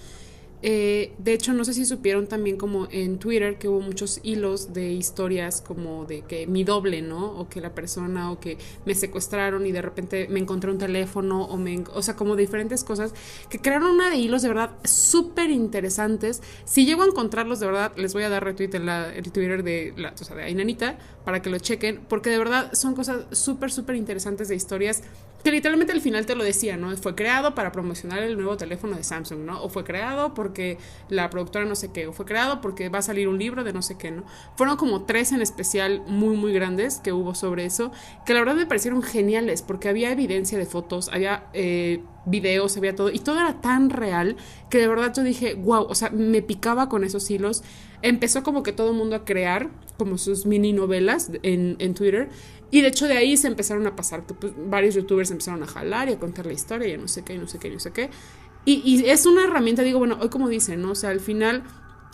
eh, 0.63 1.13
de 1.17 1.33
hecho, 1.33 1.53
no 1.53 1.65
sé 1.65 1.73
si 1.73 1.85
supieron 1.85 2.27
también 2.27 2.57
como 2.57 2.87
en 2.91 3.17
Twitter 3.17 3.57
que 3.57 3.67
hubo 3.67 3.81
muchos 3.81 4.19
hilos 4.21 4.73
de 4.73 4.91
historias 4.91 5.61
como 5.61 6.05
de 6.05 6.21
que 6.21 6.45
mi 6.45 6.63
doble, 6.63 7.01
¿no? 7.01 7.31
O 7.39 7.49
que 7.49 7.61
la 7.61 7.73
persona, 7.73 8.31
o 8.31 8.39
que 8.39 8.57
me 8.85 8.93
secuestraron 8.93 9.65
y 9.65 9.71
de 9.71 9.81
repente 9.81 10.27
me 10.29 10.39
encontré 10.39 10.69
un 10.69 10.77
teléfono, 10.77 11.45
o, 11.45 11.57
me, 11.57 11.83
o 11.93 12.03
sea, 12.03 12.15
como 12.15 12.35
diferentes 12.35 12.83
cosas 12.83 13.13
que 13.49 13.59
crearon 13.59 13.91
una 13.91 14.09
de 14.09 14.17
hilos 14.17 14.43
de 14.43 14.49
verdad 14.49 14.71
súper 14.83 15.49
interesantes. 15.49 16.41
Si 16.65 16.85
llego 16.85 17.03
a 17.03 17.07
encontrarlos, 17.07 17.59
de 17.59 17.65
verdad, 17.65 17.93
les 17.95 18.13
voy 18.13 18.23
a 18.23 18.29
dar 18.29 18.43
retweet 18.43 18.69
en 18.73 18.85
la, 18.85 19.11
Twitter 19.33 19.63
de, 19.63 19.93
la, 19.97 20.13
o 20.19 20.23
sea, 20.23 20.35
de 20.35 20.43
Ainanita 20.43 20.99
para 21.25 21.41
que 21.41 21.49
lo 21.49 21.57
chequen, 21.57 22.01
porque 22.07 22.29
de 22.29 22.37
verdad 22.37 22.73
son 22.73 22.93
cosas 22.93 23.25
súper, 23.31 23.71
súper 23.71 23.95
interesantes 23.95 24.47
de 24.47 24.55
historias 24.55 25.03
que 25.41 25.51
literalmente 25.51 25.93
al 25.93 26.01
final 26.01 26.25
te 26.25 26.35
lo 26.35 26.43
decía, 26.43 26.77
¿no? 26.77 26.95
Fue 26.97 27.15
creado 27.15 27.55
para 27.55 27.71
promocionar 27.71 28.19
el 28.19 28.35
nuevo 28.37 28.57
teléfono 28.57 28.95
de 28.95 29.03
Samsung, 29.03 29.39
¿no? 29.39 29.63
O 29.63 29.69
fue 29.69 29.83
creado 29.83 30.33
porque 30.33 30.77
la 31.09 31.29
productora 31.29 31.65
no 31.65 31.75
sé 31.75 31.91
qué, 31.91 32.07
o 32.07 32.13
fue 32.13 32.25
creado 32.25 32.61
porque 32.61 32.89
va 32.89 32.99
a 32.99 33.01
salir 33.01 33.27
un 33.27 33.37
libro 33.39 33.63
de 33.63 33.73
no 33.73 33.81
sé 33.81 33.97
qué, 33.97 34.11
¿no? 34.11 34.23
Fueron 34.55 34.77
como 34.77 35.03
tres 35.03 35.31
en 35.31 35.41
especial 35.41 36.03
muy, 36.07 36.35
muy 36.35 36.53
grandes 36.53 36.99
que 36.99 37.13
hubo 37.13 37.35
sobre 37.35 37.65
eso, 37.65 37.91
que 38.25 38.33
la 38.33 38.39
verdad 38.39 38.55
me 38.55 38.65
parecieron 38.65 39.01
geniales, 39.01 39.61
porque 39.61 39.89
había 39.89 40.11
evidencia 40.11 40.57
de 40.57 40.65
fotos, 40.65 41.09
había 41.09 41.45
eh, 41.53 42.03
videos, 42.25 42.77
había 42.77 42.95
todo, 42.95 43.09
y 43.09 43.19
todo 43.19 43.39
era 43.39 43.61
tan 43.61 43.89
real 43.89 44.35
que 44.69 44.77
de 44.77 44.87
verdad 44.87 45.13
yo 45.15 45.23
dije, 45.23 45.55
wow, 45.55 45.83
o 45.83 45.95
sea, 45.95 46.09
me 46.11 46.41
picaba 46.41 46.89
con 46.89 47.03
esos 47.03 47.29
hilos. 47.29 47.63
Empezó 48.03 48.41
como 48.43 48.63
que 48.63 48.73
todo 48.73 48.91
el 48.91 48.97
mundo 48.97 49.15
a 49.15 49.25
crear 49.25 49.69
como 49.97 50.17
sus 50.17 50.45
mini 50.45 50.73
novelas 50.73 51.29
en, 51.43 51.75
en 51.79 51.93
Twitter 51.93 52.29
y 52.71 52.81
de 52.81 52.87
hecho 52.87 53.07
de 53.07 53.17
ahí 53.17 53.37
se 53.37 53.47
empezaron 53.47 53.85
a 53.85 53.95
pasar, 53.95 54.25
que 54.25 54.33
pues, 54.33 54.53
varios 54.57 54.95
youtubers 54.95 55.29
empezaron 55.29 55.61
a 55.61 55.67
jalar 55.67 56.09
y 56.09 56.13
a 56.13 56.19
contar 56.19 56.45
la 56.45 56.53
historia 56.53 56.87
y 56.93 56.97
no 56.97 57.07
sé 57.07 57.23
qué, 57.23 57.35
y 57.35 57.37
no 57.37 57.47
sé 57.47 57.59
qué, 57.59 57.67
y 57.67 57.71
no 57.71 57.79
sé 57.79 57.91
qué. 57.91 58.09
Y, 58.63 58.81
y, 58.85 59.09
es 59.09 59.25
una 59.25 59.43
herramienta, 59.43 59.83
digo, 59.83 59.99
bueno, 59.99 60.17
hoy 60.21 60.29
como 60.29 60.47
dicen, 60.47 60.81
¿no? 60.81 60.91
O 60.91 60.95
sea, 60.95 61.09
al 61.09 61.19
final 61.19 61.63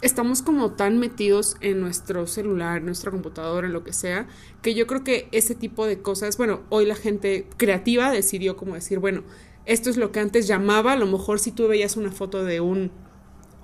estamos 0.02 0.42
como 0.42 0.72
tan 0.72 0.98
metidos 0.98 1.58
en 1.62 1.80
nuestro 1.82 2.28
celular, 2.28 2.80
en 2.80 2.86
nuestra 2.86 3.12
computadora, 3.12 3.68
en 3.68 3.74
lo 3.74 3.84
que 3.84 3.94
sea, 3.94 4.28
que 4.62 4.74
yo 4.74 4.88
creo 4.88 5.04
que 5.04 5.28
ese 5.32 5.56
tipo 5.56 5.86
de 5.86 6.02
cosas, 6.02 6.38
bueno, 6.38 6.62
hoy 6.70 6.86
la 6.86 6.96
gente 6.96 7.48
creativa 7.58 8.12
decidió 8.12 8.58
como 8.58 8.76
decir, 8.76 9.00
bueno, 9.00 9.24
esto 9.66 9.90
es 9.90 9.98
lo 9.98 10.12
que 10.12 10.20
antes 10.20 10.48
llamaba, 10.48 10.94
a 10.94 10.98
lo 10.98 11.08
mejor 11.08 11.40
si 11.40 11.52
tú 11.52 11.68
veías 11.68 11.98
una 11.98 12.12
foto 12.12 12.44
de 12.44 12.62
un 12.62 12.92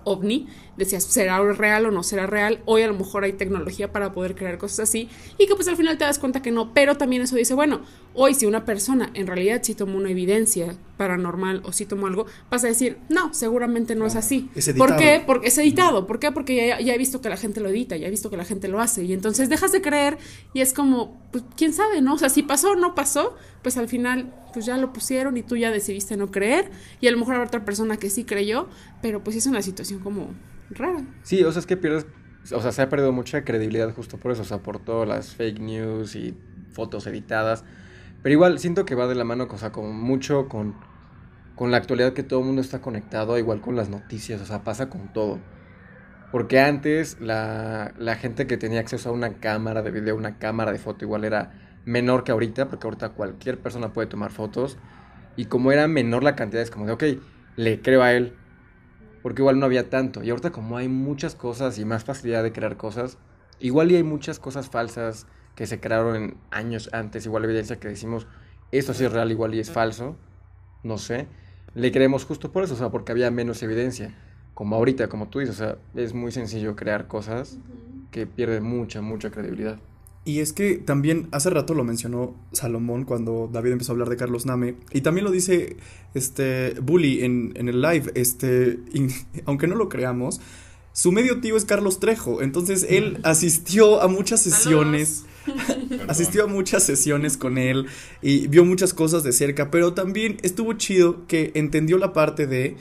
ovni, 0.05 0.47
decías, 0.77 1.03
¿será 1.03 1.41
real 1.53 1.85
o 1.85 1.91
no 1.91 2.03
será 2.03 2.27
real? 2.27 2.61
Hoy 2.65 2.81
a 2.81 2.87
lo 2.87 2.93
mejor 2.93 3.23
hay 3.23 3.33
tecnología 3.33 3.91
para 3.91 4.11
poder 4.11 4.35
crear 4.35 4.57
cosas 4.57 4.89
así 4.89 5.09
y 5.37 5.47
que 5.47 5.55
pues 5.55 5.67
al 5.67 5.75
final 5.75 5.97
te 5.97 6.05
das 6.05 6.19
cuenta 6.19 6.41
que 6.41 6.51
no, 6.51 6.73
pero 6.73 6.97
también 6.97 7.21
eso 7.21 7.35
dice, 7.35 7.53
bueno, 7.53 7.81
hoy 8.13 8.33
si 8.33 8.45
una 8.45 8.65
persona 8.65 9.09
en 9.13 9.27
realidad 9.27 9.61
sí 9.63 9.75
tomó 9.75 9.97
una 9.97 10.09
evidencia 10.09 10.75
paranormal 10.97 11.61
o 11.65 11.73
sí 11.73 11.85
tomó 11.85 12.07
algo, 12.07 12.25
vas 12.49 12.63
a 12.63 12.67
decir, 12.67 12.97
no, 13.09 13.33
seguramente 13.33 13.95
no 13.95 14.05
es 14.05 14.15
así. 14.15 14.49
¿Por 14.77 14.95
qué? 14.95 15.21
Porque 15.25 15.47
es 15.47 15.57
editado. 15.57 16.07
¿Por 16.07 16.19
qué? 16.19 16.31
Porque 16.31 16.67
ya, 16.67 16.79
ya, 16.79 16.93
he 16.93 16.97
visto 16.97 17.21
que 17.21 17.29
la 17.29 17.37
gente 17.37 17.59
lo 17.59 17.69
edita, 17.69 17.97
ya 17.97 18.07
he 18.07 18.11
visto 18.11 18.29
que 18.29 18.37
la 18.37 18.45
gente 18.45 18.67
lo 18.67 18.79
hace 18.79 19.03
y 19.03 19.13
entonces 19.13 19.49
dejas 19.49 19.71
de 19.71 19.81
creer 19.81 20.17
y 20.53 20.61
es 20.61 20.73
como, 20.73 21.19
pues 21.31 21.43
quién 21.57 21.73
sabe, 21.73 22.01
¿no? 22.01 22.13
O 22.13 22.17
sea, 22.17 22.29
si 22.29 22.43
pasó 22.43 22.71
o 22.71 22.75
no 22.75 22.95
pasó, 22.95 23.35
pues 23.61 23.77
al 23.77 23.87
final 23.87 24.33
pues 24.53 24.65
ya 24.65 24.77
lo 24.77 24.93
pusieron 24.93 25.35
y 25.35 25.43
tú 25.43 25.57
ya 25.57 25.71
decidiste 25.71 26.15
no 26.15 26.29
creer 26.29 26.69
y 27.01 27.07
a 27.07 27.11
lo 27.11 27.17
mejor 27.17 27.35
habrá 27.35 27.47
otra 27.47 27.65
persona 27.65 27.97
que 27.97 28.09
sí 28.09 28.23
creyó, 28.23 28.67
pero 29.03 29.21
pues 29.21 29.35
es 29.35 29.45
una 29.45 29.61
situación 29.61 29.99
como 29.99 30.33
rara. 30.71 31.03
Sí, 31.23 31.43
o 31.43 31.51
sea, 31.51 31.59
es 31.59 31.65
que 31.65 31.75
pierdes, 31.75 32.07
o 32.53 32.61
sea, 32.61 32.71
se 32.71 32.81
ha 32.81 32.89
perdido 32.89 33.11
mucha 33.11 33.43
credibilidad 33.43 33.93
justo 33.93 34.17
por 34.17 34.31
eso, 34.31 34.43
o 34.43 34.45
sea, 34.45 34.59
por 34.59 34.79
todas 34.79 35.07
las 35.07 35.35
fake 35.35 35.59
news 35.59 36.15
y 36.15 36.35
fotos 36.71 37.05
editadas. 37.05 37.65
Pero 38.23 38.31
igual 38.31 38.57
siento 38.59 38.85
que 38.85 38.95
va 38.95 39.05
de 39.07 39.15
la 39.15 39.25
mano, 39.25 39.43
o 39.51 39.71
como 39.73 39.91
mucho 39.91 40.47
con, 40.47 40.73
con 41.55 41.69
la 41.69 41.77
actualidad 41.77 42.13
que 42.13 42.23
todo 42.23 42.39
el 42.39 42.45
mundo 42.45 42.61
está 42.61 42.81
conectado, 42.81 43.37
igual 43.37 43.59
con 43.59 43.75
las 43.75 43.89
noticias, 43.89 44.41
o 44.41 44.45
sea, 44.45 44.63
pasa 44.63 44.89
con 44.89 45.11
todo. 45.11 45.39
Porque 46.31 46.61
antes 46.61 47.19
la, 47.19 47.93
la 47.99 48.15
gente 48.15 48.47
que 48.47 48.55
tenía 48.55 48.79
acceso 48.79 49.09
a 49.09 49.11
una 49.11 49.33
cámara 49.33 49.81
de 49.81 49.91
video, 49.91 50.15
una 50.15 50.39
cámara 50.39 50.71
de 50.71 50.79
foto, 50.79 51.03
igual 51.03 51.25
era 51.25 51.51
menor 51.83 52.23
que 52.23 52.31
ahorita, 52.31 52.69
porque 52.69 52.87
ahorita 52.87 53.09
cualquier 53.09 53.59
persona 53.59 53.91
puede 53.91 54.07
tomar 54.07 54.31
fotos. 54.31 54.77
Y 55.35 55.45
como 55.45 55.73
era 55.73 55.89
menor 55.89 56.23
la 56.23 56.37
cantidad, 56.37 56.63
es 56.63 56.71
como 56.71 56.85
de, 56.85 56.93
ok, 56.93 57.03
le 57.57 57.81
creo 57.81 58.01
a 58.01 58.13
él, 58.13 58.33
porque 59.23 59.41
igual 59.41 59.57
no 59.57 59.65
había 59.65 59.89
tanto. 59.89 60.21
Y 60.21 60.29
ahorita 60.29 60.51
como 60.51 60.77
hay 60.77 60.89
muchas 60.89 61.33
cosas 61.33 61.79
y 61.79 61.85
más 61.85 62.03
facilidad 62.03 62.43
de 62.43 62.51
crear 62.51 62.77
cosas, 62.77 63.17
igual 63.59 63.91
y 63.91 63.95
hay 63.95 64.03
muchas 64.03 64.37
cosas 64.37 64.69
falsas 64.69 65.25
que 65.55 65.65
se 65.65 65.79
crearon 65.79 66.15
en 66.15 66.37
años 66.51 66.89
antes, 66.93 67.25
igual 67.25 67.45
evidencia 67.45 67.79
que 67.79 67.87
decimos, 67.87 68.27
esto 68.71 68.93
sí 68.93 69.05
es 69.05 69.11
real, 69.11 69.31
igual 69.31 69.55
y 69.55 69.59
es 69.59 69.71
falso, 69.71 70.17
no 70.83 70.97
sé. 70.97 71.27
Le 71.73 71.91
creemos 71.91 72.25
justo 72.25 72.51
por 72.51 72.63
eso, 72.63 72.73
o 72.73 72.77
sea, 72.77 72.89
porque 72.89 73.13
había 73.13 73.31
menos 73.31 73.63
evidencia. 73.63 74.13
Como 74.53 74.75
ahorita, 74.75 75.07
como 75.07 75.29
tú 75.29 75.39
dices, 75.39 75.55
o 75.55 75.57
sea, 75.63 75.77
es 75.95 76.13
muy 76.13 76.31
sencillo 76.31 76.75
crear 76.75 77.07
cosas 77.07 77.57
que 78.11 78.27
pierden 78.27 78.63
mucha, 78.63 79.01
mucha 79.01 79.31
credibilidad. 79.31 79.79
Y 80.25 80.39
es 80.39 80.53
que 80.53 80.75
también 80.75 81.27
hace 81.31 81.49
rato 81.49 81.73
lo 81.73 81.83
mencionó 81.83 82.33
Salomón 82.53 83.03
cuando 83.03 83.49
David 83.51 83.73
empezó 83.73 83.91
a 83.91 83.93
hablar 83.93 84.09
de 84.09 84.15
Carlos 84.15 84.45
Name. 84.45 84.75
Y 84.91 85.01
también 85.01 85.25
lo 85.25 85.31
dice 85.31 85.75
este 86.13 86.75
Bully 86.81 87.23
en, 87.25 87.51
en 87.55 87.67
el 87.67 87.81
live. 87.81 88.11
Este, 88.15 88.79
aunque 89.45 89.67
no 89.67 89.75
lo 89.75 89.89
creamos, 89.89 90.39
su 90.93 91.11
medio 91.11 91.41
tío 91.41 91.57
es 91.57 91.65
Carlos 91.65 91.99
Trejo. 91.99 92.41
Entonces 92.41 92.85
él 92.89 93.19
asistió 93.23 94.01
a 94.01 94.07
muchas 94.07 94.41
sesiones. 94.41 95.25
asistió 96.07 96.45
a 96.45 96.47
muchas 96.47 96.83
sesiones 96.83 97.35
con 97.35 97.57
él 97.57 97.87
y 98.21 98.47
vio 98.47 98.63
muchas 98.63 98.93
cosas 98.93 99.23
de 99.23 99.33
cerca. 99.33 99.71
Pero 99.71 99.93
también 99.93 100.37
estuvo 100.41 100.71
chido 100.73 101.27
que 101.27 101.51
entendió 101.55 101.97
la 101.97 102.13
parte 102.13 102.47
de 102.47 102.77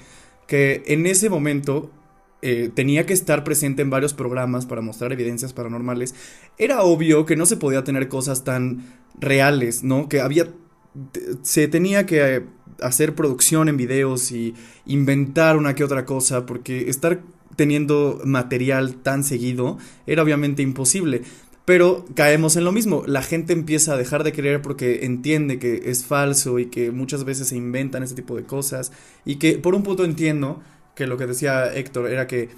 que 0.47 0.85
en 0.87 1.07
ese 1.07 1.29
momento 1.29 1.91
eh, 2.43 2.71
tenía 2.75 3.07
que 3.07 3.13
estar 3.13 3.45
presente 3.45 3.83
en 3.83 3.91
varios 3.91 4.15
programas 4.15 4.67
para 4.67 4.81
mostrar 4.81 5.13
evidencias 5.13 5.53
paranormales, 5.53 6.15
era 6.59 6.83
obvio 6.83 7.25
que 7.25 7.37
no 7.37 7.47
se 7.47 7.57
podía 7.57 7.85
tener 7.85 8.09
cosas 8.09 8.43
tan 8.43 8.85
reales, 9.19 9.85
¿no? 9.85 10.09
Que 10.09 10.21
había... 10.21 10.49
Se 11.43 11.69
tenía 11.69 12.05
que 12.05 12.37
eh, 12.37 12.43
hacer 12.81 13.15
producción 13.15 13.69
en 13.69 13.77
videos 13.77 14.33
y 14.33 14.55
inventar 14.87 15.57
una 15.57 15.75
que 15.75 15.85
otra 15.85 16.05
cosa, 16.05 16.45
porque 16.45 16.91
estar 16.91 17.23
teniendo 17.55 18.21
material 18.25 18.97
tan 18.97 19.25
seguido 19.25 19.79
era 20.07 20.23
obviamente 20.23 20.63
imposible. 20.63 21.23
Pero 21.65 22.05
caemos 22.15 22.57
en 22.57 22.65
lo 22.65 22.73
mismo, 22.73 23.05
la 23.07 23.23
gente 23.23 23.53
empieza 23.53 23.95
a 23.95 23.97
dejar 23.97 24.25
de 24.25 24.33
creer 24.33 24.63
porque 24.63 25.05
entiende 25.05 25.61
que 25.61 25.83
es 25.87 26.05
falso 26.05 26.59
y 26.59 26.67
que 26.67 26.91
muchas 26.91 27.25
veces 27.25 27.49
se 27.49 27.57
inventan 27.57 28.03
ese 28.03 28.17
tipo 28.17 28.35
de 28.35 28.43
cosas 28.43 28.91
y 29.25 29.37
que 29.37 29.59
por 29.59 29.77
un 29.77 29.85
punto 29.85 30.05
entiendo 30.05 30.61
que 30.95 31.07
lo 31.07 31.17
que 31.17 31.27
decía 31.27 31.73
Héctor 31.75 32.11
era 32.11 32.27
que, 32.27 32.51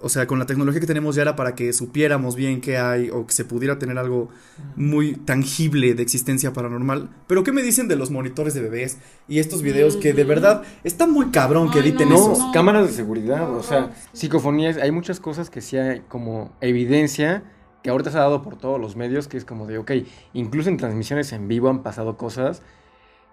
o 0.00 0.08
sea, 0.08 0.26
con 0.26 0.38
la 0.38 0.46
tecnología 0.46 0.80
que 0.80 0.86
tenemos 0.86 1.16
ya 1.16 1.22
era 1.22 1.36
para 1.36 1.54
que 1.54 1.72
supiéramos 1.72 2.36
bien 2.36 2.60
qué 2.60 2.78
hay 2.78 3.10
o 3.10 3.26
que 3.26 3.32
se 3.32 3.44
pudiera 3.44 3.78
tener 3.78 3.98
algo 3.98 4.28
muy 4.76 5.14
tangible 5.14 5.94
de 5.94 6.02
existencia 6.02 6.52
paranormal. 6.52 7.10
Pero 7.26 7.44
¿qué 7.44 7.52
me 7.52 7.62
dicen 7.62 7.88
de 7.88 7.96
los 7.96 8.10
monitores 8.10 8.54
de 8.54 8.62
bebés 8.62 8.98
y 9.28 9.38
estos 9.38 9.62
videos 9.62 9.96
que 9.96 10.12
de 10.12 10.24
verdad 10.24 10.62
está 10.84 11.06
muy 11.06 11.30
cabrón 11.30 11.70
que 11.70 11.80
editen 11.80 12.08
no, 12.08 12.52
cámaras 12.52 12.86
de 12.86 12.92
seguridad, 12.92 13.50
o 13.54 13.62
sea, 13.62 13.92
psicofonías, 14.12 14.76
hay 14.76 14.90
muchas 14.90 15.20
cosas 15.20 15.50
que 15.50 15.60
sí 15.60 15.76
hay 15.76 16.00
como 16.08 16.52
evidencia 16.60 17.42
que 17.82 17.90
ahorita 17.90 18.10
se 18.10 18.18
ha 18.18 18.22
dado 18.22 18.42
por 18.42 18.56
todos 18.56 18.80
los 18.80 18.96
medios, 18.96 19.28
que 19.28 19.36
es 19.36 19.44
como 19.44 19.66
de, 19.66 19.78
ok, 19.78 19.92
incluso 20.32 20.68
en 20.68 20.78
transmisiones 20.78 21.32
en 21.32 21.46
vivo 21.46 21.68
han 21.68 21.82
pasado 21.82 22.16
cosas 22.16 22.62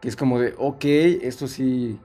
que 0.02 0.10
es 0.10 0.16
como 0.16 0.40
de, 0.40 0.54
ok, 0.58 0.86
esto 1.24 1.48
sí 1.48 2.00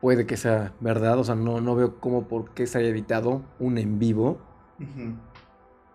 puede 0.00 0.26
que 0.26 0.36
sea 0.36 0.72
verdad, 0.80 1.18
o 1.18 1.24
sea, 1.24 1.34
no, 1.34 1.60
no 1.60 1.74
veo 1.74 1.98
cómo 2.00 2.28
por 2.28 2.50
qué 2.50 2.66
se 2.66 2.78
haya 2.78 2.88
editado 2.88 3.42
un 3.58 3.78
en 3.78 3.98
vivo. 3.98 4.38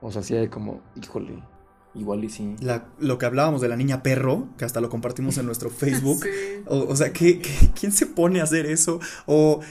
O 0.01 0.11
sea, 0.11 0.23
sí 0.23 0.35
hay 0.35 0.47
como, 0.47 0.81
híjole, 0.95 1.43
igual 1.93 2.23
y 2.23 2.29
sí. 2.29 2.55
lo 2.99 3.17
que 3.17 3.25
hablábamos 3.25 3.61
de 3.61 3.67
la 3.67 3.75
niña 3.75 4.01
perro, 4.01 4.47
que 4.57 4.65
hasta 4.65 4.81
lo 4.81 4.89
compartimos 4.89 5.37
en 5.37 5.45
nuestro 5.45 5.69
Facebook. 5.69 6.25
o, 6.65 6.95
sea, 6.95 7.13
¿qué, 7.13 7.41
quién 7.79 7.91
se 7.91 8.05
pone 8.05 8.39
a 8.39 8.43
hacer 8.43 8.65
eso? 8.65 8.99
O 9.25 9.61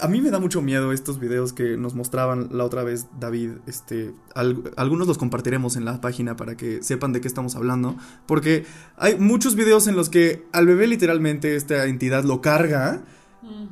a 0.00 0.08
mí 0.08 0.20
me 0.20 0.30
da 0.30 0.38
mucho 0.38 0.62
miedo 0.62 0.92
estos 0.92 1.18
videos 1.18 1.52
que 1.52 1.76
nos 1.76 1.94
mostraban 1.94 2.48
la 2.52 2.64
otra 2.64 2.84
vez 2.84 3.06
David. 3.18 3.52
Este, 3.66 4.14
algunos 4.34 5.08
los 5.08 5.18
compartiremos 5.18 5.76
en 5.76 5.84
la 5.84 6.00
página 6.00 6.36
para 6.36 6.56
que 6.56 6.82
sepan 6.82 7.12
de 7.12 7.20
qué 7.20 7.28
estamos 7.28 7.56
hablando. 7.56 7.96
Porque 8.26 8.64
hay 8.96 9.18
muchos 9.18 9.56
videos 9.56 9.86
en 9.86 9.96
los 9.96 10.08
que 10.08 10.44
al 10.52 10.66
bebé 10.66 10.86
literalmente 10.86 11.56
esta 11.56 11.86
entidad 11.86 12.24
lo 12.24 12.40
carga 12.40 13.02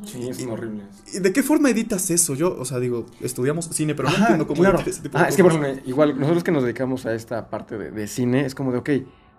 Sí, 0.05 0.35
son 0.35 0.51
horribles. 0.51 0.87
¿Y 1.14 1.21
de 1.21 1.33
qué 1.33 1.43
forma 1.43 1.71
editas 1.71 2.11
eso? 2.11 2.35
Yo, 2.35 2.57
o 2.59 2.64
sea, 2.64 2.81
digo, 2.81 3.07
estudiamos 3.21 3.66
cine, 3.66 3.95
pero 3.95 4.11
no 4.11 4.16
entiendo 4.16 4.47
cómo 4.47 4.61
claro. 4.61 4.81
ese 4.81 5.03
tipo 5.03 5.16
de 5.16 5.25
ah, 5.25 5.29
Es 5.29 5.37
que, 5.37 5.45
por 5.45 5.53
ejemplo, 5.53 5.83
igual, 5.87 6.18
nosotros 6.18 6.43
que 6.43 6.51
nos 6.51 6.64
dedicamos 6.64 7.07
a 7.07 7.14
esta 7.14 7.51
parte 7.51 7.79
de, 7.79 8.07
cine, 8.09 8.47
es 8.47 8.55
como 8.55 8.73
de, 8.73 8.79
ok, 8.79 8.91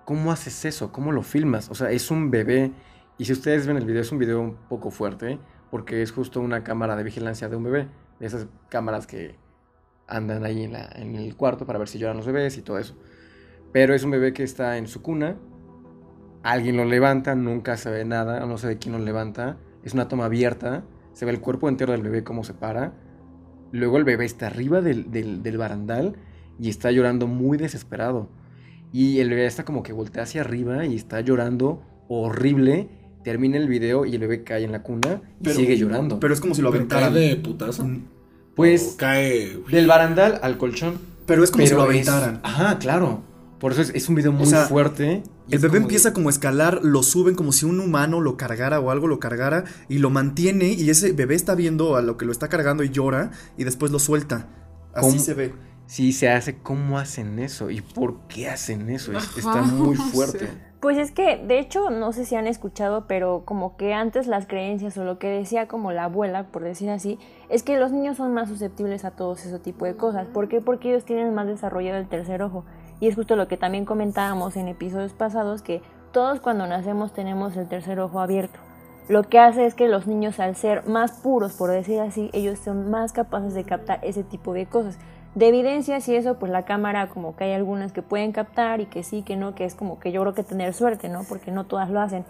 ¿cómo 0.06 0.32
haces 0.32 0.64
eso? 0.64 0.92
¿Cómo 0.92 1.12
lo 1.12 1.22
filmas? 1.22 1.70
O 1.70 1.76
sea, 1.76 1.92
es 1.92 2.12
un 2.12 2.32
bebé, 2.32 2.72
y 3.18 3.26
si 3.26 3.34
ustedes 3.34 3.68
ven 3.68 3.76
el 3.76 3.86
video, 3.86 4.02
es 4.02 4.12
un 4.12 4.20
video 4.20 4.40
un 4.40 4.56
poco 4.70 4.90
fuerte, 4.90 5.38
porque 5.70 6.02
es 6.02 6.12
justo 6.12 6.40
una 6.40 6.64
cámara 6.64 6.96
de 6.96 7.04
vigilancia 7.04 7.50
de 7.50 7.58
un 7.58 7.64
bebé. 7.64 7.90
Esas 8.22 8.48
cámaras 8.70 9.08
que 9.08 9.36
andan 10.08 10.46
ahí 10.46 10.64
en, 10.64 10.74
la, 10.74 10.90
en 10.96 11.16
el 11.16 11.36
cuarto 11.36 11.66
para 11.66 11.78
ver 11.80 11.90
si 11.90 11.98
lloran 11.98 12.18
los 12.18 12.26
bebés 12.26 12.58
y 12.58 12.62
todo 12.62 12.78
eso. 12.78 12.96
Pero 13.74 13.94
es 13.94 14.04
un 14.04 14.12
bebé 14.12 14.34
que 14.34 14.44
está 14.44 14.78
en 14.78 14.88
su 14.88 15.02
cuna, 15.02 15.36
alguien 16.42 16.78
lo 16.78 16.86
levanta, 16.86 17.36
nunca 17.36 17.76
se 17.76 17.90
ve 17.90 18.06
nada, 18.06 18.46
no 18.46 18.58
sé 18.58 18.68
de 18.68 18.78
quién 18.78 18.94
lo 18.94 19.00
levanta 19.00 19.58
es 19.84 19.94
una 19.94 20.08
toma 20.08 20.26
abierta, 20.26 20.84
se 21.14 21.26
ve 21.26 21.32
el 21.32 21.40
cuerpo 21.40 21.70
entero 21.70 21.92
del 21.92 22.02
bebé 22.02 22.24
cómo 22.24 22.44
se 22.44 22.54
para. 22.54 22.94
Luego 23.72 23.98
el 23.98 24.04
bebé 24.04 24.26
está 24.26 24.48
arriba 24.48 24.82
del, 24.82 25.58
barandal 25.58 26.16
y 26.60 26.70
está 26.70 26.92
llorando 26.92 27.28
muy 27.28 27.58
desesperado. 27.58 28.30
Y 28.94 29.20
el 29.20 29.30
bebé 29.30 29.46
está 29.46 29.64
como 29.64 29.84
que 29.84 29.94
voltea 29.94 30.24
hacia 30.24 30.42
arriba 30.42 30.86
y 30.86 30.96
está 30.96 31.22
llorando 31.22 31.82
horrible. 32.08 32.90
Termina 33.24 33.58
el 33.58 33.68
video 33.68 34.06
y 34.06 34.16
el 34.16 34.22
bebé 34.22 34.44
cae 34.44 34.64
en 34.64 34.72
la 34.72 34.84
cuna 34.84 35.22
y 35.42 35.50
sigue 35.50 35.78
llorando. 35.78 36.20
Pero 36.20 36.34
es 36.34 36.42
como 36.42 36.56
si 36.56 36.62
lo 36.62 36.70
aventaran. 36.70 37.14
¿Cae 37.14 37.30
de 37.30 37.36
putazo? 37.38 37.86
Mm. 37.86 38.04
Pues 38.56 38.96
cae 38.98 39.58
del 39.70 39.88
barandal 39.88 40.40
al 40.42 40.58
colchón. 40.58 41.00
Pero 41.26 41.44
es 41.44 41.52
como 41.52 41.66
si 41.66 41.74
lo 41.74 41.84
aventaran. 41.84 42.42
Ajá, 42.44 42.78
claro. 42.80 43.22
Por 43.62 43.74
eso 43.74 43.84
es, 43.94 44.10
un 44.10 44.16
video 44.16 44.32
muy 44.32 44.48
fuerte. 44.48 45.22
El 45.52 45.60
bebé 45.60 45.78
empieza 45.78 46.14
como 46.14 46.30
a 46.30 46.32
escalar, 46.32 46.80
lo 46.82 47.04
suben 47.04 47.36
como 47.36 47.52
si 47.52 47.68
un 47.68 47.80
humano 47.80 48.20
lo 48.20 48.36
cargara 48.36 48.80
o 48.80 48.90
algo 48.90 49.06
lo 49.06 49.20
cargara 49.20 49.66
y 49.88 50.00
lo 50.00 50.10
mantiene 50.10 50.70
y 50.70 50.90
ese 50.90 51.12
bebé 51.12 51.36
está 51.36 51.54
viendo 51.54 51.96
a 51.96 52.02
lo 52.02 52.18
que 52.18 52.26
lo 52.26 52.32
está 52.32 52.50
cargando 52.50 52.84
y 52.84 52.90
llora 52.90 53.30
y 53.58 53.64
después 53.64 53.92
lo 53.92 54.00
suelta. 54.00 54.48
Así 54.96 55.20
se 55.20 55.36
ve. 55.36 55.54
Sí, 55.86 56.12
se 56.12 56.30
hace. 56.30 56.58
¿Cómo 56.58 56.98
hacen 56.98 57.38
eso? 57.38 57.70
¿Y 57.70 57.82
por 57.82 58.22
qué 58.28 58.50
hacen 58.50 58.90
eso? 58.90 59.12
está 59.12 59.62
muy 59.62 59.96
fuerte. 60.12 60.50
Pues 60.80 60.98
es 60.98 61.12
que, 61.12 61.38
de 61.38 61.60
hecho, 61.60 61.92
no 61.92 62.14
sé 62.14 62.26
si 62.26 62.36
han 62.36 62.48
escuchado, 62.48 63.06
pero 63.06 63.44
como 63.46 63.78
que 63.78 63.94
antes 63.94 64.26
las 64.26 64.48
creencias 64.48 64.98
o 64.98 65.04
lo 65.04 65.20
que 65.20 65.28
decía 65.28 65.68
como 65.68 65.92
la 65.92 66.06
abuela, 66.06 66.48
por 66.48 66.64
decir 66.64 66.90
así, 66.90 67.20
es 67.50 67.62
que 67.62 67.78
los 67.78 67.92
niños 67.92 68.18
son 68.18 68.34
más 68.34 68.50
susceptibles 68.50 69.06
a 69.06 69.12
todos 69.12 69.46
ese 69.46 69.60
tipo 69.60 69.86
de 69.86 69.96
cosas. 69.96 70.26
¿Por 70.26 70.48
qué? 70.48 70.62
Porque 70.62 70.90
ellos 70.90 71.06
tienen 71.06 71.36
más 71.36 71.46
desarrollado 71.46 72.00
el 72.00 72.08
tercer 72.08 72.42
ojo. 72.42 72.66
Y 73.02 73.08
es 73.08 73.16
justo 73.16 73.36
lo 73.36 73.50
que 73.50 73.58
también 73.58 73.84
comentábamos 73.84 74.56
en 74.56 74.70
episodios 74.70 75.12
pasados, 75.12 75.62
que 75.62 75.82
todos 76.14 76.40
cuando 76.40 76.68
nacemos 76.68 77.12
tenemos 77.12 77.58
el 77.58 77.68
tercer 77.68 78.00
ojo 78.00 78.22
abierto. 78.22 78.60
Lo 79.10 79.24
que 79.24 79.40
hace 79.40 79.66
es 79.66 79.74
que 79.74 79.88
los 79.88 80.08
niños 80.08 80.40
al 80.40 80.56
ser 80.56 80.88
más 80.88 81.12
puros, 81.12 81.54
por 81.54 81.72
decir 81.72 82.00
así, 82.00 82.30
ellos 82.32 82.60
son 82.60 82.92
más 82.92 83.12
capaces 83.12 83.56
de 83.56 83.64
captar 83.64 84.00
ese 84.04 84.24
tipo 84.24 84.54
de 84.54 84.68
cosas. 84.68 85.00
De 85.34 85.48
evidencias 85.48 86.08
y 86.10 86.16
eso, 86.16 86.36
pues 86.36 86.52
la 86.52 86.64
cámara 86.64 87.10
como 87.10 87.36
que 87.36 87.46
hay 87.46 87.54
algunas 87.54 87.92
que 87.92 88.04
pueden 88.04 88.34
captar 88.34 88.82
y 88.82 88.86
que 88.86 89.02
sí, 89.02 89.24
que 89.24 89.36
no, 89.36 89.56
que 89.56 89.66
es 89.66 89.74
como 89.74 90.00
que 90.00 90.12
yo 90.12 90.22
creo 90.22 90.34
que 90.34 90.44
tener 90.44 90.74
suerte, 90.74 91.10
¿no? 91.10 91.24
Porque 91.28 91.52
no 91.52 91.66
todas 91.66 91.90
lo 91.90 92.02
hacen. 92.02 92.24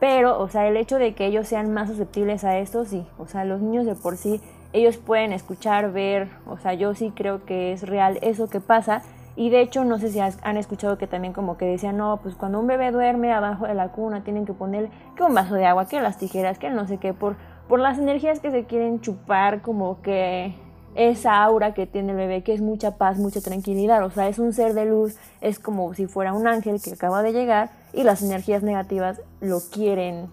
Pero, 0.00 0.38
o 0.38 0.48
sea, 0.48 0.68
el 0.68 0.76
hecho 0.76 0.98
de 0.98 1.14
que 1.14 1.26
ellos 1.26 1.48
sean 1.48 1.72
más 1.72 1.88
susceptibles 1.88 2.44
a 2.44 2.58
esto, 2.58 2.84
sí. 2.84 3.06
O 3.18 3.26
sea, 3.26 3.44
los 3.44 3.60
niños 3.60 3.86
de 3.86 3.94
por 3.94 4.16
sí, 4.16 4.40
ellos 4.72 4.98
pueden 4.98 5.32
escuchar, 5.32 5.92
ver, 5.92 6.28
o 6.46 6.58
sea, 6.58 6.74
yo 6.74 6.94
sí 6.94 7.12
creo 7.14 7.44
que 7.44 7.72
es 7.72 7.86
real 7.88 8.18
eso 8.20 8.50
que 8.50 8.60
pasa 8.60 9.02
y 9.40 9.48
de 9.48 9.62
hecho, 9.62 9.86
no 9.86 9.98
sé 9.98 10.10
si 10.10 10.20
han 10.20 10.56
escuchado 10.58 10.98
que 10.98 11.06
también 11.06 11.32
como 11.32 11.56
que 11.56 11.64
decían, 11.64 11.96
no, 11.96 12.20
pues 12.22 12.34
cuando 12.34 12.60
un 12.60 12.66
bebé 12.66 12.90
duerme 12.90 13.32
abajo 13.32 13.66
de 13.66 13.72
la 13.72 13.90
cuna 13.90 14.22
tienen 14.22 14.44
que 14.44 14.52
poner 14.52 14.90
que 15.16 15.22
un 15.22 15.32
vaso 15.32 15.54
de 15.54 15.64
agua, 15.64 15.88
que 15.88 15.98
las 16.02 16.18
tijeras, 16.18 16.58
que 16.58 16.68
no 16.68 16.86
sé 16.86 16.98
qué, 16.98 17.14
por, 17.14 17.36
por 17.66 17.80
las 17.80 17.98
energías 17.98 18.40
que 18.40 18.50
se 18.50 18.64
quieren 18.64 19.00
chupar, 19.00 19.62
como 19.62 20.02
que 20.02 20.54
esa 20.94 21.42
aura 21.42 21.72
que 21.72 21.86
tiene 21.86 22.12
el 22.12 22.18
bebé, 22.18 22.42
que 22.42 22.52
es 22.52 22.60
mucha 22.60 22.98
paz, 22.98 23.16
mucha 23.16 23.40
tranquilidad, 23.40 24.04
o 24.04 24.10
sea, 24.10 24.28
es 24.28 24.38
un 24.38 24.52
ser 24.52 24.74
de 24.74 24.84
luz, 24.84 25.16
es 25.40 25.58
como 25.58 25.94
si 25.94 26.06
fuera 26.06 26.34
un 26.34 26.46
ángel 26.46 26.78
que 26.82 26.92
acaba 26.92 27.22
de 27.22 27.32
llegar 27.32 27.70
y 27.94 28.02
las 28.02 28.20
energías 28.20 28.62
negativas 28.62 29.22
lo 29.40 29.60
quieren, 29.72 30.26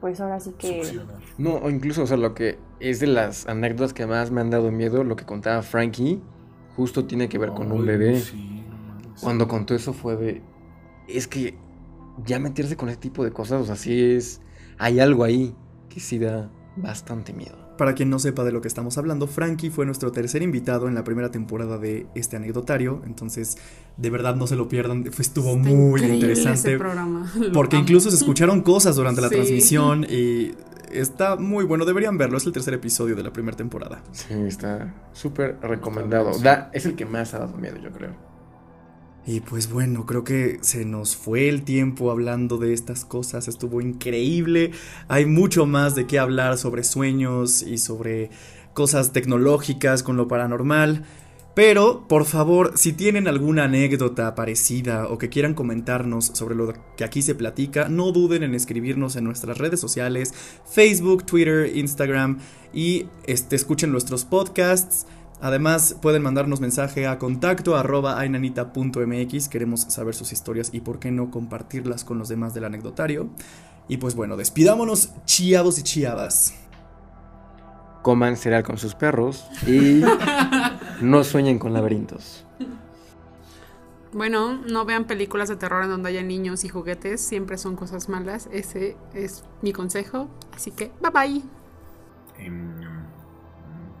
pues 0.00 0.20
ahora 0.20 0.40
sí 0.40 0.56
que... 0.58 0.82
No, 1.38 1.54
o 1.54 1.70
incluso, 1.70 2.02
o 2.02 2.06
sea, 2.08 2.16
lo 2.16 2.34
que 2.34 2.58
es 2.80 2.98
de 2.98 3.06
las 3.06 3.46
anécdotas 3.46 3.92
que 3.92 4.08
más 4.08 4.32
me 4.32 4.40
han 4.40 4.50
dado 4.50 4.72
miedo, 4.72 5.04
lo 5.04 5.14
que 5.14 5.24
contaba 5.24 5.62
Frankie, 5.62 6.20
justo 6.76 7.04
tiene 7.06 7.28
que 7.28 7.38
ver 7.38 7.50
con 7.50 7.70
un 7.72 7.84
bebé. 7.86 8.22
Cuando 9.20 9.48
contó 9.48 9.74
eso 9.74 9.92
fue 9.92 10.16
de... 10.16 10.42
Es 11.08 11.28
que 11.28 11.54
ya 12.24 12.38
meterse 12.38 12.76
con 12.76 12.88
ese 12.88 12.98
tipo 12.98 13.24
de 13.24 13.32
cosas, 13.32 13.62
o 13.62 13.66
sea, 13.66 13.76
sí 13.76 14.00
es... 14.00 14.40
Hay 14.78 15.00
algo 15.00 15.24
ahí 15.24 15.54
que 15.88 16.00
sí 16.00 16.18
da 16.18 16.50
bastante 16.76 17.32
miedo. 17.32 17.64
Para 17.78 17.94
quien 17.94 18.08
no 18.08 18.18
sepa 18.18 18.44
de 18.44 18.52
lo 18.52 18.60
que 18.60 18.68
estamos 18.68 18.98
hablando, 18.98 19.26
Frankie 19.26 19.70
fue 19.70 19.84
nuestro 19.84 20.12
tercer 20.12 20.42
invitado 20.42 20.86
en 20.86 20.94
la 20.94 21.02
primera 21.02 21.30
temporada 21.30 21.76
de 21.76 22.06
este 22.14 22.36
anecdotario, 22.36 23.02
entonces 23.04 23.56
de 23.96 24.10
verdad 24.10 24.36
no 24.36 24.46
se 24.46 24.54
lo 24.54 24.68
pierdan, 24.68 25.04
estuvo 25.18 25.56
muy 25.56 26.02
interesante. 26.02 26.78
programa. 26.78 27.32
Porque 27.52 27.76
incluso 27.76 28.10
se 28.10 28.16
escucharon 28.16 28.62
cosas 28.62 28.94
durante 28.94 29.20
la 29.20 29.28
transmisión 29.30 30.06
y 30.08 30.52
está 30.94 31.36
muy 31.36 31.64
bueno, 31.64 31.84
deberían 31.84 32.18
verlo, 32.18 32.38
es 32.38 32.46
el 32.46 32.52
tercer 32.52 32.74
episodio 32.74 33.16
de 33.16 33.22
la 33.22 33.32
primera 33.32 33.56
temporada. 33.56 34.02
Sí, 34.12 34.34
está 34.46 34.94
súper 35.12 35.58
recomendado. 35.60 36.38
Da, 36.38 36.70
es 36.72 36.86
el 36.86 36.96
que 36.96 37.06
más 37.06 37.34
ha 37.34 37.40
dado 37.40 37.56
miedo, 37.56 37.76
yo 37.78 37.90
creo. 37.90 38.14
Y 39.26 39.40
pues 39.40 39.70
bueno, 39.70 40.04
creo 40.04 40.22
que 40.22 40.58
se 40.60 40.84
nos 40.84 41.16
fue 41.16 41.48
el 41.48 41.62
tiempo 41.62 42.10
hablando 42.10 42.58
de 42.58 42.74
estas 42.74 43.04
cosas, 43.06 43.48
estuvo 43.48 43.80
increíble. 43.80 44.72
Hay 45.08 45.24
mucho 45.24 45.64
más 45.64 45.94
de 45.94 46.06
qué 46.06 46.18
hablar 46.18 46.58
sobre 46.58 46.84
sueños 46.84 47.62
y 47.62 47.78
sobre 47.78 48.30
cosas 48.74 49.12
tecnológicas 49.12 50.02
con 50.02 50.18
lo 50.18 50.28
paranormal. 50.28 51.04
Pero, 51.54 52.08
por 52.08 52.24
favor, 52.24 52.72
si 52.76 52.92
tienen 52.92 53.28
alguna 53.28 53.64
anécdota 53.64 54.34
parecida 54.34 55.06
o 55.08 55.18
que 55.18 55.28
quieran 55.28 55.54
comentarnos 55.54 56.26
sobre 56.34 56.56
lo 56.56 56.74
que 56.96 57.04
aquí 57.04 57.22
se 57.22 57.36
platica, 57.36 57.88
no 57.88 58.10
duden 58.10 58.42
en 58.42 58.54
escribirnos 58.54 59.14
en 59.14 59.24
nuestras 59.24 59.58
redes 59.58 59.78
sociales, 59.78 60.34
Facebook, 60.68 61.24
Twitter, 61.24 61.70
Instagram 61.76 62.40
y 62.72 63.06
este, 63.26 63.54
escuchen 63.54 63.92
nuestros 63.92 64.24
podcasts. 64.24 65.06
Además, 65.40 65.96
pueden 66.00 66.22
mandarnos 66.22 66.60
mensaje 66.60 67.06
a 67.06 67.18
contacto 67.18 67.76
arroba 67.76 68.18
ainanita.mx. 68.18 69.48
Queremos 69.48 69.82
saber 69.82 70.14
sus 70.14 70.32
historias 70.32 70.70
y 70.72 70.80
por 70.80 70.98
qué 70.98 71.12
no 71.12 71.30
compartirlas 71.30 72.02
con 72.02 72.18
los 72.18 72.28
demás 72.28 72.54
del 72.54 72.64
anecdotario. 72.64 73.28
Y 73.86 73.98
pues 73.98 74.14
bueno, 74.14 74.36
despidámonos, 74.36 75.10
chiados 75.24 75.78
y 75.78 75.82
chiadas. 75.82 76.54
Coman 78.02 78.36
cereal 78.36 78.64
con 78.64 78.76
sus 78.76 78.94
perros 78.94 79.44
y 79.66 80.02
no 81.00 81.24
sueñen 81.24 81.58
con 81.58 81.72
laberintos. 81.72 82.44
Bueno, 84.14 84.54
no 84.54 84.84
vean 84.84 85.06
películas 85.06 85.48
de 85.48 85.56
terror 85.56 85.82
en 85.82 85.90
donde 85.90 86.10
haya 86.10 86.22
niños 86.22 86.62
y 86.64 86.68
juguetes, 86.68 87.20
siempre 87.20 87.58
son 87.58 87.74
cosas 87.74 88.08
malas. 88.08 88.48
Ese 88.52 88.96
es 89.12 89.44
mi 89.60 89.72
consejo. 89.72 90.28
Así 90.54 90.70
que, 90.70 90.92
bye 91.00 91.10
bye. 91.10 91.42
Em, 92.38 92.80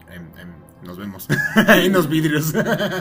em, 0.08 0.22
em, 0.38 0.52
nos 0.84 0.98
vemos 0.98 1.26
en 1.68 1.92
los 1.92 2.08
vidrios. 2.08 2.54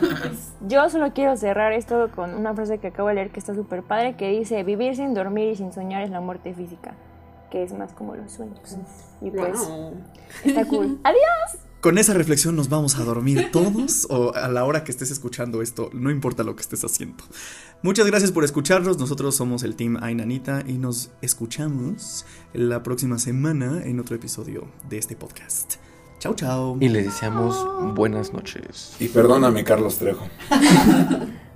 Yo 0.67 0.89
solo 0.89 1.13
quiero 1.13 1.37
cerrar 1.37 1.71
esto 1.73 2.09
con 2.15 2.33
una 2.33 2.55
frase 2.55 2.79
que 2.79 2.87
acabo 2.87 3.09
de 3.09 3.15
leer 3.15 3.29
que 3.29 3.39
está 3.39 3.53
súper 3.53 3.83
padre, 3.83 4.15
que 4.15 4.29
dice, 4.29 4.63
vivir 4.63 4.95
sin 4.95 5.13
dormir 5.13 5.49
y 5.49 5.55
sin 5.55 5.71
soñar 5.71 6.01
es 6.01 6.09
la 6.09 6.19
muerte 6.19 6.55
física, 6.55 6.95
que 7.51 7.61
es 7.61 7.73
más 7.73 7.93
como 7.93 8.15
los 8.15 8.31
sueños. 8.31 8.75
Y 9.21 9.29
pues, 9.29 9.69
está 10.43 10.65
cool. 10.65 10.99
Adiós. 11.03 11.63
Con 11.83 11.97
esa 11.97 12.13
reflexión 12.13 12.55
nos 12.55 12.69
vamos 12.69 12.97
a 12.97 13.03
dormir 13.03 13.49
todos 13.51 14.07
o 14.09 14.33
a 14.35 14.47
la 14.47 14.63
hora 14.63 14.85
que 14.85 14.91
estés 14.91 15.11
escuchando 15.11 15.61
esto, 15.61 15.89
no 15.91 16.11
importa 16.11 16.43
lo 16.43 16.55
que 16.55 16.61
estés 16.61 16.81
haciendo. 16.85 17.25
Muchas 17.81 18.07
gracias 18.07 18.31
por 18.31 18.45
escucharnos, 18.45 18.97
nosotros 18.99 19.35
somos 19.35 19.63
el 19.63 19.75
Team 19.75 19.97
Ainanita 20.01 20.63
y 20.65 20.77
nos 20.77 21.11
escuchamos 21.21 22.25
la 22.53 22.83
próxima 22.83 23.19
semana 23.19 23.83
en 23.83 23.99
otro 23.99 24.15
episodio 24.15 24.65
de 24.87 24.97
este 24.97 25.17
podcast. 25.17 25.73
Chao, 26.19 26.33
chao. 26.35 26.77
Y 26.79 26.87
le 26.87 27.03
deseamos 27.03 27.93
buenas 27.93 28.31
noches. 28.31 28.95
Y 29.01 29.09
perdóname, 29.09 29.65
Carlos 29.65 29.97
Trejo. 29.97 30.25